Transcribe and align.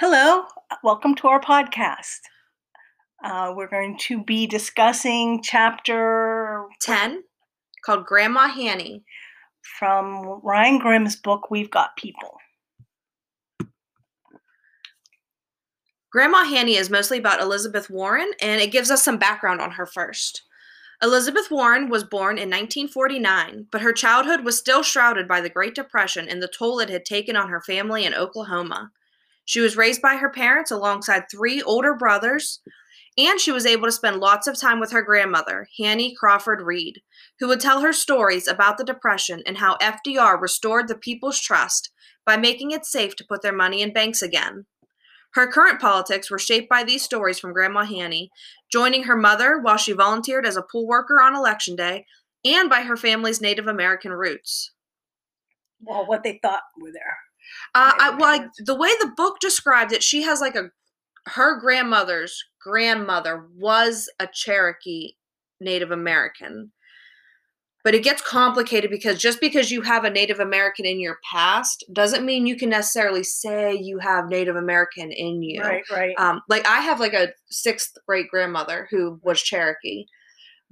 Hello, 0.00 0.46
welcome 0.82 1.14
to 1.14 1.28
our 1.28 1.40
podcast. 1.40 2.18
Uh, 3.22 3.54
we're 3.56 3.68
going 3.68 3.96
to 3.96 4.24
be 4.24 4.44
discussing 4.44 5.40
chapter 5.40 6.64
10 6.80 7.22
called 7.86 8.04
Grandma 8.04 8.48
Hanny. 8.48 9.04
from 9.78 10.40
Ryan 10.42 10.80
Grim's 10.80 11.14
book, 11.14 11.48
We've 11.48 11.70
Got 11.70 11.96
People. 11.96 12.38
Grandma 16.10 16.42
Hanny 16.42 16.74
is 16.74 16.90
mostly 16.90 17.18
about 17.18 17.40
Elizabeth 17.40 17.88
Warren, 17.88 18.32
and 18.40 18.60
it 18.60 18.72
gives 18.72 18.90
us 18.90 19.04
some 19.04 19.16
background 19.16 19.60
on 19.60 19.70
her 19.70 19.86
first. 19.86 20.42
Elizabeth 21.00 21.52
Warren 21.52 21.88
was 21.88 22.02
born 22.02 22.36
in 22.36 22.50
1949, 22.50 23.68
but 23.70 23.80
her 23.80 23.92
childhood 23.92 24.44
was 24.44 24.58
still 24.58 24.82
shrouded 24.82 25.28
by 25.28 25.40
the 25.40 25.48
Great 25.48 25.76
Depression 25.76 26.28
and 26.28 26.42
the 26.42 26.48
toll 26.48 26.80
it 26.80 26.90
had 26.90 27.04
taken 27.04 27.36
on 27.36 27.48
her 27.48 27.60
family 27.60 28.04
in 28.04 28.12
Oklahoma. 28.12 28.90
She 29.44 29.60
was 29.60 29.76
raised 29.76 30.00
by 30.00 30.16
her 30.16 30.30
parents 30.30 30.70
alongside 30.70 31.24
three 31.30 31.62
older 31.62 31.94
brothers, 31.94 32.60
and 33.16 33.38
she 33.38 33.52
was 33.52 33.66
able 33.66 33.86
to 33.86 33.92
spend 33.92 34.18
lots 34.18 34.46
of 34.46 34.58
time 34.58 34.80
with 34.80 34.90
her 34.92 35.02
grandmother, 35.02 35.68
Hanny 35.78 36.14
Crawford 36.18 36.62
Reed, 36.62 37.00
who 37.38 37.48
would 37.48 37.60
tell 37.60 37.80
her 37.80 37.92
stories 37.92 38.48
about 38.48 38.78
the 38.78 38.84
Depression 38.84 39.42
and 39.46 39.58
how 39.58 39.76
FDR 39.76 40.40
restored 40.40 40.88
the 40.88 40.96
people's 40.96 41.40
trust 41.40 41.90
by 42.26 42.36
making 42.36 42.70
it 42.70 42.84
safe 42.84 43.14
to 43.16 43.26
put 43.28 43.42
their 43.42 43.52
money 43.52 43.82
in 43.82 43.92
banks 43.92 44.22
again. 44.22 44.66
Her 45.34 45.50
current 45.50 45.80
politics 45.80 46.30
were 46.30 46.38
shaped 46.38 46.68
by 46.68 46.84
these 46.84 47.02
stories 47.02 47.38
from 47.38 47.52
Grandma 47.52 47.84
Hanny, 47.84 48.30
joining 48.70 49.04
her 49.04 49.16
mother 49.16 49.60
while 49.60 49.76
she 49.76 49.92
volunteered 49.92 50.46
as 50.46 50.56
a 50.56 50.62
pool 50.62 50.86
worker 50.86 51.20
on 51.20 51.36
Election 51.36 51.76
Day, 51.76 52.06
and 52.44 52.70
by 52.70 52.82
her 52.82 52.96
family's 52.96 53.40
Native 53.40 53.66
American 53.66 54.12
roots. 54.12 54.72
Well, 55.80 56.06
what 56.06 56.22
they 56.22 56.38
thought 56.42 56.62
were 56.80 56.92
there. 56.92 57.16
Uh, 57.74 57.92
I, 57.98 58.10
well, 58.18 58.40
I- 58.40 58.48
the 58.58 58.74
way 58.74 58.90
the 59.00 59.12
book 59.16 59.40
described 59.40 59.92
it, 59.92 60.02
she 60.02 60.22
has 60.22 60.40
like 60.40 60.54
a 60.54 60.70
her 61.26 61.58
grandmother's 61.58 62.42
grandmother 62.60 63.46
was 63.56 64.08
a 64.20 64.28
Cherokee 64.32 65.12
Native 65.60 65.90
American. 65.90 66.72
But 67.82 67.94
it 67.94 68.02
gets 68.02 68.22
complicated 68.22 68.90
because 68.90 69.18
just 69.18 69.40
because 69.42 69.70
you 69.70 69.82
have 69.82 70.04
a 70.04 70.10
Native 70.10 70.40
American 70.40 70.86
in 70.86 71.00
your 71.00 71.18
past 71.30 71.84
doesn't 71.92 72.24
mean 72.24 72.46
you 72.46 72.56
can 72.56 72.70
necessarily 72.70 73.22
say 73.22 73.74
you 73.74 73.98
have 73.98 74.28
Native 74.28 74.56
American 74.56 75.12
in 75.12 75.42
you. 75.42 75.60
Right, 75.60 75.82
right. 75.90 76.14
Um, 76.18 76.40
like 76.48 76.66
I 76.66 76.80
have 76.80 76.98
like 76.98 77.12
a 77.12 77.28
sixth 77.50 77.92
great 78.06 78.28
grandmother 78.30 78.88
who 78.90 79.20
was 79.22 79.42
Cherokee, 79.42 80.06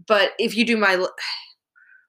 but 0.06 0.32
if 0.38 0.56
you 0.56 0.64
do 0.64 0.78
my, 0.78 1.04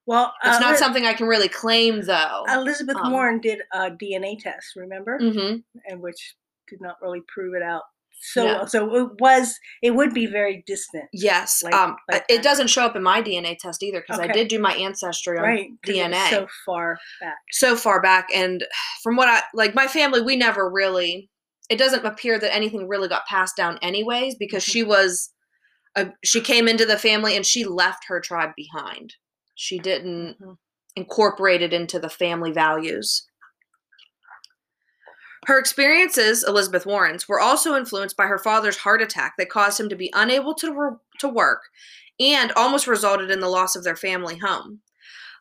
well, 0.05 0.33
it's 0.43 0.57
uh, 0.57 0.59
not 0.59 0.77
something 0.77 1.05
I 1.05 1.13
can 1.13 1.27
really 1.27 1.47
claim 1.49 2.01
though. 2.01 2.43
Elizabeth 2.49 2.97
um, 2.97 3.11
Warren 3.11 3.39
did 3.39 3.59
a 3.73 3.89
DNA 3.91 4.37
test, 4.39 4.75
remember? 4.75 5.17
hmm 5.19 5.55
And 5.87 6.01
which 6.01 6.35
did 6.69 6.81
not 6.81 6.97
really 7.01 7.21
prove 7.33 7.53
it 7.55 7.61
out. 7.63 7.83
So, 8.25 8.45
No. 8.45 8.65
so 8.65 8.95
it 8.95 9.09
was, 9.19 9.53
it 9.81 9.91
would 9.91 10.13
be 10.13 10.27
very 10.27 10.63
distant. 10.65 11.05
Yes. 11.11 11.61
Like- 11.61 11.73
um, 11.73 11.97
like 12.09 12.23
it 12.29 12.35
that. 12.37 12.43
doesn't 12.43 12.67
show 12.67 12.85
up 12.85 12.95
in 12.95 13.03
my 13.03 13.21
DNA 13.21 13.57
test 13.57 13.83
either 13.83 13.99
because 13.99 14.19
I 14.19 14.27
did 14.27 14.47
do 14.47 14.59
my 14.59 14.73
ancestry 14.75 15.37
on 15.37 15.43
Right. 15.43 15.67
'cause 15.85 15.93
it 15.95 16.09
was 16.09 16.17
DNA. 16.17 16.29
so 16.29 16.47
far 16.65 16.97
back. 17.19 17.37
so 17.51 17.75
far 17.75 18.01
back 18.01 18.27
and 18.33 18.63
from 19.03 19.17
what 19.17 19.27
i 19.27 19.41
like 19.53 19.75
my 19.75 19.87
family 19.87 20.21
we 20.21 20.37
never 20.37 20.69
really 20.69 21.29
it 21.69 21.77
doesn't 21.77 22.05
appear 22.05 22.39
that 22.39 22.53
anything 22.55 22.87
really 22.87 23.07
got 23.09 23.25
passed 23.25 23.57
down 23.57 23.77
anyways 23.81 24.35
because 24.35 24.63
Mhm. 24.63 24.71
she 24.71 24.83
was 24.83 25.31
a, 25.97 26.07
she 26.23 26.39
came 26.39 26.67
into 26.69 26.85
the 26.85 26.97
family 26.97 27.35
and 27.35 27.45
she 27.45 27.65
left 27.65 28.05
her 28.07 28.21
tribe 28.21 28.51
behind 28.55 29.15
she 29.55 29.79
didn't 29.79 30.39
Mhm. 30.41 30.57
incorporate 30.95 31.61
it 31.61 31.73
into 31.73 31.99
the 31.99 32.09
family 32.09 32.51
values 32.51 33.27
her 35.47 35.59
experiences 35.59 36.43
elizabeth 36.43 36.85
warren's 36.85 37.27
were 37.27 37.39
also 37.39 37.75
influenced 37.75 38.15
by 38.15 38.27
her 38.27 38.37
father's 38.39 38.77
heart 38.77 39.01
attack 39.01 39.33
that 39.37 39.49
caused 39.49 39.79
him 39.79 39.89
to 39.89 39.95
be 39.95 40.11
unable 40.13 40.53
to, 40.55 40.71
re- 40.73 40.97
to 41.19 41.27
work 41.27 41.63
and 42.19 42.51
almost 42.53 42.87
resulted 42.87 43.30
in 43.31 43.39
the 43.39 43.49
loss 43.49 43.75
of 43.75 43.83
their 43.83 43.95
family 43.95 44.37
home 44.37 44.81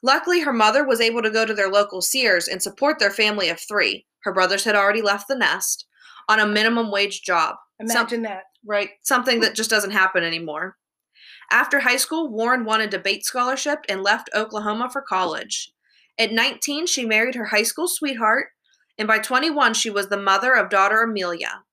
Luckily, 0.04 0.40
her 0.40 0.52
mother 0.52 0.82
was 0.84 1.00
able 1.00 1.22
to 1.22 1.30
go 1.30 1.46
to 1.46 1.54
their 1.54 1.68
local 1.70 2.02
Sears 2.02 2.48
and 2.48 2.60
support 2.60 2.98
their 2.98 3.08
family 3.12 3.48
of 3.48 3.60
three. 3.60 4.04
Her 4.24 4.32
brothers 4.32 4.64
had 4.64 4.74
already 4.74 5.00
left 5.00 5.28
the 5.28 5.36
nest 5.36 5.86
on 6.28 6.40
a 6.40 6.44
minimum 6.46 6.90
wage 6.90 7.22
job. 7.22 7.54
Some- 7.86 7.90
Imagine 7.98 8.22
that. 8.22 8.42
right? 8.66 8.90
Something 9.02 9.38
that 9.42 9.54
just 9.54 9.70
doesn't 9.70 9.92
happen 9.92 10.24
anymore. 10.24 10.76
After 11.52 11.80
high 11.80 11.98
school, 11.98 12.30
Warren 12.30 12.64
won 12.64 12.80
a 12.80 12.86
debate 12.86 13.26
scholarship 13.26 13.80
and 13.86 14.02
left 14.02 14.30
Oklahoma 14.34 14.88
for 14.90 15.02
college. 15.02 15.70
At 16.18 16.32
19, 16.32 16.86
she 16.86 17.04
married 17.04 17.34
her 17.34 17.44
high 17.44 17.62
school 17.62 17.88
sweetheart, 17.88 18.46
and 18.96 19.06
by 19.06 19.18
21, 19.18 19.74
she 19.74 19.90
was 19.90 20.08
the 20.08 20.16
mother 20.16 20.54
of 20.54 20.70
daughter 20.70 21.02
Amelia. 21.02 21.64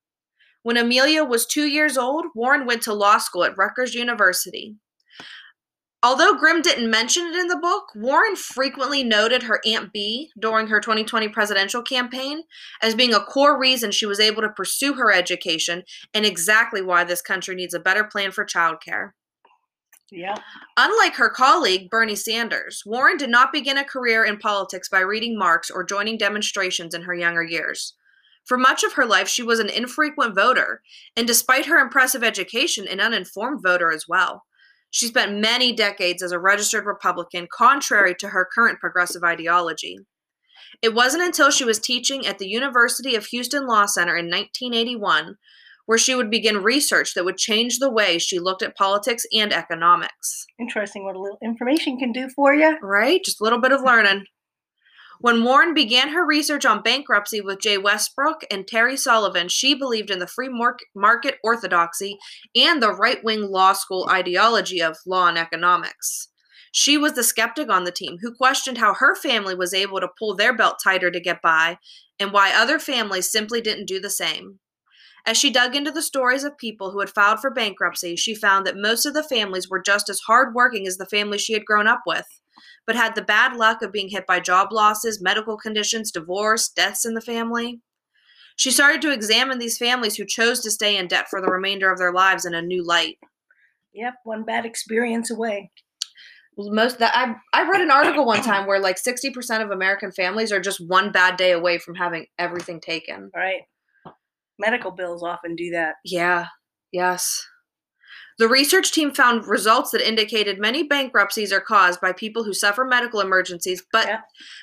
When 0.64 0.76
Amelia 0.76 1.24
was 1.24 1.46
two 1.46 1.66
years 1.66 1.98
old, 1.98 2.26
Warren 2.36 2.66
went 2.66 2.82
to 2.84 2.94
law 2.94 3.20
school 3.20 3.46
at 3.46 3.58
Rutgers 3.58 3.96
University. 3.96 4.76
Although 6.04 6.36
Grim 6.36 6.62
didn't 6.62 6.92
mention 6.92 7.28
it 7.28 7.36
in 7.36 7.48
the 7.48 7.58
book, 7.58 7.86
Warren 7.96 8.36
frequently 8.36 9.02
noted 9.02 9.44
her 9.44 9.62
Aunt 9.66 9.94
Bee 9.94 10.30
during 10.38 10.68
her 10.68 10.82
2020 10.82 11.30
presidential 11.30 11.84
campaign 11.84 12.44
as 12.82 12.96
being 12.96 13.14
a 13.14 13.24
core 13.24 13.58
reason 13.58 13.92
she 13.92 14.06
was 14.06 14.20
able 14.20 14.42
to 14.42 14.50
pursue 14.50 14.96
her 14.96 15.10
education 15.10 15.84
and 16.14 16.26
exactly 16.26 16.82
why 16.82 17.06
this 17.06 17.22
country 17.22 17.56
needs 17.56 17.74
a 17.74 17.80
better 17.80 18.04
plan 18.04 18.32
for 18.32 18.46
childcare. 18.46 19.12
Yeah. 20.12 20.36
Unlike 20.78 21.16
her 21.16 21.30
colleague, 21.30 21.90
Bernie 21.90 22.16
Sanders, 22.16 22.84
Warren 22.86 23.18
did 23.18 23.30
not 23.30 23.54
begin 23.54 23.78
a 23.78 23.84
career 23.84 24.24
in 24.24 24.38
politics 24.38 24.90
by 24.90 25.00
reading 25.00 25.38
Marx 25.38 25.70
or 25.70 25.84
joining 25.84 26.18
demonstrations 26.18 26.94
in 26.94 27.04
her 27.04 27.14
younger 27.14 27.44
years. 27.44 27.94
For 28.46 28.58
much 28.58 28.84
of 28.84 28.94
her 28.94 29.06
life, 29.06 29.28
she 29.28 29.44
was 29.44 29.60
an 29.60 29.70
infrequent 29.70 30.34
voter, 30.34 30.82
and 31.16 31.28
despite 31.28 31.68
her 31.68 31.78
impressive 31.78 32.24
education, 32.24 32.88
an 32.88 33.00
uninformed 33.00 33.62
voter 33.62 33.92
as 33.92 34.08
well. 34.08 34.46
She 34.92 35.08
spent 35.08 35.40
many 35.40 35.72
decades 35.72 36.24
as 36.24 36.32
a 36.32 36.40
registered 36.40 36.86
Republican, 36.86 37.48
contrary 37.52 38.16
to 38.16 38.30
her 38.30 38.50
current 38.52 38.80
progressive 38.80 39.24
ideology. 39.24 40.00
It 40.82 40.96
wasn't 40.96 41.24
until 41.24 41.52
she 41.52 41.64
was 41.64 41.80
teaching 41.80 42.26
at 42.26 42.40
the 42.40 42.48
University 42.48 43.16
of 43.16 43.28
Houston 43.28 43.68
Law 43.68 43.86
Center 43.86 44.16
in 44.16 44.26
1981 44.26 45.38
where 45.90 45.98
she 45.98 46.14
would 46.14 46.30
begin 46.30 46.62
research 46.62 47.16
that 47.16 47.26
would 47.26 47.38
change 47.38 47.80
the 47.80 47.90
way 47.90 48.20
she 48.20 48.38
looked 48.38 48.62
at 48.62 48.78
politics 48.78 49.26
and 49.34 49.52
economics. 49.52 50.46
Interesting 50.60 51.04
what 51.04 51.16
a 51.16 51.20
little 51.20 51.40
information 51.44 51.98
can 51.98 52.12
do 52.12 52.30
for 52.30 52.54
you. 52.54 52.78
Right? 52.80 53.24
Just 53.26 53.42
a 53.42 53.44
little 53.44 53.60
bit 53.60 53.72
of 53.72 53.82
learning. 53.82 54.26
When 55.20 55.44
Warren 55.44 55.74
began 55.74 56.10
her 56.10 56.24
research 56.24 56.64
on 56.64 56.84
bankruptcy 56.84 57.42
with 57.42 57.60
Jay 57.60 57.80
Westbrook 57.80 58.42
and 58.52 58.68
Terry 58.68 58.96
Sullivan, 58.96 59.48
she 59.48 59.74
believed 59.74 60.12
in 60.12 60.20
the 60.20 60.28
free 60.28 60.48
market 60.94 61.38
orthodoxy 61.44 62.20
and 62.56 62.84
the 62.84 62.94
right 62.94 63.24
wing 63.24 63.50
law 63.50 63.74
school 63.74 64.08
ideology 64.12 64.84
of 64.84 64.96
law 65.08 65.28
and 65.28 65.40
economics. 65.40 66.28
She 66.72 67.00
was 67.00 67.14
the 67.14 67.24
skeptic 67.24 67.72
on 67.72 67.86
the 67.86 67.92
team 67.92 68.18
who 68.22 68.36
questioned 68.36 68.78
how 68.78 68.94
her 68.94 69.16
family 69.16 69.56
was 69.56 69.74
able 69.74 70.00
to 70.02 70.10
pull 70.20 70.36
their 70.36 70.56
belt 70.56 70.78
tighter 70.84 71.10
to 71.10 71.20
get 71.20 71.42
by 71.42 71.80
and 72.20 72.32
why 72.32 72.54
other 72.54 72.78
families 72.78 73.32
simply 73.32 73.60
didn't 73.60 73.88
do 73.88 74.00
the 74.00 74.12
same. 74.12 74.60
As 75.30 75.38
she 75.38 75.52
dug 75.52 75.76
into 75.76 75.92
the 75.92 76.02
stories 76.02 76.44
of 76.44 76.58
people 76.58 76.90
who 76.90 77.02
had 77.02 77.12
filed 77.12 77.40
for 77.40 77.52
bankruptcy, 77.52 78.16
she 78.16 78.34
found 78.34 78.66
that 78.66 78.76
most 78.76 79.06
of 79.06 79.14
the 79.14 79.22
families 79.22 79.70
were 79.70 79.80
just 79.80 80.10
as 80.10 80.22
hardworking 80.22 80.88
as 80.88 80.98
the 80.98 81.06
families 81.06 81.42
she 81.42 81.54
had 81.54 81.66
grown 81.66 81.88
up 81.88 82.02
with, 82.08 82.26
but 82.88 82.96
had 82.96 83.14
the 83.14 83.22
bad 83.22 83.56
luck 83.56 83.84
of 83.84 83.92
being 83.92 84.10
hit 84.10 84.26
by 84.26 84.40
job 84.40 84.70
losses, 84.72 85.22
medical 85.22 85.56
conditions, 85.56 86.12
divorce, 86.12 86.68
deaths 86.68 87.06
in 87.06 87.14
the 87.14 87.22
family. 87.22 87.80
She 88.56 88.72
started 88.72 89.04
to 89.04 89.14
examine 89.14 89.60
these 89.60 89.78
families 89.78 90.16
who 90.16 90.26
chose 90.26 90.62
to 90.62 90.72
stay 90.72 90.98
in 90.98 91.08
debt 91.08 91.28
for 91.30 91.42
the 91.42 91.52
remainder 91.52 91.92
of 91.92 92.00
their 92.00 92.12
lives 92.12 92.44
in 92.44 92.56
a 92.56 92.62
new 92.64 92.84
light. 92.84 93.20
Yep, 93.94 94.16
one 94.24 94.46
bad 94.46 94.66
experience 94.66 95.30
away. 95.30 95.70
Most 96.58 96.98
that 96.98 97.16
I 97.16 97.36
I 97.54 97.70
read 97.70 97.82
an 97.82 97.92
article 97.92 98.26
one 98.26 98.42
time 98.42 98.66
where 98.66 98.80
like 98.80 98.98
60% 98.98 99.64
of 99.64 99.70
American 99.70 100.12
families 100.12 100.52
are 100.52 100.60
just 100.60 100.84
one 100.84 101.12
bad 101.12 101.38
day 101.38 101.52
away 101.52 101.78
from 101.78 101.94
having 101.94 102.26
everything 102.40 102.82
taken. 102.82 103.30
Right. 103.36 103.62
Medical 104.60 104.92
bills 104.92 105.24
often 105.24 105.56
do 105.56 105.72
that. 105.72 105.96
Yeah, 106.04 106.48
yes. 106.92 107.46
The 108.38 108.48
research 108.48 108.92
team 108.94 109.14
found 109.14 109.48
results 109.48 109.92
that 109.92 110.08
indicated 110.08 110.60
many 110.60 110.84
bankruptcies 110.84 111.52
are 111.52 111.60
caused 111.62 112.00
by 112.00 112.14
people 112.14 112.44
who 112.44 112.54
suffer 112.54 112.86
medical 112.86 113.20
emergencies, 113.20 113.84
but 113.92 114.08
Yeah. 114.08 114.22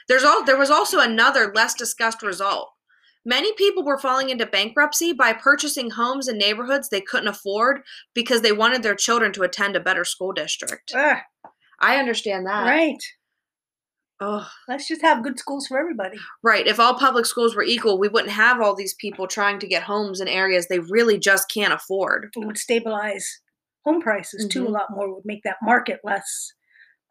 there's 0.09 0.25
all 0.25 0.45
there 0.45 0.57
was 0.59 0.71
also 0.71 0.99
another 1.01 1.53
less 1.55 1.75
discussed 1.75 2.23
result. 2.23 2.71
Many 3.25 3.53
people 3.55 3.85
were 3.85 3.99
falling 3.99 4.31
into 4.31 4.47
bankruptcy 4.47 5.13
by 5.13 5.33
purchasing 5.33 5.91
homes 5.91 6.29
in 6.29 6.39
neighborhoods 6.39 6.89
they 6.89 7.01
couldn't 7.01 7.29
afford 7.29 7.83
because 8.15 8.41
they 8.41 8.53
wanted 8.53 8.83
their 8.83 8.95
children 8.95 9.33
to 9.33 9.43
attend 9.43 9.75
a 9.77 9.81
better 9.81 10.05
school 10.05 10.33
district. 10.33 10.93
Ah, 10.95 11.23
I 11.81 11.97
understand 11.99 12.47
that. 12.47 12.65
right. 12.67 13.03
Oh, 14.21 14.49
Let's 14.67 14.89
just 14.89 15.03
have 15.03 15.23
good 15.23 15.39
schools 15.39 15.67
for 15.67 15.79
everybody. 15.79 16.19
right. 16.43 16.67
If 16.67 16.81
all 16.81 16.95
public 16.95 17.27
schools 17.27 17.55
were 17.55 17.63
equal, 17.63 17.99
we 17.99 18.09
wouldn't 18.09 18.33
have 18.33 18.61
all 18.63 18.75
these 18.75 18.95
people 18.95 19.27
trying 19.27 19.59
to 19.59 19.67
get 19.67 19.83
homes 19.83 20.21
in 20.21 20.29
areas 20.29 20.69
they 20.69 20.79
really 20.79 21.19
just 21.19 21.51
can't 21.53 21.73
afford. 21.75 22.31
It 22.35 22.47
would 22.47 22.57
stabilize 22.59 23.41
home 23.85 24.01
prices 24.01 24.49
too 24.49 24.65
a 24.65 24.69
Mhm. 24.69 24.73
lot 24.73 24.91
more. 24.91 25.07
It 25.07 25.13
would 25.15 25.25
make 25.27 25.43
that 25.45 25.59
market 25.63 26.01
less 26.03 26.53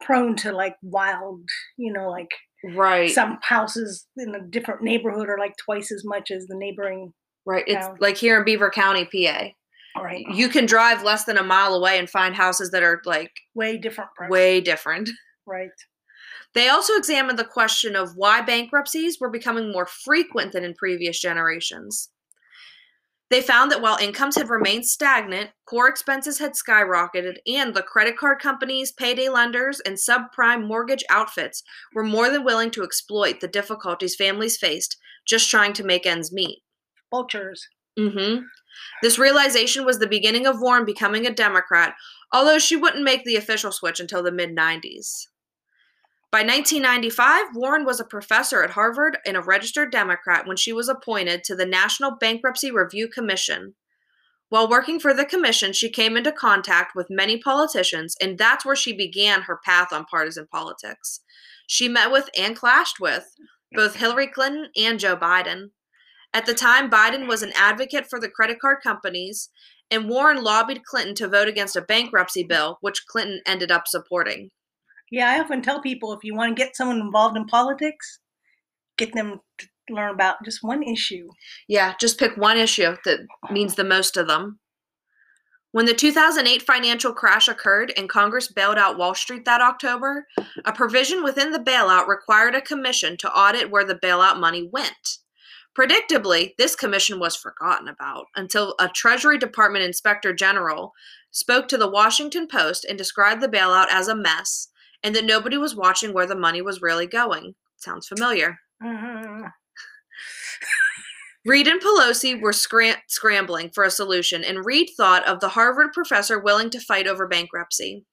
prone 0.00 0.34
to 0.36 0.52
like 0.52 0.76
wild, 0.82 1.48
you 1.76 1.92
know, 1.92 2.10
like 2.10 2.30
Right. 2.64 3.10
some 3.10 3.38
houses 3.42 4.06
in 4.16 4.34
a 4.34 4.40
different 4.40 4.82
neighborhood 4.82 5.28
are 5.28 5.38
like 5.38 5.56
twice 5.64 5.92
as 5.92 6.04
much 6.04 6.30
as 6.30 6.46
the 6.48 6.56
neighboring 6.56 7.12
Right. 7.48 7.62
It's 7.68 7.86
like 8.00 8.16
here 8.16 8.36
in 8.38 8.44
Beaver 8.44 8.70
County, 8.70 9.04
PA. 9.04 9.54
Right. 9.96 10.26
You 10.32 10.48
can 10.48 10.66
drive 10.66 11.04
less 11.04 11.24
than 11.24 11.38
a 11.38 11.44
mile 11.44 11.74
away 11.74 11.96
and 11.98 12.10
find 12.10 12.34
houses 12.34 12.72
that 12.72 12.82
are 12.82 13.00
like 13.04 13.30
Way 13.54 13.78
different 13.78 14.10
price. 14.16 14.28
way 14.28 14.60
different. 14.60 15.08
Right. 15.46 15.70
They 16.56 16.70
also 16.70 16.94
examined 16.94 17.38
the 17.38 17.44
question 17.44 17.94
of 17.94 18.16
why 18.16 18.40
bankruptcies 18.40 19.18
were 19.20 19.28
becoming 19.28 19.70
more 19.70 19.84
frequent 19.84 20.52
than 20.52 20.64
in 20.64 20.72
previous 20.72 21.20
generations. 21.20 22.08
They 23.28 23.42
found 23.42 23.70
that 23.70 23.82
while 23.82 23.98
incomes 23.98 24.36
had 24.36 24.48
remained 24.48 24.86
stagnant, 24.86 25.50
core 25.66 25.86
expenses 25.86 26.38
had 26.38 26.52
skyrocketed, 26.52 27.36
and 27.46 27.74
the 27.74 27.82
credit 27.82 28.16
card 28.16 28.40
companies, 28.40 28.90
payday 28.90 29.28
lenders, 29.28 29.80
and 29.80 29.96
subprime 29.96 30.66
mortgage 30.66 31.04
outfits 31.10 31.62
were 31.92 32.02
more 32.02 32.30
than 32.30 32.42
willing 32.42 32.70
to 32.70 32.84
exploit 32.84 33.40
the 33.40 33.48
difficulties 33.48 34.16
families 34.16 34.56
faced 34.56 34.96
just 35.28 35.50
trying 35.50 35.74
to 35.74 35.84
make 35.84 36.06
ends 36.06 36.32
meet. 36.32 36.62
Vultures. 37.10 37.68
hmm 37.98 38.36
This 39.02 39.18
realization 39.18 39.84
was 39.84 39.98
the 39.98 40.06
beginning 40.06 40.46
of 40.46 40.62
Warren 40.62 40.86
becoming 40.86 41.26
a 41.26 41.34
Democrat, 41.34 41.94
although 42.32 42.58
she 42.58 42.76
wouldn't 42.76 43.04
make 43.04 43.24
the 43.24 43.36
official 43.36 43.72
switch 43.72 44.00
until 44.00 44.22
the 44.22 44.32
mid 44.32 44.56
90s. 44.56 45.26
By 46.36 46.42
1995, 46.42 47.56
Warren 47.56 47.86
was 47.86 47.98
a 47.98 48.04
professor 48.04 48.62
at 48.62 48.72
Harvard 48.72 49.16
and 49.24 49.38
a 49.38 49.40
registered 49.40 49.90
Democrat 49.90 50.46
when 50.46 50.58
she 50.58 50.70
was 50.70 50.86
appointed 50.86 51.42
to 51.44 51.56
the 51.56 51.64
National 51.64 52.10
Bankruptcy 52.10 52.70
Review 52.70 53.08
Commission. 53.08 53.74
While 54.50 54.68
working 54.68 55.00
for 55.00 55.14
the 55.14 55.24
commission, 55.24 55.72
she 55.72 55.88
came 55.88 56.14
into 56.14 56.30
contact 56.30 56.94
with 56.94 57.06
many 57.08 57.38
politicians, 57.38 58.16
and 58.20 58.36
that's 58.36 58.66
where 58.66 58.76
she 58.76 58.92
began 58.92 59.44
her 59.44 59.58
path 59.64 59.94
on 59.94 60.04
partisan 60.04 60.46
politics. 60.52 61.22
She 61.66 61.88
met 61.88 62.12
with 62.12 62.28
and 62.38 62.54
clashed 62.54 63.00
with 63.00 63.24
both 63.72 63.96
Hillary 63.96 64.26
Clinton 64.26 64.68
and 64.76 65.00
Joe 65.00 65.16
Biden. 65.16 65.70
At 66.34 66.44
the 66.44 66.52
time, 66.52 66.90
Biden 66.90 67.26
was 67.26 67.42
an 67.42 67.52
advocate 67.56 68.10
for 68.10 68.20
the 68.20 68.28
credit 68.28 68.60
card 68.60 68.82
companies, 68.82 69.48
and 69.90 70.10
Warren 70.10 70.44
lobbied 70.44 70.84
Clinton 70.84 71.14
to 71.14 71.28
vote 71.28 71.48
against 71.48 71.76
a 71.76 71.80
bankruptcy 71.80 72.42
bill, 72.42 72.76
which 72.82 73.06
Clinton 73.06 73.40
ended 73.46 73.70
up 73.70 73.88
supporting. 73.88 74.50
Yeah, 75.10 75.30
I 75.30 75.40
often 75.40 75.62
tell 75.62 75.80
people 75.80 76.12
if 76.12 76.24
you 76.24 76.34
want 76.34 76.56
to 76.56 76.62
get 76.62 76.76
someone 76.76 77.00
involved 77.00 77.36
in 77.36 77.46
politics, 77.46 78.18
get 78.98 79.12
them 79.14 79.40
to 79.58 79.66
learn 79.90 80.12
about 80.12 80.44
just 80.44 80.62
one 80.62 80.82
issue. 80.82 81.28
Yeah, 81.68 81.94
just 82.00 82.18
pick 82.18 82.36
one 82.36 82.58
issue 82.58 82.96
that 83.04 83.20
means 83.50 83.74
the 83.74 83.84
most 83.84 84.14
to 84.14 84.24
them. 84.24 84.58
When 85.72 85.86
the 85.86 85.94
2008 85.94 86.62
financial 86.62 87.12
crash 87.12 87.48
occurred 87.48 87.92
and 87.96 88.08
Congress 88.08 88.48
bailed 88.50 88.78
out 88.78 88.96
Wall 88.96 89.14
Street 89.14 89.44
that 89.44 89.60
October, 89.60 90.26
a 90.64 90.72
provision 90.72 91.22
within 91.22 91.52
the 91.52 91.58
bailout 91.58 92.08
required 92.08 92.54
a 92.54 92.62
commission 92.62 93.16
to 93.18 93.30
audit 93.30 93.70
where 93.70 93.84
the 93.84 93.94
bailout 93.94 94.40
money 94.40 94.68
went. 94.72 95.18
Predictably, 95.78 96.54
this 96.56 96.74
commission 96.74 97.20
was 97.20 97.36
forgotten 97.36 97.88
about 97.88 98.24
until 98.34 98.74
a 98.80 98.88
Treasury 98.88 99.36
Department 99.36 99.84
Inspector 99.84 100.32
General 100.32 100.92
spoke 101.30 101.68
to 101.68 101.76
the 101.76 101.90
Washington 101.90 102.48
Post 102.48 102.86
and 102.88 102.96
described 102.96 103.42
the 103.42 103.48
bailout 103.48 103.88
as 103.90 104.08
a 104.08 104.16
mess 104.16 104.68
and 105.02 105.14
that 105.14 105.24
nobody 105.24 105.56
was 105.56 105.74
watching 105.76 106.12
where 106.12 106.26
the 106.26 106.34
money 106.36 106.62
was 106.62 106.82
really 106.82 107.06
going. 107.06 107.54
Sounds 107.76 108.06
familiar. 108.08 108.58
Mhm. 108.82 109.50
Reid 111.44 111.68
and 111.68 111.80
Pelosi 111.80 112.40
were 112.40 112.52
scram- 112.52 112.96
scrambling 113.06 113.70
for 113.70 113.84
a 113.84 113.90
solution, 113.90 114.42
and 114.42 114.64
Reid 114.66 114.90
thought 114.96 115.24
of 115.28 115.38
the 115.40 115.50
Harvard 115.50 115.92
professor 115.92 116.40
willing 116.40 116.70
to 116.70 116.80
fight 116.80 117.06
over 117.06 117.28
bankruptcy. 117.28 118.04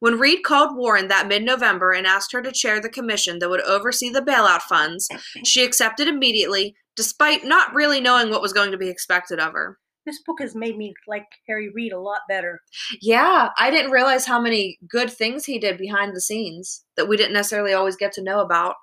When 0.00 0.18
Reid 0.18 0.42
called 0.42 0.76
Warren 0.76 1.08
that 1.08 1.28
mid 1.28 1.44
November 1.44 1.92
and 1.92 2.06
asked 2.06 2.32
her 2.32 2.42
to 2.42 2.50
chair 2.52 2.80
the 2.80 2.88
commission 2.88 3.38
that 3.38 3.48
would 3.48 3.62
oversee 3.62 4.10
the 4.10 4.20
bailout 4.20 4.62
funds, 4.62 5.08
she 5.44 5.62
accepted 5.64 6.08
immediately, 6.08 6.74
despite 6.96 7.44
not 7.44 7.72
really 7.72 8.00
knowing 8.00 8.30
what 8.30 8.42
was 8.42 8.52
going 8.52 8.72
to 8.72 8.76
be 8.76 8.88
expected 8.88 9.38
of 9.38 9.52
her. 9.52 9.78
This 10.06 10.22
book 10.22 10.40
has 10.40 10.54
made 10.54 10.78
me 10.78 10.94
like 11.08 11.26
Harry 11.48 11.68
Reid 11.68 11.92
a 11.92 12.00
lot 12.00 12.20
better. 12.28 12.60
Yeah, 13.02 13.50
I 13.58 13.72
didn't 13.72 13.90
realize 13.90 14.24
how 14.24 14.40
many 14.40 14.78
good 14.88 15.10
things 15.10 15.44
he 15.44 15.58
did 15.58 15.76
behind 15.76 16.14
the 16.14 16.20
scenes 16.20 16.84
that 16.96 17.08
we 17.08 17.16
didn't 17.16 17.32
necessarily 17.32 17.72
always 17.72 17.96
get 17.96 18.12
to 18.12 18.22
know 18.22 18.40
about. 18.40 18.76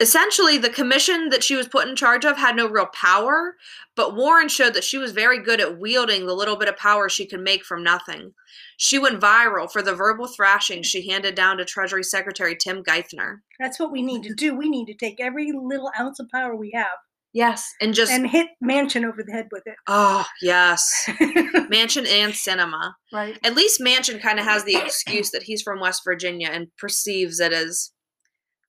Essentially, 0.00 0.56
the 0.56 0.70
commission 0.70 1.28
that 1.30 1.42
she 1.42 1.54
was 1.56 1.68
put 1.68 1.88
in 1.88 1.96
charge 1.96 2.24
of 2.24 2.38
had 2.38 2.56
no 2.56 2.66
real 2.66 2.86
power, 2.86 3.56
but 3.94 4.16
Warren 4.16 4.48
showed 4.48 4.72
that 4.74 4.84
she 4.84 4.96
was 4.96 5.12
very 5.12 5.42
good 5.42 5.60
at 5.60 5.78
wielding 5.78 6.26
the 6.26 6.34
little 6.34 6.56
bit 6.56 6.68
of 6.68 6.76
power 6.76 7.08
she 7.08 7.26
could 7.26 7.40
make 7.40 7.64
from 7.64 7.82
nothing. 7.82 8.32
She 8.78 8.98
went 8.98 9.20
viral 9.20 9.70
for 9.70 9.82
the 9.82 9.94
verbal 9.94 10.26
thrashing 10.26 10.82
she 10.82 11.08
handed 11.08 11.34
down 11.34 11.58
to 11.58 11.66
Treasury 11.66 12.02
Secretary 12.02 12.56
Tim 12.56 12.82
Geithner. 12.82 13.40
That's 13.58 13.78
what 13.78 13.92
we 13.92 14.00
need 14.00 14.22
to 14.22 14.34
do. 14.34 14.54
We 14.54 14.70
need 14.70 14.86
to 14.86 14.94
take 14.94 15.20
every 15.20 15.52
little 15.52 15.90
ounce 15.98 16.18
of 16.18 16.30
power 16.30 16.56
we 16.56 16.70
have 16.74 16.98
Yes, 17.32 17.64
and 17.80 17.94
just 17.94 18.10
and 18.10 18.26
hit 18.28 18.48
Manchin 18.62 19.04
over 19.04 19.22
the 19.24 19.32
head 19.32 19.46
with 19.52 19.62
it. 19.66 19.76
oh 19.86 20.26
yes. 20.42 21.04
Manchin 21.08 22.06
and 22.08 22.32
Sinema. 22.32 22.92
right. 23.12 23.38
At 23.44 23.54
least 23.54 23.80
Manchin 23.80 24.20
kind 24.20 24.38
of 24.40 24.44
has 24.44 24.64
the 24.64 24.76
excuse 24.76 25.30
that 25.30 25.44
he's 25.44 25.62
from 25.62 25.78
West 25.80 26.02
Virginia 26.04 26.48
and 26.52 26.68
perceives 26.78 27.38
it 27.38 27.52
as 27.52 27.92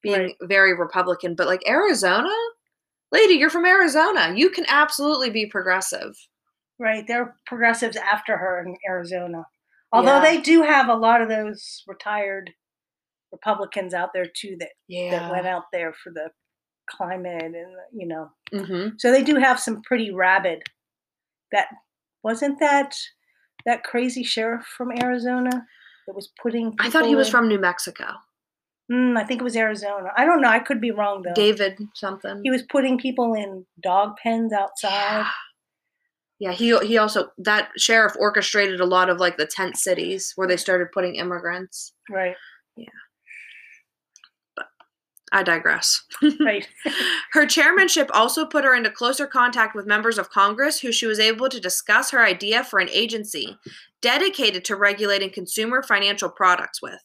being 0.03 0.19
Right. 0.19 0.35
very 0.43 0.77
Republican. 0.77 1.33
But 1.35 1.47
like 1.47 1.67
Arizona, 1.67 2.29
lady, 3.11 3.33
you're 3.33 3.49
from 3.49 3.65
Arizona. 3.65 4.33
You 4.35 4.49
can 4.51 4.65
absolutely 4.67 5.31
be 5.31 5.47
progressive. 5.47 6.13
Right. 6.79 7.03
They're 7.07 7.35
progressives 7.47 7.97
after 7.97 8.37
her 8.37 8.63
in 8.65 8.75
Arizona. 8.87 9.43
Although 9.91 10.15
Yeah. 10.17 10.21
they 10.21 10.41
do 10.41 10.61
have 10.61 10.87
a 10.87 10.95
lot 10.95 11.21
of 11.21 11.29
those 11.29 11.83
retired 11.87 12.51
Republicans 13.31 13.93
out 13.93 14.09
there 14.13 14.25
too 14.25 14.55
that, 14.59 14.69
that 14.89 15.31
went 15.31 15.47
out 15.47 15.63
there 15.73 15.93
for 15.93 16.11
the 16.13 16.29
climate 16.91 17.43
and 17.43 17.75
you 17.93 18.07
know. 18.07 18.29
hmm 18.53 18.89
So 18.97 19.11
they 19.11 19.23
do 19.23 19.35
have 19.35 19.59
some 19.59 19.81
pretty 19.81 20.11
rabid 20.11 20.63
that 21.51 21.67
wasn't 22.23 22.59
that 22.59 22.95
that 23.65 23.83
crazy 23.83 24.23
sheriff 24.23 24.65
from 24.65 24.91
Arizona 24.91 25.65
that 26.07 26.15
was 26.15 26.29
putting 26.41 26.75
I 26.79 26.89
thought 26.89 27.03
he 27.03 27.09
people 27.09 27.19
was 27.19 27.29
from 27.29 27.47
New 27.47 27.59
Mexico. 27.59 28.05
Mm, 28.91 29.17
I 29.17 29.23
think 29.23 29.39
it 29.39 29.43
was 29.43 29.55
Arizona. 29.55 30.09
I 30.17 30.25
don't 30.25 30.41
know. 30.41 30.49
I 30.49 30.59
could 30.59 30.81
be 30.81 30.91
wrong 30.91 31.21
though. 31.23 31.33
David 31.33 31.79
something. 31.93 32.41
He 32.43 32.49
was 32.49 32.63
putting 32.63 32.97
people 32.97 33.33
in 33.33 33.65
dog 33.81 34.17
pens 34.21 34.51
outside. 34.51 35.25
Yeah, 36.39 36.53
he 36.53 36.75
he 36.79 36.97
also 36.97 37.31
that 37.37 37.69
sheriff 37.77 38.13
orchestrated 38.19 38.81
a 38.81 38.85
lot 38.85 39.09
of 39.09 39.19
like 39.19 39.37
the 39.37 39.45
tent 39.45 39.77
cities 39.77 40.33
where 40.35 40.47
they 40.47 40.57
started 40.57 40.91
putting 40.91 41.15
immigrants. 41.15 41.93
Right. 42.09 42.35
I 45.31 45.43
digress. 45.43 46.03
Right. 46.39 46.67
Her 47.33 47.45
chairmanship 47.45 48.09
also 48.13 48.45
put 48.45 48.63
her 48.63 48.75
into 48.75 48.89
closer 48.89 49.27
contact 49.27 49.75
with 49.75 49.85
members 49.85 50.17
of 50.17 50.29
Congress 50.29 50.79
who 50.79 50.91
she 50.91 51.05
was 51.05 51.19
able 51.19 51.49
to 51.49 51.59
discuss 51.59 52.11
her 52.11 52.25
idea 52.25 52.63
for 52.63 52.79
an 52.79 52.89
agency 52.89 53.57
dedicated 54.01 54.65
to 54.65 54.75
regulating 54.75 55.29
consumer 55.29 55.83
financial 55.83 56.29
products 56.29 56.81
with. 56.81 56.99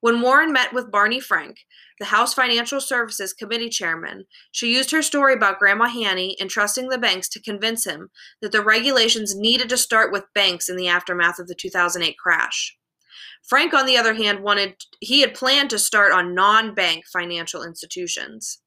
When 0.00 0.20
Warren 0.20 0.52
met 0.52 0.72
with 0.72 0.92
Barney 0.92 1.18
Frank, 1.18 1.58
the 1.98 2.06
House 2.06 2.32
Financial 2.32 2.80
Services 2.80 3.32
Committee 3.32 3.68
chairman, 3.68 4.24
she 4.52 4.72
used 4.72 4.92
her 4.92 5.02
story 5.02 5.34
about 5.34 5.58
Grandma 5.58 5.88
Hanny 5.88 6.36
and 6.40 6.48
trusting 6.48 6.88
the 6.88 6.98
banks 6.98 7.28
to 7.30 7.42
convince 7.42 7.84
him 7.84 8.10
that 8.40 8.52
the 8.52 8.62
regulations 8.62 9.34
needed 9.34 9.68
to 9.70 9.76
start 9.76 10.12
with 10.12 10.32
banks 10.34 10.68
in 10.68 10.76
the 10.76 10.86
aftermath 10.86 11.40
of 11.40 11.48
the 11.48 11.56
2008 11.56 12.16
crash. 12.16 12.77
Frank, 13.46 13.74
on 13.74 13.86
the 13.86 13.96
other 13.96 14.14
hand, 14.14 14.40
wanted 14.40 14.76
he 15.00 15.20
had 15.20 15.34
planned 15.34 15.70
to 15.70 15.78
start 15.78 16.12
on 16.12 16.34
non-bank 16.34 17.04
financial 17.12 17.62
institutions. 17.62 18.60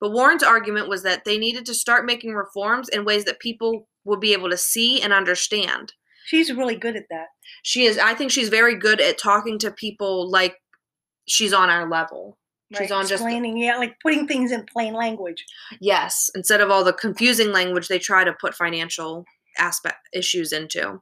But 0.00 0.12
Warren's 0.12 0.42
argument 0.42 0.88
was 0.88 1.02
that 1.02 1.24
they 1.24 1.38
needed 1.38 1.66
to 1.66 1.74
start 1.74 2.06
making 2.06 2.32
reforms 2.34 2.88
in 2.88 3.04
ways 3.04 3.24
that 3.24 3.40
people 3.40 3.86
would 4.04 4.20
be 4.20 4.32
able 4.32 4.50
to 4.50 4.56
see 4.56 5.00
and 5.00 5.12
understand. 5.12 5.92
She's 6.26 6.52
really 6.52 6.76
good 6.76 6.96
at 6.96 7.06
that. 7.10 7.26
She 7.62 7.84
is 7.84 7.98
I 7.98 8.14
think 8.14 8.30
she's 8.30 8.48
very 8.48 8.76
good 8.76 9.00
at 9.00 9.18
talking 9.18 9.58
to 9.60 9.70
people 9.70 10.30
like 10.30 10.56
she's 11.26 11.52
on 11.52 11.70
our 11.70 11.88
level. 11.88 12.38
She's 12.72 12.82
right? 12.82 12.92
on 12.92 13.02
just 13.02 13.14
explaining, 13.14 13.58
yeah, 13.58 13.76
like 13.78 13.96
putting 14.00 14.28
things 14.28 14.52
in 14.52 14.64
plain 14.72 14.94
language. 14.94 15.44
yes, 15.80 16.30
instead 16.36 16.60
of 16.60 16.70
all 16.70 16.84
the 16.84 16.92
confusing 16.92 17.50
language 17.50 17.88
they 17.88 17.98
try 17.98 18.22
to 18.22 18.32
put 18.40 18.54
financial 18.54 19.24
aspect 19.58 20.08
issues 20.14 20.52
into. 20.52 21.00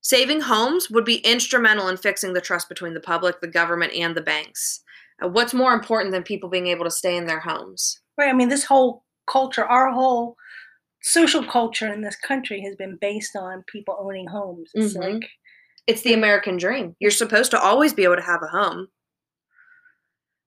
Saving 0.00 0.40
homes 0.40 0.90
would 0.90 1.04
be 1.04 1.16
instrumental 1.18 1.88
in 1.88 1.96
fixing 1.96 2.32
the 2.32 2.40
trust 2.40 2.68
between 2.68 2.94
the 2.94 3.00
public, 3.00 3.40
the 3.40 3.48
government, 3.48 3.92
and 3.94 4.16
the 4.16 4.20
banks. 4.22 4.80
Uh, 5.22 5.28
what's 5.28 5.52
more 5.52 5.72
important 5.72 6.12
than 6.12 6.22
people 6.22 6.48
being 6.48 6.68
able 6.68 6.84
to 6.84 6.90
stay 6.90 7.16
in 7.16 7.26
their 7.26 7.40
homes? 7.40 8.00
Right. 8.16 8.28
I 8.28 8.32
mean, 8.32 8.48
this 8.48 8.64
whole 8.64 9.04
culture, 9.30 9.64
our 9.64 9.90
whole 9.92 10.36
social 11.02 11.44
culture 11.44 11.92
in 11.92 12.00
this 12.02 12.16
country 12.16 12.60
has 12.62 12.76
been 12.76 12.96
based 13.00 13.36
on 13.36 13.64
people 13.66 13.96
owning 13.98 14.26
homes. 14.28 14.70
It's 14.74 14.94
Mhm. 14.96 15.20
like 15.20 15.30
It's 15.86 16.02
the 16.02 16.12
American 16.12 16.58
dream. 16.58 16.96
You're 16.98 17.10
supposed 17.10 17.50
to 17.52 17.58
always 17.58 17.94
be 17.94 18.04
able 18.04 18.16
to 18.16 18.22
have 18.22 18.42
a 18.42 18.48
home. 18.48 18.88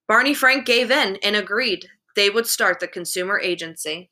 Barney 0.07 0.35
Frank 0.35 0.67
gave 0.67 0.91
in 0.91 1.15
and 1.23 1.35
agreed 1.35 1.89
they 2.15 2.29
would 2.29 2.45
start 2.45 2.79
the 2.79 2.87
consumer 2.87 3.39
agency. 3.39 4.11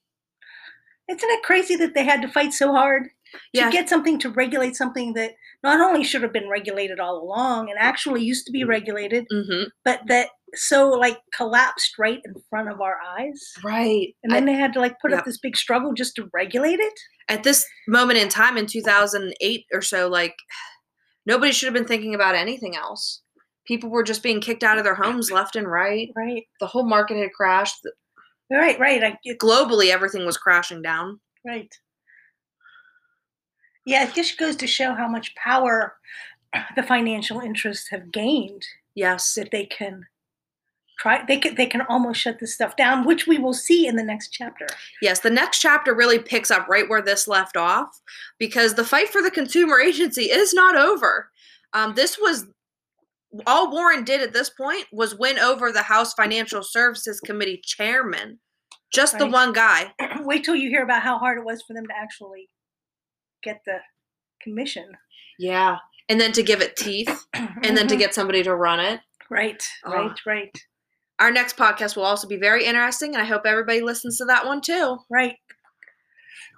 isn't 1.08 1.30
it 1.32 1.42
crazy 1.44 1.76
that 1.76 1.94
they 1.96 2.04
had 2.04 2.22
to 2.22 2.28
fight 2.28 2.54
so 2.54 2.72
hard 2.72 3.10
Yeah. 3.54 3.66
to 3.66 3.72
get 3.72 3.90
something 3.90 4.20
to 4.20 4.30
regulate 4.30 4.76
something 4.76 5.14
that 5.14 5.32
not 5.64 5.80
only 5.82 6.04
should 6.04 6.22
have 6.24 6.34
been 6.34 6.50
regulated 6.50 7.00
all 7.00 7.18
along 7.22 7.70
and 7.70 7.78
actually 7.80 8.24
used 8.24 8.46
to 8.46 8.52
be 8.52 8.64
regulated, 8.64 9.26
hmm 9.32 9.64
but 9.86 10.02
that 10.08 10.30
so 10.56 10.90
like 10.90 11.20
collapsed 11.36 12.00
right 12.00 12.20
in 12.26 12.34
front 12.50 12.70
of 12.70 12.82
our 12.82 12.98
eyes. 13.18 13.40
Right. 13.64 14.16
And 14.24 14.34
then 14.34 14.44
I- 14.44 14.54
they 14.54 14.58
had 14.60 14.74
to 14.74 14.80
like 14.80 15.00
put 15.00 15.12
Yep. 15.12 15.20
up 15.20 15.26
this 15.26 15.38
big 15.40 15.56
struggle 15.56 15.94
just 15.94 16.16
to 16.16 16.30
regulate 16.34 16.80
it. 16.80 16.94
at 17.28 17.44
this 17.44 17.64
moment 17.88 18.18
in 18.18 18.28
time 18.30 18.58
in 18.58 18.66
2008 18.66 19.66
or 19.72 19.82
so, 19.84 20.08
like 20.10 20.36
nobody 21.26 21.52
should 21.52 21.68
have 21.68 21.74
been 21.76 21.86
thinking 21.86 22.16
about 22.16 22.34
anything 22.36 22.76
else. 22.76 23.22
People 23.68 23.92
were 23.92 24.02
just 24.04 24.24
being 24.24 24.42
kicked 24.42 24.64
out 24.64 24.80
of 24.80 24.84
their 24.84 24.96
homes 24.96 25.30
left 25.30 25.56
and 25.56 25.68
right. 25.70 26.10
Right. 26.16 26.44
The 26.60 26.66
whole 26.66 26.88
market 26.88 27.18
had 27.18 27.32
crashed. 27.34 27.76
Right, 28.52 28.80
right. 28.80 29.04
I 29.04 29.18
Globally, 29.36 29.92
everything 29.92 30.26
was 30.26 30.38
crashing 30.38 30.82
down. 30.82 31.20
right. 31.46 31.72
Yeah, 33.86 34.08
it 34.08 34.14
just 34.14 34.38
goes 34.38 34.56
to 34.58 34.68
show 34.68 34.94
how 34.94 35.08
much 35.08 35.36
power 35.36 35.96
the 36.76 36.84
financial 36.84 37.40
interests 37.40 37.90
have 37.90 38.12
gained 38.12 38.66
Yes. 38.96 39.34
that 39.36 39.52
they 39.52 39.66
can 39.66 40.06
try 41.00 41.24
they 41.26 41.38
can 41.38 41.56
they 41.56 41.66
can 41.66 41.82
almost 41.82 42.20
shut 42.20 42.40
this 42.40 42.54
stuff 42.54 42.76
down, 42.76 43.06
which 43.06 43.26
we 43.28 43.38
will 43.38 43.54
see 43.54 43.88
in 43.88 43.96
the 43.96 44.04
next 44.04 44.30
chapter. 44.30 44.68
Yes, 45.02 45.22
the 45.22 45.30
next 45.30 45.60
chapter 45.60 45.94
really 45.96 46.20
picks 46.20 46.52
up 46.52 46.68
right 46.68 46.90
where 46.90 47.02
this 47.02 47.28
left 47.28 47.56
off 47.56 48.02
because 48.38 48.74
the 48.74 48.84
fight 48.84 49.10
for 49.10 49.22
the 49.22 49.32
consumer 49.32 49.80
agency 49.80 50.24
is 50.24 50.54
not 50.54 50.76
over. 50.76 51.30
Um, 51.74 51.94
this 51.96 52.18
was 52.20 52.48
all 53.48 53.72
Warren 53.72 54.04
did 54.04 54.22
at 54.22 54.34
this 54.34 54.50
point 54.50 54.86
was 54.92 55.16
win 55.18 55.40
over 55.40 55.72
the 55.72 55.84
House 55.84 56.14
Financial 56.14 56.64
Services 56.64 57.20
Committee 57.22 57.62
chairman, 57.64 58.40
just 58.92 59.18
the 59.18 59.28
one 59.28 59.54
guy. 59.54 59.94
Wait 60.22 60.44
till 60.44 60.56
you 60.56 60.70
hear 60.70 60.84
about 60.84 61.04
how 61.04 61.18
hard 61.20 61.38
it 61.38 61.46
was 61.46 61.62
for 61.62 61.74
them 61.74 61.86
to 61.88 61.94
actually 61.96 62.50
get 63.44 63.62
the 63.66 63.78
commission. 64.42 64.86
Yeah. 65.38 65.78
And 66.10 66.20
then 66.20 66.32
to 66.34 66.44
give 66.44 66.62
it 66.62 66.76
teeth 66.76 67.26
and 67.34 67.78
then 67.78 67.88
to 67.88 67.96
get 67.96 68.14
somebody 68.14 68.44
to 68.44 68.56
run 68.56 68.80
it. 68.80 69.00
right, 69.30 69.62
Oh. 69.86 69.92
right, 69.92 70.20
right, 70.26 70.58
Our 71.20 71.32
next 71.32 71.56
podcast 71.58 71.96
will 71.96 72.04
also 72.06 72.28
be 72.28 72.38
very 72.38 72.66
interesting, 72.66 73.14
and 73.14 73.22
I 73.22 73.26
hope 73.26 73.44
everybody 73.46 73.82
listens 73.82 74.18
to 74.18 74.26
that 74.26 74.46
one 74.46 74.62
too. 74.62 74.98
right. 75.10 75.36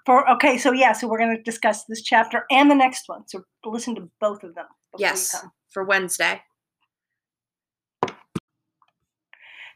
For 0.06 0.28
okay, 0.32 0.58
so 0.58 0.72
yeah, 0.72 0.94
so 0.94 1.08
we're 1.08 1.20
going 1.20 1.36
to 1.38 1.44
discuss 1.44 1.84
this 1.86 2.02
chapter 2.02 2.46
and 2.50 2.72
the 2.72 2.76
next 2.76 3.04
one. 3.08 3.22
So 3.28 3.44
listen 3.66 3.94
to 3.96 4.10
both 4.20 4.44
of 4.44 4.56
them. 4.56 4.66
Yes, 4.98 5.36
for 5.70 5.84
Wednesday. 5.84 6.42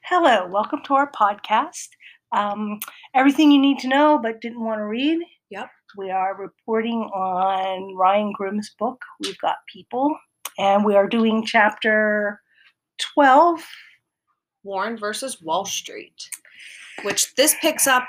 Hello, 0.04 0.48
welcome 0.48 0.82
to 0.86 0.94
our 0.96 1.12
podcast. 1.12 1.90
Um, 2.32 2.80
everything 3.14 3.52
you 3.52 3.60
need 3.62 3.80
to 3.80 3.88
know 3.88 4.20
but 4.22 4.42
didn't 4.42 4.64
want 4.64 4.80
to 4.80 4.86
read. 4.86 5.20
Yep. 5.52 5.68
We 5.98 6.12
are 6.12 6.36
reporting 6.36 7.04
on 7.14 7.96
Ryan 7.96 8.32
Grim's 8.34 8.72
book, 8.78 9.02
We've 9.22 9.38
Got 9.40 9.58
People, 9.72 10.18
and 10.58 10.84
we 10.84 10.96
are 10.96 11.08
doing 11.08 11.46
chapter 11.46 12.42
12. 13.14 13.62
Warren 14.66 14.98
versus 14.98 15.42
Wall 15.42 15.64
Street, 15.64 16.28
which 17.04 17.34
this 17.36 17.56
picks 17.62 17.88
up 17.88 18.08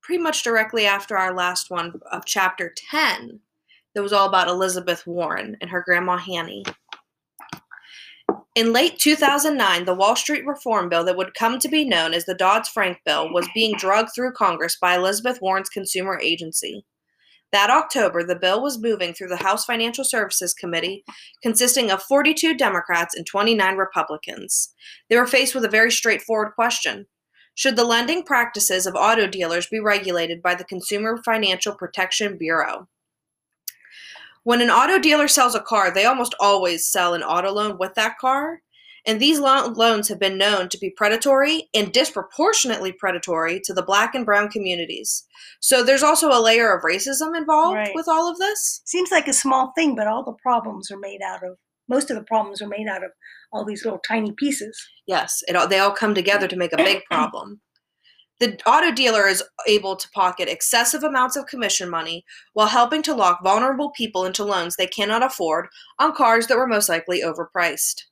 pretty 0.00 0.22
much 0.22 0.42
directly 0.42 0.86
after 0.86 1.18
our 1.18 1.34
last 1.34 1.70
one 1.70 2.00
of 2.12 2.24
chapter 2.24 2.72
10 2.90 3.40
that 3.94 4.02
was 4.02 4.12
all 4.12 4.28
about 4.28 4.48
Elizabeth 4.48 5.06
Warren 5.06 5.56
and 5.60 5.68
her 5.68 5.82
grandma 5.84 6.16
Hanny. 6.16 6.64
In 8.56 8.72
late 8.72 8.98
2009, 8.98 9.84
the 9.84 9.94
Wall 9.94 10.16
Street 10.16 10.44
reform 10.44 10.88
bill 10.88 11.04
that 11.04 11.16
would 11.16 11.34
come 11.34 11.60
to 11.60 11.68
be 11.68 11.84
known 11.84 12.12
as 12.12 12.24
the 12.24 12.34
Dodd 12.34 12.66
Frank 12.66 12.98
Bill 13.06 13.32
was 13.32 13.48
being 13.54 13.76
drugged 13.76 14.10
through 14.12 14.32
Congress 14.32 14.76
by 14.80 14.96
Elizabeth 14.96 15.40
Warren's 15.40 15.68
consumer 15.68 16.18
agency. 16.20 16.84
That 17.52 17.70
October, 17.70 18.24
the 18.24 18.34
bill 18.34 18.60
was 18.60 18.82
moving 18.82 19.14
through 19.14 19.28
the 19.28 19.36
House 19.36 19.64
Financial 19.64 20.04
Services 20.04 20.52
Committee, 20.52 21.04
consisting 21.44 21.92
of 21.92 22.02
42 22.02 22.56
Democrats 22.56 23.14
and 23.14 23.24
29 23.24 23.76
Republicans. 23.76 24.74
They 25.08 25.16
were 25.16 25.26
faced 25.26 25.54
with 25.54 25.64
a 25.64 25.68
very 25.68 25.92
straightforward 25.92 26.54
question 26.56 27.06
Should 27.54 27.76
the 27.76 27.84
lending 27.84 28.24
practices 28.24 28.84
of 28.84 28.96
auto 28.96 29.28
dealers 29.28 29.68
be 29.68 29.78
regulated 29.78 30.42
by 30.42 30.56
the 30.56 30.64
Consumer 30.64 31.22
Financial 31.24 31.74
Protection 31.76 32.36
Bureau? 32.36 32.88
When 34.44 34.60
an 34.62 34.70
auto 34.70 34.98
dealer 34.98 35.28
sells 35.28 35.54
a 35.54 35.60
car, 35.60 35.90
they 35.92 36.04
almost 36.06 36.34
always 36.40 36.90
sell 36.90 37.14
an 37.14 37.22
auto 37.22 37.52
loan 37.52 37.76
with 37.78 37.94
that 37.94 38.18
car. 38.18 38.60
And 39.06 39.18
these 39.18 39.38
lo- 39.38 39.66
loans 39.68 40.08
have 40.08 40.18
been 40.18 40.36
known 40.36 40.68
to 40.68 40.78
be 40.78 40.90
predatory 40.90 41.68
and 41.74 41.90
disproportionately 41.92 42.92
predatory 42.92 43.60
to 43.64 43.72
the 43.72 43.82
black 43.82 44.14
and 44.14 44.26
brown 44.26 44.50
communities. 44.50 45.24
So 45.60 45.82
there's 45.82 46.02
also 46.02 46.28
a 46.28 46.40
layer 46.40 46.74
of 46.74 46.82
racism 46.84 47.36
involved 47.36 47.76
Right. 47.76 47.94
with 47.94 48.08
all 48.08 48.30
of 48.30 48.38
this. 48.38 48.82
Seems 48.84 49.10
like 49.10 49.26
a 49.26 49.32
small 49.32 49.72
thing, 49.74 49.94
but 49.94 50.06
all 50.06 50.22
the 50.22 50.34
problems 50.42 50.90
are 50.90 50.98
made 50.98 51.22
out 51.22 51.42
of, 51.42 51.56
most 51.88 52.10
of 52.10 52.16
the 52.16 52.24
problems 52.24 52.60
are 52.60 52.68
made 52.68 52.88
out 52.88 53.02
of 53.02 53.10
all 53.52 53.64
these 53.64 53.84
little 53.84 54.00
tiny 54.06 54.32
pieces. 54.32 54.78
Yes, 55.06 55.42
it 55.48 55.56
all, 55.56 55.66
they 55.66 55.78
all 55.78 55.92
come 55.92 56.14
together 56.14 56.46
to 56.46 56.56
make 56.56 56.72
a 56.74 56.76
big 56.76 57.02
problem. 57.10 57.60
The 58.40 58.58
auto 58.66 58.90
dealer 58.90 59.26
is 59.28 59.42
able 59.68 59.96
to 59.96 60.10
pocket 60.10 60.48
excessive 60.48 61.04
amounts 61.04 61.36
of 61.36 61.46
commission 61.46 61.90
money 61.90 62.24
while 62.54 62.68
helping 62.68 63.02
to 63.02 63.14
lock 63.14 63.42
vulnerable 63.42 63.90
people 63.90 64.24
into 64.24 64.44
loans 64.44 64.76
they 64.76 64.86
cannot 64.86 65.22
afford 65.22 65.68
on 65.98 66.14
cars 66.14 66.46
that 66.46 66.56
were 66.56 66.66
most 66.66 66.88
likely 66.88 67.22
overpriced. 67.22 68.02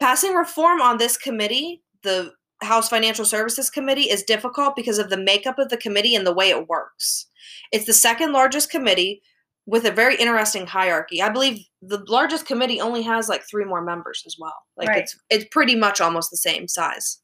Passing 0.00 0.34
reform 0.34 0.80
on 0.80 0.96
this 0.96 1.16
committee, 1.16 1.82
the 2.02 2.32
House 2.62 2.88
Financial 2.88 3.24
Services 3.24 3.68
Committee, 3.70 4.10
is 4.10 4.22
difficult 4.22 4.74
because 4.76 4.98
of 4.98 5.10
the 5.10 5.16
makeup 5.16 5.58
of 5.58 5.68
the 5.68 5.76
committee 5.76 6.14
and 6.14 6.26
the 6.26 6.34
way 6.34 6.48
it 6.48 6.68
works. 6.68 7.26
It's 7.70 7.84
the 7.84 7.92
second 7.92 8.32
largest 8.32 8.70
committee 8.70 9.22
with 9.66 9.84
a 9.84 9.92
very 9.92 10.16
interesting 10.16 10.66
hierarchy. 10.66 11.22
I 11.22 11.28
believe 11.28 11.64
the 11.82 12.02
largest 12.08 12.46
committee 12.46 12.80
only 12.80 13.02
has 13.02 13.28
like 13.28 13.42
three 13.48 13.64
more 13.64 13.82
members 13.82 14.22
as 14.26 14.36
well. 14.38 14.54
Like 14.76 14.88
Right. 14.88 15.02
it's 15.02 15.16
it's 15.30 15.44
pretty 15.50 15.76
much 15.76 16.00
almost 16.00 16.30
the 16.30 16.36
same 16.36 16.66
size. 16.66 17.20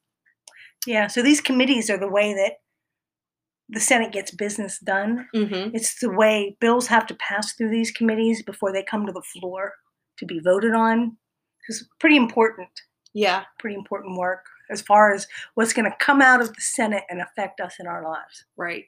Yeah, 0.86 1.06
so 1.06 1.22
these 1.22 1.40
committees 1.40 1.90
are 1.90 1.98
the 1.98 2.08
way 2.10 2.32
that 2.34 2.54
the 3.68 3.80
Senate 3.80 4.12
gets 4.12 4.30
business 4.30 4.78
done. 4.78 5.28
Mm-hmm. 5.34 5.74
It's 5.74 6.00
the 6.00 6.10
way 6.10 6.56
bills 6.60 6.86
have 6.86 7.06
to 7.08 7.14
pass 7.16 7.52
through 7.52 7.70
these 7.70 7.90
committees 7.90 8.42
before 8.42 8.72
they 8.72 8.82
come 8.82 9.06
to 9.06 9.12
the 9.12 9.22
floor 9.22 9.74
to 10.18 10.26
be 10.26 10.40
voted 10.40 10.72
on. 10.74 11.16
It's 11.68 11.84
pretty 12.00 12.16
important, 12.16 12.68
Yeah. 13.12 13.44
pretty 13.58 13.76
important 13.76 14.16
work 14.16 14.46
as 14.70 14.80
far 14.82 15.12
as 15.12 15.26
what's 15.54 15.72
going 15.72 15.90
to 15.90 15.96
come 15.98 16.22
out 16.22 16.40
of 16.40 16.48
the 16.54 16.60
Senate 16.60 17.04
and 17.10 17.20
affect 17.20 17.60
us 17.60 17.74
in 17.78 17.86
our 17.86 18.02
lives. 18.02 18.44
Right. 18.56 18.84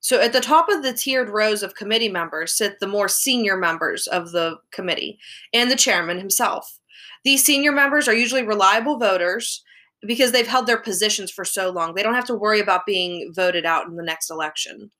So 0.00 0.20
at 0.20 0.32
the 0.32 0.40
top 0.40 0.68
of 0.68 0.82
the 0.82 0.92
tiered 0.92 1.28
rows 1.28 1.62
of 1.62 1.74
committee 1.74 2.08
members 2.08 2.56
sit 2.56 2.80
the 2.80 2.86
more 2.86 3.08
senior 3.08 3.56
members 3.56 4.06
of 4.06 4.32
the 4.32 4.56
committee 4.72 5.18
and 5.52 5.70
the 5.70 5.76
chairman 5.76 6.18
himself. 6.18 6.78
These 7.22 7.44
senior 7.44 7.70
members 7.70 8.08
are 8.08 8.14
usually 8.14 8.42
reliable 8.42 8.98
voters 8.98 9.62
because 10.06 10.32
they've 10.32 10.46
held 10.46 10.66
their 10.66 10.78
positions 10.78 11.30
for 11.30 11.44
so 11.44 11.70
long. 11.70 11.94
They 11.94 12.02
don't 12.02 12.14
have 12.14 12.26
to 12.26 12.34
worry 12.34 12.60
about 12.60 12.86
being 12.86 13.32
voted 13.34 13.66
out 13.66 13.86
in 13.86 13.96
the 13.96 14.02
next 14.02 14.30
election. 14.30 14.90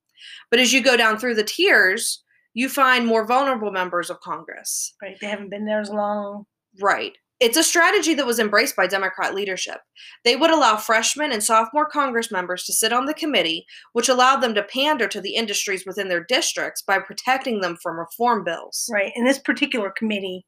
But 0.50 0.60
as 0.60 0.72
you 0.72 0.82
go 0.82 0.96
down 0.96 1.18
through 1.18 1.34
the 1.34 1.44
tiers, 1.44 2.22
you 2.54 2.68
find 2.68 3.06
more 3.06 3.26
vulnerable 3.26 3.70
members 3.70 4.10
of 4.10 4.20
Congress. 4.20 4.94
Right? 5.02 5.16
They 5.20 5.28
haven't 5.28 5.50
been 5.50 5.64
there 5.64 5.80
as 5.80 5.90
long. 5.90 6.44
Right. 6.80 7.12
It's 7.40 7.56
a 7.56 7.62
strategy 7.62 8.12
that 8.14 8.26
was 8.26 8.38
embraced 8.38 8.76
by 8.76 8.86
Democrat 8.86 9.34
leadership. 9.34 9.78
They 10.24 10.36
would 10.36 10.50
allow 10.50 10.76
freshmen 10.76 11.32
and 11.32 11.42
sophomore 11.42 11.86
Congress 11.86 12.30
members 12.30 12.64
to 12.64 12.74
sit 12.74 12.92
on 12.92 13.06
the 13.06 13.14
committee, 13.14 13.64
which 13.94 14.10
allowed 14.10 14.42
them 14.42 14.54
to 14.54 14.62
pander 14.62 15.08
to 15.08 15.22
the 15.22 15.36
industries 15.36 15.86
within 15.86 16.08
their 16.08 16.22
districts 16.22 16.82
by 16.82 16.98
protecting 16.98 17.62
them 17.62 17.78
from 17.82 17.98
reform 17.98 18.44
bills. 18.44 18.90
Right. 18.92 19.12
And 19.16 19.26
this 19.26 19.38
particular 19.38 19.90
committee 19.90 20.44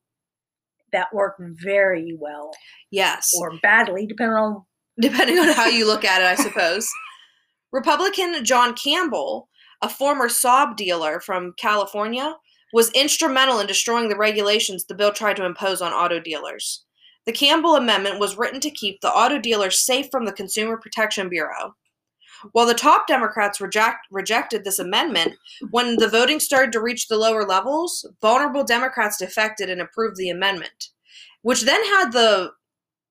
that 0.93 1.09
worked 1.13 1.41
very 1.63 2.17
well 2.19 2.51
Yes. 2.91 3.31
or 3.39 3.53
badly, 3.63 4.07
depending 4.07 4.37
on 4.37 4.63
depending 5.01 5.39
on 5.39 5.49
how 5.49 5.67
you 5.67 5.87
look 5.87 6.05
at 6.05 6.21
it, 6.21 6.27
I 6.27 6.35
suppose. 6.43 6.89
Republican 7.73 8.45
John 8.45 8.75
Campbell, 8.75 9.49
a 9.81 9.89
former 9.89 10.29
Saab 10.29 10.77
dealer 10.77 11.21
from 11.21 11.55
California, 11.59 12.37
was 12.73 12.91
instrumental 12.91 13.59
in 13.61 13.67
destroying 13.67 14.09
the 14.09 14.17
regulations 14.17 14.85
the 14.85 14.95
bill 14.95 15.13
tried 15.13 15.37
to 15.37 15.45
impose 15.45 15.81
on 15.83 15.93
auto 15.93 16.21
dealers. 16.21 16.85
The 17.27 17.33
Campbell 17.33 17.77
Amendment 17.77 18.19
was 18.19 18.37
written 18.37 18.61
to 18.61 18.71
keep 18.71 19.01
the 19.01 19.11
auto 19.11 19.39
dealers 19.39 19.85
safe 19.85 20.09
from 20.11 20.25
the 20.25 20.33
Consumer 20.33 20.77
Protection 20.77 21.29
Bureau. 21.29 21.75
While 22.51 22.67
the 22.67 22.75
top 22.75 23.07
Democrats 23.07 23.61
reject, 23.61 24.07
rejected 24.11 24.65
this 24.65 24.79
amendment, 24.81 25.35
when 25.71 25.97
the 25.97 26.09
voting 26.09 26.41
started 26.41 26.73
to 26.73 26.81
reach 26.81 27.07
the 27.09 27.17
lower 27.17 27.45
levels, 27.47 28.05
vulnerable 28.21 28.65
Democrats 28.65 29.17
defected 29.19 29.71
and 29.71 29.81
approved 29.81 30.17
the 30.17 30.31
amendment, 30.31 30.89
which 31.43 31.63
then 31.63 31.83
had 31.85 32.13
the 32.13 32.53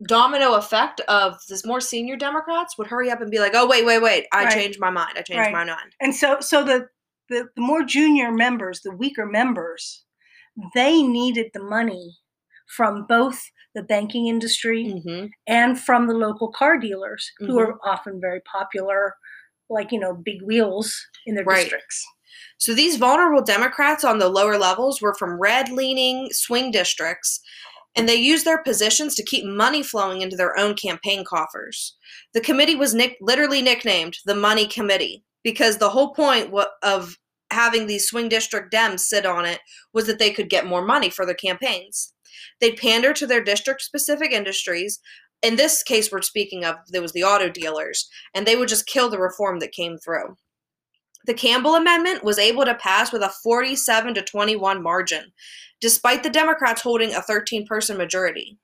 domino 0.08 0.54
effect 0.56 1.00
of 1.02 1.38
this 1.48 1.66
more 1.66 1.80
senior 1.80 2.16
Democrats 2.16 2.78
would 2.78 2.88
hurry 2.88 3.10
up 3.12 3.22
and 3.22 3.32
be 3.32 3.40
like, 3.40 3.54
"Oh 3.56 3.68
wait, 3.68 3.86
wait, 3.86 4.02
wait! 4.02 4.26
I 4.34 4.46
Right. 4.46 4.54
changed 4.54 4.80
my 4.80 4.90
mind. 4.90 5.14
I 5.18 5.22
changed 5.22 5.40
Right. 5.40 5.52
my 5.54 5.64
mind." 5.64 5.96
and 6.00 6.16
so 6.16 6.40
so 6.42 6.64
the, 6.64 6.90
the 7.30 7.48
the 7.56 7.62
more 7.62 7.84
junior 7.84 8.32
members 8.32 8.82
the 8.82 8.92
weaker 8.96 9.26
members 9.26 10.04
they 10.74 11.02
needed 11.02 11.48
the 11.54 11.64
money 11.64 12.18
from 12.68 13.06
both 13.08 13.42
the 13.75 13.84
banking 13.84 14.28
industry 14.28 14.86
Mm-hmm. 14.86 15.28
and 15.48 15.80
from 15.80 16.08
the 16.08 16.13
local 16.13 16.51
car 16.51 16.78
dealers 16.78 17.32
who 17.40 17.56
Mhm. 17.56 17.60
are 17.68 17.80
often 17.86 18.20
very 18.20 18.42
popular 18.42 19.16
like 19.70 19.92
you 19.92 20.00
know 20.00 20.13
big 20.13 20.42
wheels 20.42 20.94
in 21.25 21.36
their 21.36 21.46
Right. 21.46 21.62
districts 21.63 22.06
So 22.58 22.74
these 22.74 22.98
vulnerable 22.98 23.42
Democrats 23.44 24.04
on 24.04 24.20
the 24.20 24.30
lower 24.30 24.58
levels 24.58 25.01
were 25.01 25.16
from 25.16 25.40
red-leaning 25.42 26.30
swing 26.32 26.70
districts, 26.72 27.40
and 27.96 28.08
they 28.08 28.16
used 28.16 28.46
their 28.46 28.62
positions 28.63 29.16
to 29.16 29.24
keep 29.24 29.44
money 29.44 29.82
flowing 29.84 30.22
into 30.22 30.36
their 30.38 30.56
own 30.58 30.75
campaign 30.75 31.25
coffers. 31.25 31.98
The 32.34 32.40
committee 32.42 32.75
was 32.75 32.94
nick- 32.94 33.18
literally 33.20 33.62
nicknamed 33.63 34.18
the 34.25 34.36
Money 34.36 34.68
Committee 34.68 35.24
because 35.44 35.78
the 35.78 35.90
whole 35.90 36.13
point 36.13 36.54
of 36.84 37.18
having 37.51 37.88
these 37.88 38.08
swing 38.08 38.30
district 38.30 38.72
Dems 38.74 39.01
sit 39.01 39.25
on 39.25 39.46
it 39.46 39.60
was 39.94 40.06
that 40.08 40.20
they 40.20 40.32
could 40.32 40.50
get 40.50 40.66
more 40.68 40.84
money 40.86 41.10
for 41.10 41.25
their 41.25 41.36
campaigns. 41.36 42.13
They'd 42.60 42.77
pander 42.77 43.13
to 43.13 43.27
their 43.27 43.43
district 43.43 43.81
specific 43.81 44.31
industries. 44.31 45.00
In 45.41 45.55
this 45.55 45.83
case, 45.83 46.12
we're 46.12 46.21
speaking 46.21 46.63
of 46.63 46.75
there 46.88 47.01
was 47.01 47.13
the 47.13 47.24
auto 47.24 47.50
dealers, 47.50 48.10
and 48.33 48.45
they 48.45 48.55
would 48.55 48.69
just 48.69 48.88
kill 48.88 49.10
the 49.10 49.19
reform 49.19 49.60
that 49.60 49.71
came 49.71 49.98
through. 49.98 50.38
The 51.25 51.33
Campbell 51.33 51.75
Amendment 51.75 52.24
was 52.24 52.39
able 52.39 52.65
to 52.65 52.75
pass 52.75 53.12
with 53.12 53.21
a 53.21 53.33
47 53.43 54.15
to 54.15 54.21
21 54.21 54.81
margin, 54.81 55.31
despite 55.79 56.24
the 56.24 56.29
Democrats 56.29 56.81
holding 56.81 57.13
a 57.13 57.21
13 57.21 57.65
person 57.67 57.98
majority. 57.98 58.57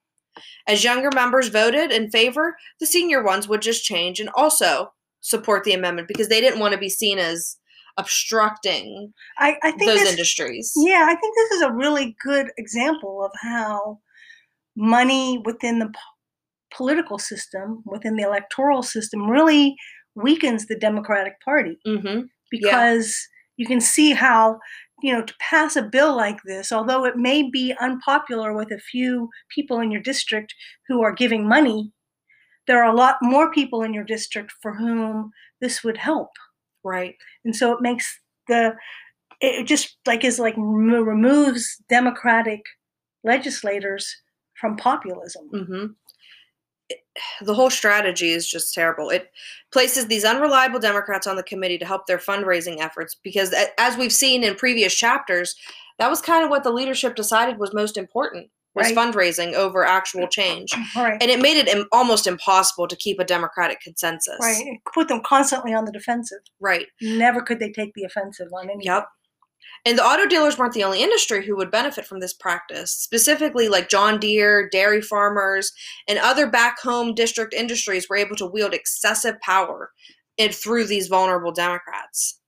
As 0.68 0.84
younger 0.84 1.10
members 1.14 1.50
voted 1.50 1.92
in 1.92 2.10
favor, 2.10 2.58
the 2.80 2.86
senior 2.86 3.24
ones 3.24 3.48
would 3.48 3.62
just 3.62 3.84
change 3.84 4.20
and 4.20 4.30
also 4.36 4.94
support 5.22 5.64
the 5.64 5.74
amendment 5.74 6.08
because 6.08 6.30
they 6.30 6.42
didn't 6.42 6.60
want 6.60 6.74
to 6.74 6.80
be 6.80 6.90
seen 6.90 7.18
as 7.18 7.57
obstructing 7.98 9.12
I, 9.40 9.58
I 9.64 9.72
think 9.72 9.92
those 9.92 10.00
this, 10.02 10.12
industries. 10.12 10.72
Yeah, 10.76 11.08
I 11.10 11.16
think 11.16 11.36
this 11.36 11.52
is 11.52 11.62
a 11.62 11.72
really 11.72 12.16
good 12.24 12.52
example 12.58 13.24
of 13.24 13.32
how 13.42 14.00
money 14.76 15.42
within 15.44 15.80
the 15.80 15.88
po- 15.88 16.76
political 16.76 17.18
system, 17.18 17.82
within 17.86 18.16
the 18.16 18.24
electoral 18.24 18.84
system, 18.84 19.30
really 19.30 19.76
weakens 20.16 20.68
the 20.68 20.78
Democratic 20.78 21.40
Party. 21.42 21.78
Mm-hmm. 21.88 22.22
Because 22.52 23.28
yeah. 23.58 23.64
you 23.64 23.68
can 23.68 23.82
see 23.82 24.12
how, 24.12 24.60
you 25.02 25.12
know, 25.12 25.24
to 25.24 25.34
pass 25.40 25.76
a 25.76 25.82
bill 25.82 26.16
like 26.16 26.40
this, 26.46 26.72
although 26.72 27.04
it 27.06 27.18
may 27.18 27.50
be 27.50 27.74
unpopular 27.82 28.54
with 28.54 28.72
a 28.72 28.80
few 28.80 29.30
people 29.54 29.80
in 29.80 29.92
your 29.92 30.02
district 30.02 30.54
who 30.88 31.02
are 31.02 31.14
giving 31.14 31.48
money, 31.48 31.92
there 32.68 32.84
are 32.84 32.92
a 32.92 32.96
lot 32.96 33.18
more 33.22 33.52
people 33.52 33.82
in 33.82 33.94
your 33.94 34.04
district 34.04 34.54
for 34.62 34.76
whom 34.76 35.32
this 35.62 35.84
would 35.84 35.98
help. 35.98 36.30
Right. 36.88 37.16
And 37.44 37.56
so 37.56 37.74
it 37.74 37.82
makes 37.82 38.20
the 38.48 38.76
it 39.42 39.68
just 39.68 39.98
like 40.06 40.24
is 40.24 40.40
like 40.40 40.56
removes 40.58 41.82
democratic 41.90 42.62
legislators 43.24 44.16
from 44.60 44.78
populism. 44.78 45.50
Mm-hmm. 45.54 45.86
The 47.46 47.54
whole 47.54 47.70
strategy 47.70 48.32
is 48.32 48.48
just 48.48 48.74
terrible. 48.74 49.10
It 49.10 49.30
places 49.72 50.08
these 50.08 50.24
unreliable 50.24 50.80
Democrats 50.80 51.28
on 51.28 51.36
the 51.36 51.44
committee 51.44 51.78
to 51.80 51.86
help 51.86 52.08
their 52.08 52.18
fundraising 52.18 52.80
efforts 52.80 53.16
because, 53.22 53.54
as 53.78 53.98
we've 53.98 54.14
seen 54.14 54.44
in 54.44 54.56
previous 54.56 54.96
chapters, 54.96 55.56
that 56.00 56.10
was 56.10 56.22
kind 56.22 56.44
of 56.44 56.50
what 56.50 56.64
the 56.64 56.72
leadership 56.72 57.16
decided 57.16 57.58
was 57.58 57.74
most 57.74 57.98
important 57.98 58.50
was 58.78 58.94
right. 58.94 58.96
fundraising 58.96 59.54
over 59.54 59.84
actual 59.86 60.28
change. 60.28 60.72
Right. 60.96 61.22
And 61.22 61.30
it 61.30 61.42
made 61.42 61.58
it 61.58 61.68
Im- 61.68 61.88
almost 61.92 62.28
impossible 62.28 62.88
to 62.88 62.96
keep 62.96 63.20
a 63.20 63.26
democratic 63.26 63.82
consensus. 63.82 64.38
Right. 64.42 64.66
It 64.66 64.80
put 64.94 65.08
them 65.10 65.22
constantly 65.24 65.74
on 65.74 65.86
the 65.86 65.92
defensive. 65.92 66.40
Right. 66.60 66.88
Never 67.02 67.42
could 67.42 67.60
they 67.60 67.72
take 67.72 67.94
the 67.94 68.04
offensive 68.04 68.48
on 68.54 68.66
anything. 68.66 68.82
Yep. 68.84 69.06
And 69.86 69.98
the 69.98 70.04
auto 70.04 70.26
dealers 70.26 70.58
weren't 70.58 70.74
the 70.74 70.84
only 70.84 71.04
industry 71.04 71.46
who 71.46 71.56
would 71.58 71.72
benefit 71.72 72.06
from 72.06 72.20
this 72.20 72.34
practice. 72.34 72.92
Specifically, 72.92 73.70
like 73.70 73.90
John 73.90 74.20
Deere, 74.20 74.70
dairy 74.70 75.02
farmers, 75.02 75.72
and 76.08 76.18
other 76.20 76.50
back 76.50 76.80
home 76.80 77.14
district 77.14 77.54
industries 77.54 78.08
were 78.10 78.18
able 78.18 78.36
to 78.38 78.46
wield 78.46 78.74
excessive 78.74 79.40
power 79.42 79.92
and 80.38 80.54
through 80.54 80.86
these 80.86 81.08
vulnerable 81.08 81.52
Democrats. 81.52 82.40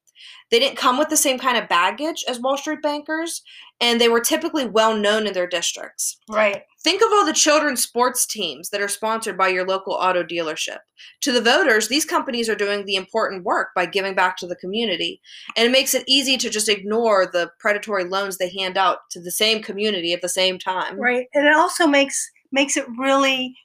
They 0.52 0.60
didn't 0.60 0.78
come 0.78 0.98
with 0.98 1.10
the 1.10 1.18
same 1.18 1.38
kind 1.38 1.58
of 1.58 1.70
baggage 1.70 2.24
as 2.28 2.40
Wall 2.40 2.58
Street 2.58 2.82
bankers, 2.82 3.42
and 3.80 4.00
they 4.00 4.10
were 4.10 4.20
typically 4.20 4.66
well 4.66 4.96
known 4.96 5.28
in 5.28 5.34
their 5.34 5.48
districts. 5.48 6.18
Right. 6.30 6.64
Think 6.84 7.02
of 7.02 7.10
all 7.12 7.26
the 7.26 7.34
children's 7.34 7.84
sports 7.84 8.26
teams 8.26 8.70
that 8.70 8.82
are 8.82 8.88
sponsored 8.88 9.38
by 9.38 9.50
your 9.50 9.68
local 9.68 9.94
auto 9.94 10.24
dealership. 10.24 10.80
To 11.22 11.32
the 11.32 11.42
voters, 11.42 11.88
these 11.88 12.06
companies 12.06 12.50
are 12.50 12.56
doing 12.56 12.86
the 12.86 12.96
important 12.96 13.44
work 13.44 13.70
by 13.76 13.86
giving 13.86 14.16
back 14.16 14.38
to 14.38 14.48
the 14.48 14.56
community, 14.56 15.22
and 15.56 15.68
it 15.68 15.72
makes 15.72 15.94
it 15.94 16.04
easy 16.08 16.38
to 16.38 16.50
just 16.50 16.70
ignore 16.70 17.26
the 17.26 17.52
predatory 17.60 18.06
loans 18.06 18.38
they 18.38 18.50
hand 18.50 18.78
out 18.78 19.00
to 19.12 19.22
the 19.22 19.32
same 19.32 19.62
community 19.62 20.14
at 20.14 20.22
the 20.22 20.30
same 20.30 20.58
time. 20.58 21.00
Right. 21.00 21.28
And 21.34 21.48
it 21.48 21.56
also 21.56 21.86
makes 21.86 22.30
makes 22.52 22.78
it 22.78 22.86
really 22.98 23.56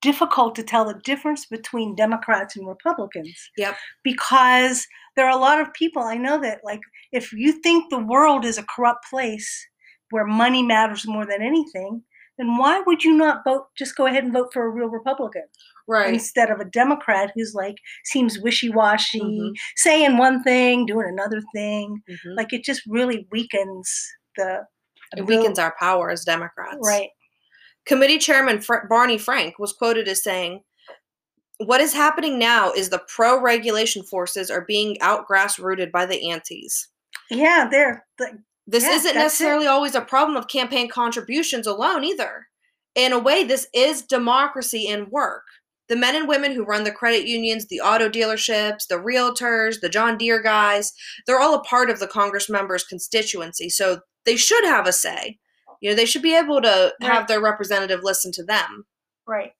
difficult 0.00 0.54
to 0.56 0.62
tell 0.62 0.84
the 0.84 1.00
difference 1.04 1.46
between 1.46 1.94
Democrats 1.94 2.56
and 2.56 2.66
Republicans. 2.66 3.36
Yep. 3.56 3.76
Because 4.04 4.86
there 5.16 5.26
are 5.26 5.36
a 5.36 5.40
lot 5.40 5.60
of 5.60 5.72
people 5.74 6.02
I 6.02 6.16
know 6.16 6.40
that 6.40 6.60
like 6.64 6.80
if 7.12 7.32
you 7.32 7.52
think 7.52 7.90
the 7.90 7.98
world 8.04 8.44
is 8.44 8.58
a 8.58 8.64
corrupt 8.64 9.04
place 9.10 9.66
where 10.10 10.26
money 10.26 10.62
matters 10.62 11.06
more 11.06 11.26
than 11.26 11.42
anything, 11.42 12.02
then 12.38 12.56
why 12.56 12.80
would 12.86 13.04
you 13.04 13.14
not 13.16 13.42
vote 13.44 13.66
just 13.76 13.96
go 13.96 14.06
ahead 14.06 14.24
and 14.24 14.32
vote 14.32 14.48
for 14.52 14.64
a 14.64 14.70
real 14.70 14.88
Republican? 14.88 15.44
Right. 15.86 16.14
Instead 16.14 16.50
of 16.50 16.60
a 16.60 16.64
Democrat 16.64 17.32
who's 17.34 17.52
like 17.54 17.76
seems 18.04 18.38
wishy-washy, 18.38 19.20
Mhm. 19.20 19.52
saying 19.76 20.16
one 20.16 20.42
thing, 20.42 20.86
doing 20.86 21.06
another 21.08 21.42
thing. 21.54 22.02
Mhm. 22.08 22.36
Like 22.36 22.52
it 22.52 22.64
just 22.64 22.82
really 22.88 23.26
weakens 23.30 23.92
the 24.36 24.64
It 25.16 25.26
weakens 25.26 25.58
our 25.58 25.74
power 25.80 26.10
as 26.10 26.24
Democrats. 26.24 26.78
right. 26.86 27.10
Committee 27.90 28.18
Chairman 28.18 28.60
Fr- 28.60 28.86
Barney 28.88 29.18
Frank 29.18 29.58
was 29.58 29.72
quoted 29.72 30.06
as 30.06 30.22
saying, 30.22 30.62
What 31.58 31.80
is 31.80 31.92
happening 31.92 32.38
now 32.38 32.70
is 32.70 32.88
the 32.88 33.02
pro 33.08 33.42
regulation 33.42 34.04
forces 34.04 34.48
are 34.48 34.64
being 34.64 34.96
out 35.00 35.26
grassrooted 35.26 35.90
by 35.90 36.06
the 36.06 36.30
antis. 36.30 36.86
Yeah, 37.30 37.66
they're 37.68 38.06
This 38.64 38.84
Yeah, 38.84 38.90
isn't 38.90 39.14
that's 39.14 39.16
it. 39.16 39.18
necessarily 39.18 39.66
always 39.66 39.96
a 39.96 40.02
problem 40.02 40.36
of 40.36 40.46
campaign 40.46 40.88
contributions 40.88 41.66
alone 41.66 42.04
either. 42.04 42.46
In 42.94 43.12
a 43.12 43.18
way, 43.18 43.42
this 43.42 43.66
is 43.74 44.02
democracy 44.02 44.86
in 44.86 45.10
work. 45.10 45.42
The 45.88 45.96
men 45.96 46.14
and 46.14 46.28
women 46.28 46.52
who 46.52 46.62
run 46.62 46.84
the 46.84 46.92
credit 46.92 47.26
unions, 47.26 47.66
the 47.66 47.80
auto 47.80 48.08
dealerships, 48.08 48.86
the 48.88 49.02
realtors, 49.02 49.80
the 49.80 49.88
John 49.88 50.16
Deere 50.16 50.40
guys, 50.40 50.92
they're 51.26 51.40
all 51.40 51.56
a 51.56 51.64
part 51.64 51.90
of 51.90 51.98
the 51.98 52.06
Congress 52.06 52.48
members' 52.48 52.84
constituency, 52.84 53.68
so 53.68 54.02
they 54.24 54.36
should 54.36 54.62
have 54.64 54.86
a 54.86 54.92
say. 54.92 55.40
You 55.80 55.90
know, 55.90 55.96
they 55.96 56.06
should 56.06 56.22
be 56.22 56.36
able 56.36 56.60
to 56.62 56.94
have 57.02 57.26
their 57.26 57.40
representative 57.40 58.00
listen 58.02 58.32
to 58.32 58.44
them. 58.44 58.86
right. 59.26 59.52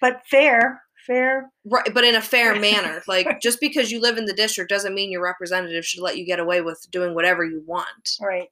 But 0.00 0.22
fair, 0.28 0.82
fair. 1.06 1.52
Right, 1.64 1.94
but 1.94 2.04
in 2.04 2.14
a 2.14 2.20
fair 2.20 2.58
manner. 2.58 3.02
Like 3.08 3.40
just 3.40 3.60
because 3.60 3.90
you 3.92 4.00
live 4.00 4.16
in 4.18 4.24
the 4.24 4.32
district 4.32 4.70
doesn't 4.70 4.94
mean 4.94 5.10
your 5.10 5.22
representative 5.22 5.84
should 5.84 6.02
let 6.02 6.16
you 6.16 6.24
get 6.24 6.40
away 6.40 6.60
with 6.60 6.86
doing 6.90 7.14
whatever 7.14 7.44
you 7.44 7.62
want. 7.66 8.16
Right. 8.20 8.48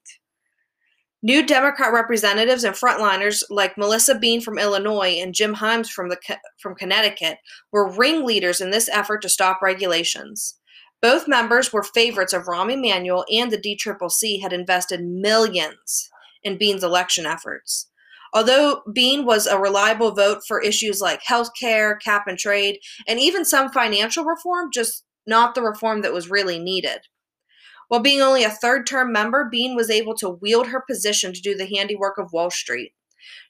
New 1.22 1.44
Democrat 1.44 1.92
representatives 1.92 2.64
and 2.64 2.74
frontliners 2.74 3.42
like 3.50 3.76
Melissa 3.76 4.18
Bean 4.18 4.40
from 4.40 4.58
Illinois 4.58 5.18
and 5.20 5.34
Jim 5.34 5.56
Himes 5.56 5.88
from 5.88 6.08
the 6.08 6.18
from 6.58 6.74
Connecticut 6.74 7.38
were 7.72 7.90
ringleaders 7.90 8.60
in 8.60 8.70
this 8.70 8.88
effort 8.88 9.20
to 9.22 9.28
stop 9.28 9.60
regulations. 9.60 10.58
Both 11.02 11.28
members 11.28 11.72
were 11.72 11.82
favorites 11.82 12.32
of 12.32 12.44
Rahm 12.44 12.72
Emanuel 12.72 13.24
and 13.30 13.50
the 13.50 13.58
DCCC 13.58 14.40
had 14.40 14.52
invested 14.52 15.02
millions 15.02 16.10
in 16.42 16.58
Bean's 16.58 16.84
election 16.84 17.26
efforts. 17.26 17.86
Although 18.32 18.82
Bean 18.92 19.24
was 19.24 19.46
a 19.46 19.58
reliable 19.58 20.12
vote 20.12 20.42
for 20.46 20.60
issues 20.60 21.00
like 21.00 21.22
healthcare, 21.22 22.00
cap 22.00 22.24
and 22.28 22.38
trade, 22.38 22.78
and 23.08 23.18
even 23.18 23.44
some 23.44 23.70
financial 23.70 24.24
reform, 24.24 24.70
just 24.72 25.04
not 25.26 25.54
the 25.54 25.62
reform 25.62 26.02
that 26.02 26.12
was 26.12 26.30
really 26.30 26.58
needed. 26.58 27.00
While 27.88 28.00
being 28.00 28.20
only 28.20 28.44
a 28.44 28.50
third 28.50 28.86
term 28.86 29.12
member, 29.12 29.48
Bean 29.50 29.74
was 29.74 29.90
able 29.90 30.14
to 30.16 30.28
wield 30.28 30.68
her 30.68 30.80
position 30.80 31.32
to 31.32 31.40
do 31.40 31.56
the 31.56 31.66
handiwork 31.66 32.18
of 32.18 32.32
Wall 32.32 32.50
Street. 32.50 32.92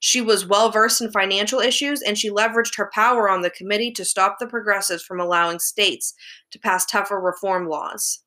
She 0.01 0.23
was 0.23 0.47
well 0.47 0.71
versed 0.71 1.03
in 1.03 1.13
financial 1.13 1.61
issues 1.61 2.01
and 2.01 2.19
she 2.19 2.31
leveraged 2.31 2.77
her 2.77 2.91
power 2.93 3.29
on 3.29 3.43
the 3.43 3.51
committee 3.51 3.93
to 3.93 4.05
stop 4.05 4.39
the 4.39 4.47
progressives 4.47 5.03
from 5.03 5.21
allowing 5.21 5.59
states 5.59 6.15
to 6.53 6.59
pass 6.59 6.87
tougher 6.87 7.21
reform 7.21 7.69
laws. 7.69 8.23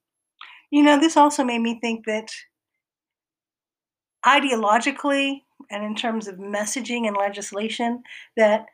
You 0.69 0.83
know, 0.83 0.99
this 0.99 1.17
also 1.17 1.43
made 1.43 1.61
me 1.61 1.79
think 1.81 2.05
that 2.05 2.29
ideologically 4.25 5.41
and 5.69 5.83
in 5.83 5.95
terms 5.95 6.27
of 6.27 6.35
messaging 6.35 7.07
and 7.07 7.15
legislation, 7.17 8.03
that 8.37 8.65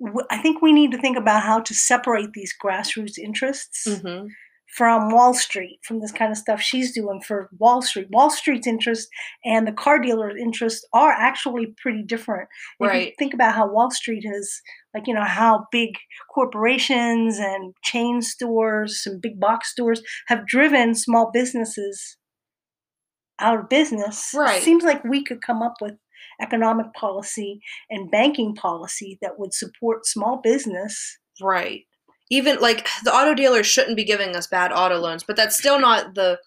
w- 0.00 0.26
I 0.30 0.38
think 0.38 0.60
we 0.62 0.72
need 0.72 0.92
to 0.92 0.98
think 0.98 1.16
about 1.16 1.42
how 1.42 1.60
to 1.60 1.74
separate 1.74 2.32
these 2.32 2.54
grassroots 2.62 3.18
interests 3.18 3.86
Mm-hmm. 3.86 4.28
from 4.76 5.10
Wall 5.10 5.32
Street, 5.32 5.78
from 5.82 6.00
this 6.00 6.12
kind 6.12 6.30
of 6.30 6.36
stuff 6.36 6.60
she's 6.60 6.92
doing 6.94 7.20
for 7.22 7.48
Wall 7.58 7.80
Street. 7.80 8.08
Wall 8.10 8.30
Street's 8.30 8.66
interest 8.66 9.08
and 9.44 9.66
the 9.66 9.72
car 9.72 9.98
dealer's 9.98 10.36
interest 10.38 10.86
are 10.92 11.10
actually 11.12 11.74
pretty 11.82 12.02
different. 12.02 12.48
If 12.78 12.84
you 12.84 12.86
Right. 12.88 13.14
think 13.18 13.32
about 13.34 13.54
how 13.54 13.66
Wall 13.72 13.90
Street 13.90 14.24
is, 14.26 14.60
like, 14.94 15.06
you 15.06 15.14
know, 15.14 15.24
how 15.24 15.66
big 15.72 15.90
corporations 16.34 17.38
and 17.38 17.74
chain 17.82 18.20
stores 18.22 19.02
and 19.06 19.20
big 19.20 19.40
box 19.40 19.70
stores 19.70 20.02
have 20.26 20.46
driven 20.46 20.94
small 20.94 21.30
businesses 21.32 22.16
out 23.40 23.58
of 23.58 23.68
business. 23.68 24.32
Right. 24.34 24.58
It 24.58 24.64
seems 24.64 24.84
like 24.84 25.04
we 25.04 25.24
could 25.24 25.42
come 25.42 25.62
up 25.62 25.74
with 25.80 25.94
economic 26.40 26.92
policy 26.94 27.60
and 27.90 28.10
banking 28.10 28.54
policy 28.54 29.18
that 29.22 29.38
would 29.38 29.52
support 29.52 30.06
small 30.06 30.40
business. 30.42 31.18
Right. 31.40 31.82
Even 32.30 32.58
like 32.60 32.86
the 33.04 33.14
auto 33.14 33.34
dealers 33.34 33.66
shouldn't 33.66 33.96
be 33.96 34.04
giving 34.04 34.36
us 34.36 34.46
bad 34.46 34.72
auto 34.72 34.98
loans, 34.98 35.24
but 35.24 35.36
that's 35.36 35.56
still 35.56 35.80
not 35.80 36.14
the 36.14 36.38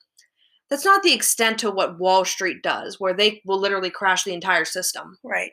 that's 0.69 0.85
not 0.85 1.03
the 1.03 1.13
extent 1.13 1.59
to 1.59 1.69
what 1.69 1.99
Wall 1.99 2.23
Street 2.23 2.63
does, 2.63 2.97
where 2.97 3.13
they 3.13 3.41
will 3.45 3.59
literally 3.59 3.89
crash 3.89 4.23
the 4.23 4.33
entire 4.33 4.63
system. 4.63 5.17
Right. 5.23 5.51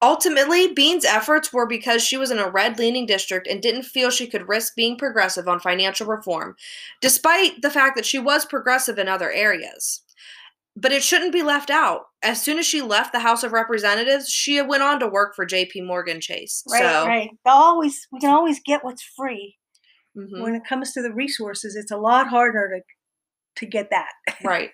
Ultimately, 0.00 0.72
Bean's 0.72 1.04
efforts 1.04 1.52
were 1.52 1.66
because 1.66 2.02
she 2.04 2.16
was 2.16 2.30
in 2.30 2.38
a 2.38 2.48
red 2.48 2.78
leaning 2.78 3.04
district 3.04 3.48
and 3.48 3.60
didn't 3.60 3.82
feel 3.82 4.10
she 4.10 4.28
could 4.28 4.48
risk 4.48 4.76
being 4.76 4.96
progressive 4.96 5.48
on 5.48 5.58
financial 5.58 6.06
reform, 6.06 6.54
despite 7.00 7.62
the 7.62 7.70
fact 7.70 7.96
that 7.96 8.06
she 8.06 8.18
was 8.18 8.44
progressive 8.44 8.98
in 8.98 9.08
other 9.08 9.32
areas. 9.32 10.02
But 10.76 10.92
it 10.92 11.02
shouldn't 11.02 11.32
be 11.32 11.42
left 11.42 11.70
out. 11.70 12.02
As 12.22 12.40
soon 12.40 12.58
as 12.60 12.66
she 12.66 12.80
left 12.80 13.12
the 13.12 13.18
House 13.18 13.42
of 13.42 13.50
Representatives, 13.50 14.28
she 14.28 14.62
went 14.62 14.84
on 14.84 15.00
to 15.00 15.08
work 15.08 15.34
for 15.34 15.44
J.P. 15.44 15.80
Morgan 15.80 16.20
Chase. 16.20 16.62
Right, 16.70 16.80
so, 16.82 17.06
right. 17.06 17.30
They'll 17.44 17.54
always 17.54 18.06
we 18.12 18.20
can 18.20 18.30
always 18.30 18.60
get 18.64 18.84
what's 18.84 19.02
free. 19.02 19.56
mhm, 20.16 20.40
When 20.40 20.54
it 20.54 20.62
comes 20.68 20.92
to 20.92 21.02
the 21.02 21.12
resources, 21.12 21.74
it's 21.74 21.90
a 21.90 21.96
lot 21.96 22.28
harder 22.28 22.68
to 22.76 22.82
to 23.56 23.66
get 23.66 23.90
that. 23.90 24.12
right. 24.44 24.70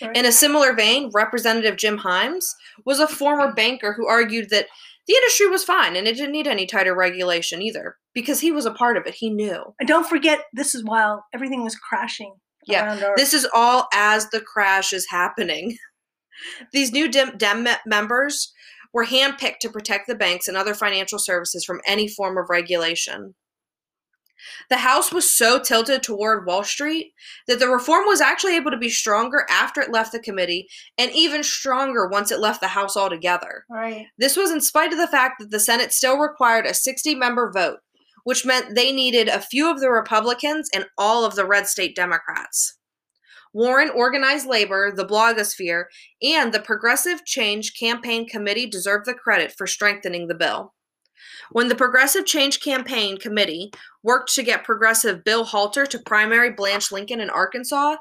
Right. 0.00 0.16
In 0.16 0.24
a 0.24 0.32
similar 0.32 0.74
vein, 0.74 1.10
Representative 1.12 1.76
Jim 1.76 1.98
Himes 1.98 2.54
was 2.84 3.00
a 3.00 3.08
former 3.08 3.52
banker 3.52 3.92
who 3.92 4.06
argued 4.06 4.50
that 4.50 4.66
the 5.06 5.14
industry 5.14 5.48
was 5.48 5.64
fine 5.64 5.96
and 5.96 6.06
it 6.06 6.16
didn't 6.16 6.32
need 6.32 6.46
any 6.46 6.66
tighter 6.66 6.94
regulation 6.94 7.62
either 7.62 7.96
because 8.14 8.40
he 8.40 8.52
was 8.52 8.66
a 8.66 8.70
part 8.72 8.96
of 8.96 9.06
it. 9.06 9.14
He 9.14 9.30
knew. 9.30 9.74
And 9.78 9.88
don't 9.88 10.08
forget, 10.08 10.44
this 10.52 10.74
is 10.74 10.84
while 10.84 11.24
everything 11.34 11.64
was 11.64 11.76
crashing. 11.76 12.34
Yeah, 12.66 12.86
around 12.86 13.02
our, 13.02 13.14
This 13.16 13.34
is 13.34 13.46
all 13.54 13.88
as 13.92 14.28
the 14.30 14.40
crash 14.40 14.92
is 14.92 15.06
happening. 15.10 15.76
These 16.72 16.92
new 16.92 17.08
Dem, 17.08 17.36
Dem 17.36 17.66
members 17.86 18.52
were 18.92 19.06
handpicked 19.06 19.58
to 19.60 19.70
protect 19.70 20.06
the 20.06 20.14
banks 20.14 20.48
and 20.48 20.56
other 20.56 20.74
financial 20.74 21.18
services 21.18 21.64
from 21.64 21.80
any 21.86 22.08
form 22.08 22.36
of 22.36 22.50
regulation. 22.50 23.34
The 24.68 24.78
House 24.78 25.12
was 25.12 25.30
so 25.30 25.58
tilted 25.58 26.02
toward 26.02 26.46
Wall 26.46 26.64
Street 26.64 27.12
that 27.46 27.58
the 27.58 27.68
reform 27.68 28.06
was 28.06 28.20
actually 28.20 28.56
able 28.56 28.70
to 28.70 28.76
be 28.76 28.88
stronger 28.88 29.46
after 29.50 29.80
it 29.80 29.90
left 29.90 30.12
the 30.12 30.18
committee 30.18 30.68
and 30.98 31.10
even 31.12 31.42
stronger 31.42 32.06
once 32.06 32.30
it 32.30 32.40
left 32.40 32.60
the 32.60 32.68
House 32.68 32.96
altogether. 32.96 33.64
right. 33.68 34.06
This 34.18 34.36
was 34.36 34.50
in 34.50 34.60
spite 34.60 34.92
of 34.92 34.98
the 34.98 35.06
fact 35.06 35.40
that 35.40 35.50
the 35.50 35.60
Senate 35.60 35.92
still 35.92 36.18
required 36.18 36.66
a 36.66 36.74
60 36.74 37.14
member 37.14 37.50
vote, 37.50 37.78
which 38.24 38.44
meant 38.44 38.74
they 38.74 38.92
needed 38.92 39.28
a 39.28 39.40
few 39.40 39.70
of 39.70 39.80
the 39.80 39.90
Republicans 39.90 40.68
and 40.74 40.86
all 40.96 41.24
of 41.24 41.34
the 41.34 41.46
red 41.46 41.66
state 41.66 41.96
Democrats. 41.96 42.76
Warren 43.52 43.90
organized 43.90 44.46
labor, 44.46 44.92
the 44.94 45.04
blogosphere, 45.04 45.84
and 46.22 46.52
the 46.52 46.60
Progressive 46.60 47.24
Change 47.24 47.74
Campaign 47.78 48.28
Committee 48.28 48.66
deserve 48.66 49.04
the 49.04 49.14
credit 49.14 49.52
for 49.56 49.66
strengthening 49.66 50.28
the 50.28 50.36
bill. 50.36 50.74
When 51.50 51.68
the 51.68 51.74
Progressive 51.74 52.26
Change 52.26 52.60
Campaign 52.60 53.18
Committee 53.18 53.72
worked 54.02 54.34
to 54.34 54.42
get 54.42 54.64
progressive 54.64 55.24
Bill 55.24 55.44
Halter 55.44 55.86
to 55.86 55.98
primary 55.98 56.50
Blanche 56.50 56.92
Lincoln 56.92 57.20
in 57.20 57.30
Arkansas, 57.30 57.96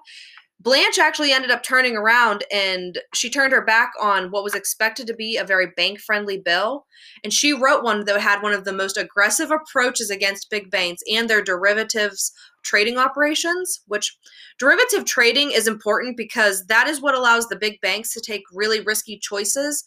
Blanche 0.62 0.99
actually 0.99 1.32
ended 1.32 1.51
up 1.51 1.63
turning 1.63 1.95
around 1.95 2.43
and 2.51 2.99
she 3.13 3.29
turned 3.29 3.53
her 3.53 3.63
back 3.63 3.93
on 4.01 4.29
what 4.29 4.43
was 4.43 4.53
expected 4.53 5.08
to 5.08 5.13
be 5.13 5.38
a 5.38 5.45
very 5.45 5.67
bank 5.77 5.99
friendly 5.99 6.38
bill. 6.38 6.86
And 7.23 7.32
she 7.32 7.53
wrote 7.53 7.82
one 7.82 8.03
that 8.03 8.19
had 8.19 8.41
one 8.41 8.51
of 8.51 8.65
the 8.65 8.73
most 8.73 8.97
aggressive 8.97 9.51
approaches 9.51 10.10
against 10.10 10.49
big 10.49 10.69
banks 10.69 11.01
and 11.10 11.29
their 11.29 11.41
derivatives 11.41 12.34
trading 12.62 12.97
operations, 12.97 13.79
which 13.88 14.17
derivative 14.58 15.05
trading 15.05 15.51
is 15.51 15.65
important 15.65 16.17
because 16.17 16.65
that 16.65 16.89
is 16.89 17.01
what 17.01 17.15
allows 17.15 17.47
the 17.47 17.55
big 17.55 17.79
banks 17.79 18.13
to 18.13 18.19
take 18.19 18.43
really 18.51 18.82
risky 18.82 19.17
choices 19.17 19.86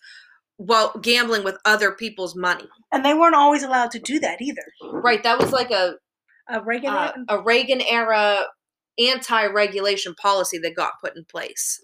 while 0.57 0.93
gambling 1.01 1.45
with 1.45 1.57
other 1.65 1.93
people's 1.93 2.37
money. 2.37 2.69
And 2.93 3.05
they 3.05 3.15
weren't 3.15 3.35
always 3.35 3.63
allowed 3.63 3.91
to 3.93 3.99
do 3.99 4.19
that 4.21 4.41
either. 4.41 4.63
Right. 4.93 5.23
That 5.23 5.39
was 5.39 5.53
like 5.53 5.71
a 5.71 5.95
Uh, 6.53 6.61
Reagan, 6.63 6.91
uh, 6.93 7.13
a 7.29 7.41
Reagan 7.43 7.81
era 7.83 8.47
anti 8.99 9.47
regulation 9.47 10.15
policy 10.15 10.59
that 10.59 10.75
got 10.77 10.93
put 11.03 11.17
in 11.17 11.25
place. 11.25 11.81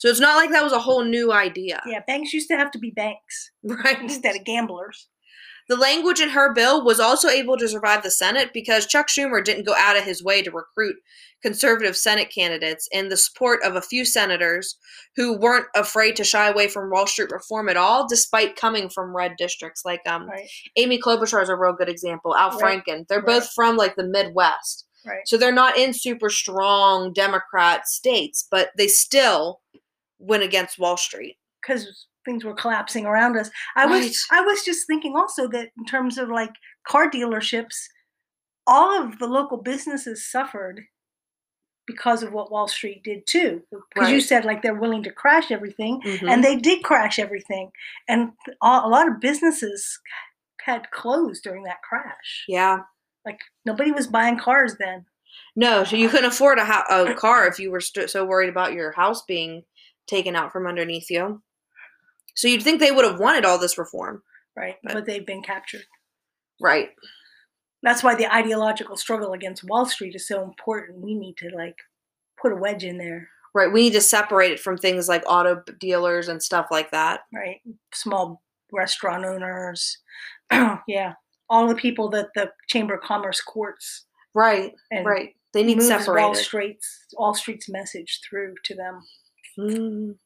So 0.00 0.08
it's 0.08 0.20
not 0.20 0.36
like 0.36 0.50
that 0.50 0.62
was 0.64 0.72
a 0.72 0.78
whole 0.80 1.04
new 1.04 1.32
idea. 1.32 1.82
yeah, 1.86 2.00
banks 2.06 2.32
used 2.32 2.48
to 2.48 2.56
have 2.56 2.70
to 2.72 2.78
be 2.78 2.90
banks 2.90 3.50
Right. 3.62 4.00
instead 4.00 4.36
of 4.36 4.44
gamblers. 4.44 5.08
The 5.68 5.76
language 5.76 6.20
in 6.20 6.28
her 6.30 6.52
bill 6.52 6.84
was 6.84 7.00
also 7.00 7.28
able 7.28 7.56
to 7.56 7.68
survive 7.68 8.02
the 8.02 8.10
Senate 8.10 8.50
because 8.52 8.86
Chuck 8.86 9.08
Schumer 9.08 9.42
didn't 9.42 9.64
go 9.66 9.74
out 9.74 9.96
of 9.96 10.04
his 10.04 10.22
way 10.22 10.42
to 10.42 10.50
recruit 10.50 10.96
conservative 11.42 11.96
Senate 11.96 12.30
candidates 12.34 12.88
and 12.92 13.10
the 13.10 13.16
support 13.16 13.60
of 13.62 13.74
a 13.76 13.80
few 13.82 14.04
senators 14.04 14.76
who 15.16 15.38
weren't 15.38 15.66
afraid 15.74 16.16
to 16.16 16.24
shy 16.24 16.48
away 16.48 16.68
from 16.68 16.90
Wall 16.90 17.06
Street 17.06 17.30
reform 17.30 17.68
at 17.68 17.76
all, 17.76 18.06
despite 18.08 18.56
coming 18.56 18.88
from 18.88 19.14
red 19.16 19.34
districts. 19.38 19.82
Like 19.84 20.00
um, 20.06 20.28
Right, 20.28 20.48
Amy 20.76 20.98
Klobuchar 20.98 21.42
is 21.42 21.48
a 21.48 21.56
real 21.56 21.72
good 21.74 21.88
example. 21.88 22.34
Al 22.36 22.58
Right. 22.58 22.82
Franken. 22.86 23.06
They're 23.08 23.18
Right. 23.18 23.26
both 23.26 23.50
from 23.54 23.76
like 23.76 23.96
the 23.96 24.04
Midwest. 24.04 24.86
right. 25.06 25.20
So 25.26 25.36
they're 25.36 25.52
not 25.52 25.76
in 25.78 25.92
super 25.92 26.30
strong 26.30 27.12
Democrat 27.12 27.86
states, 27.88 28.46
but 28.50 28.70
they 28.76 28.88
still 28.88 29.60
went 30.18 30.42
against 30.42 30.78
Wall 30.78 30.96
Street. 30.96 31.36
Because 31.60 32.06
things 32.24 32.44
were 32.44 32.54
collapsing 32.54 33.06
around 33.06 33.36
us. 33.36 33.50
I 33.76 33.86
was 33.86 34.24
I 34.30 34.40
was 34.40 34.62
just 34.64 34.86
thinking 34.86 35.14
also 35.16 35.48
that 35.48 35.70
in 35.78 35.84
terms 35.84 36.18
of 36.18 36.28
like 36.28 36.52
car 36.86 37.10
dealerships, 37.10 37.74
all 38.66 39.02
of 39.02 39.18
the 39.18 39.26
local 39.26 39.58
businesses 39.58 40.30
suffered 40.30 40.82
because 41.86 42.22
of 42.22 42.32
what 42.32 42.50
Wall 42.50 42.66
Street 42.66 43.02
did 43.04 43.26
too. 43.26 43.62
Because 43.94 44.10
you 44.10 44.20
said 44.20 44.44
like 44.44 44.62
they're 44.62 44.74
willing 44.80 45.02
to 45.02 45.10
crash 45.12 45.50
everything, 45.50 46.00
Mhm. 46.02 46.30
and 46.30 46.42
they 46.42 46.56
did 46.56 46.82
crash 46.82 47.18
everything, 47.18 47.70
and 48.08 48.32
a 48.62 48.66
a 48.84 48.88
lot 48.88 49.08
of 49.08 49.20
businesses 49.20 50.00
had 50.62 50.90
closed 50.92 51.42
during 51.44 51.64
that 51.64 51.82
crash. 51.82 52.44
yeah. 52.48 52.78
Like 53.26 53.40
nobody 53.66 53.90
was 53.92 54.06
buying 54.06 54.38
cars 54.38 54.76
then. 54.78 55.04
No, 55.56 55.84
so 55.84 55.96
you 55.96 56.08
couldn't 56.08 56.30
afford 56.30 56.58
a, 56.58 56.64
ho- 56.64 57.06
a 57.10 57.14
car 57.14 57.46
if 57.46 57.58
you 57.58 57.70
were 57.70 57.80
st- 57.80 58.08
so 58.10 58.24
worried 58.24 58.48
about 58.48 58.72
your 58.72 58.92
house 58.92 59.22
being 59.22 59.64
taken 60.06 60.36
out 60.36 60.52
from 60.52 60.66
underneath 60.66 61.10
you. 61.10 61.42
So 62.34 62.48
you'd 62.48 62.62
think 62.62 62.80
they 62.80 62.90
would 62.92 63.04
have 63.04 63.18
wanted 63.20 63.44
all 63.44 63.58
this 63.58 63.78
reform. 63.78 64.22
Right, 64.56 64.76
Right. 64.84 64.94
but 64.94 65.06
they've 65.06 65.26
been 65.26 65.42
captured. 65.42 65.84
Right. 66.60 66.90
That's 67.82 68.02
why 68.02 68.14
the 68.14 68.32
ideological 68.32 68.96
struggle 68.96 69.32
against 69.32 69.64
Wall 69.64 69.84
Street 69.86 70.14
is 70.14 70.26
so 70.28 70.42
important. 70.42 71.00
We 71.00 71.14
need 71.14 71.36
to 71.38 71.50
like 71.54 71.76
put 72.40 72.52
a 72.52 72.56
wedge 72.56 72.84
in 72.84 72.98
there, 72.98 73.28
Right. 73.54 73.70
We 73.72 73.82
need 73.82 73.92
to 73.92 74.00
separate 74.00 74.50
it 74.50 74.58
from 74.60 74.76
things 74.76 75.08
like 75.08 75.22
auto 75.28 75.62
dealers 75.78 76.26
and 76.28 76.42
stuff 76.42 76.66
like 76.72 76.90
that. 76.90 77.20
right? 77.32 77.60
Small 77.92 78.42
restaurant 78.72 79.24
owners, 79.24 79.98
yeah, 80.88 81.14
all 81.48 81.68
the 81.68 81.74
people 81.76 82.08
that 82.10 82.30
the 82.34 82.50
Chamber 82.68 82.94
of 82.94 83.02
Commerce 83.02 83.40
courts 83.40 84.06
Right. 84.34 84.72
and 84.90 85.06
Right. 85.06 85.36
They 85.52 85.62
need 85.62 85.78
moves 85.78 86.08
Wall. 86.08 86.34
Street's 86.34 87.06
Wall 87.12 87.32
Street's 87.34 87.68
message 87.68 88.20
through 88.28 88.54
to 88.64 88.74
them. 88.74 89.00
Mm. 89.56 90.16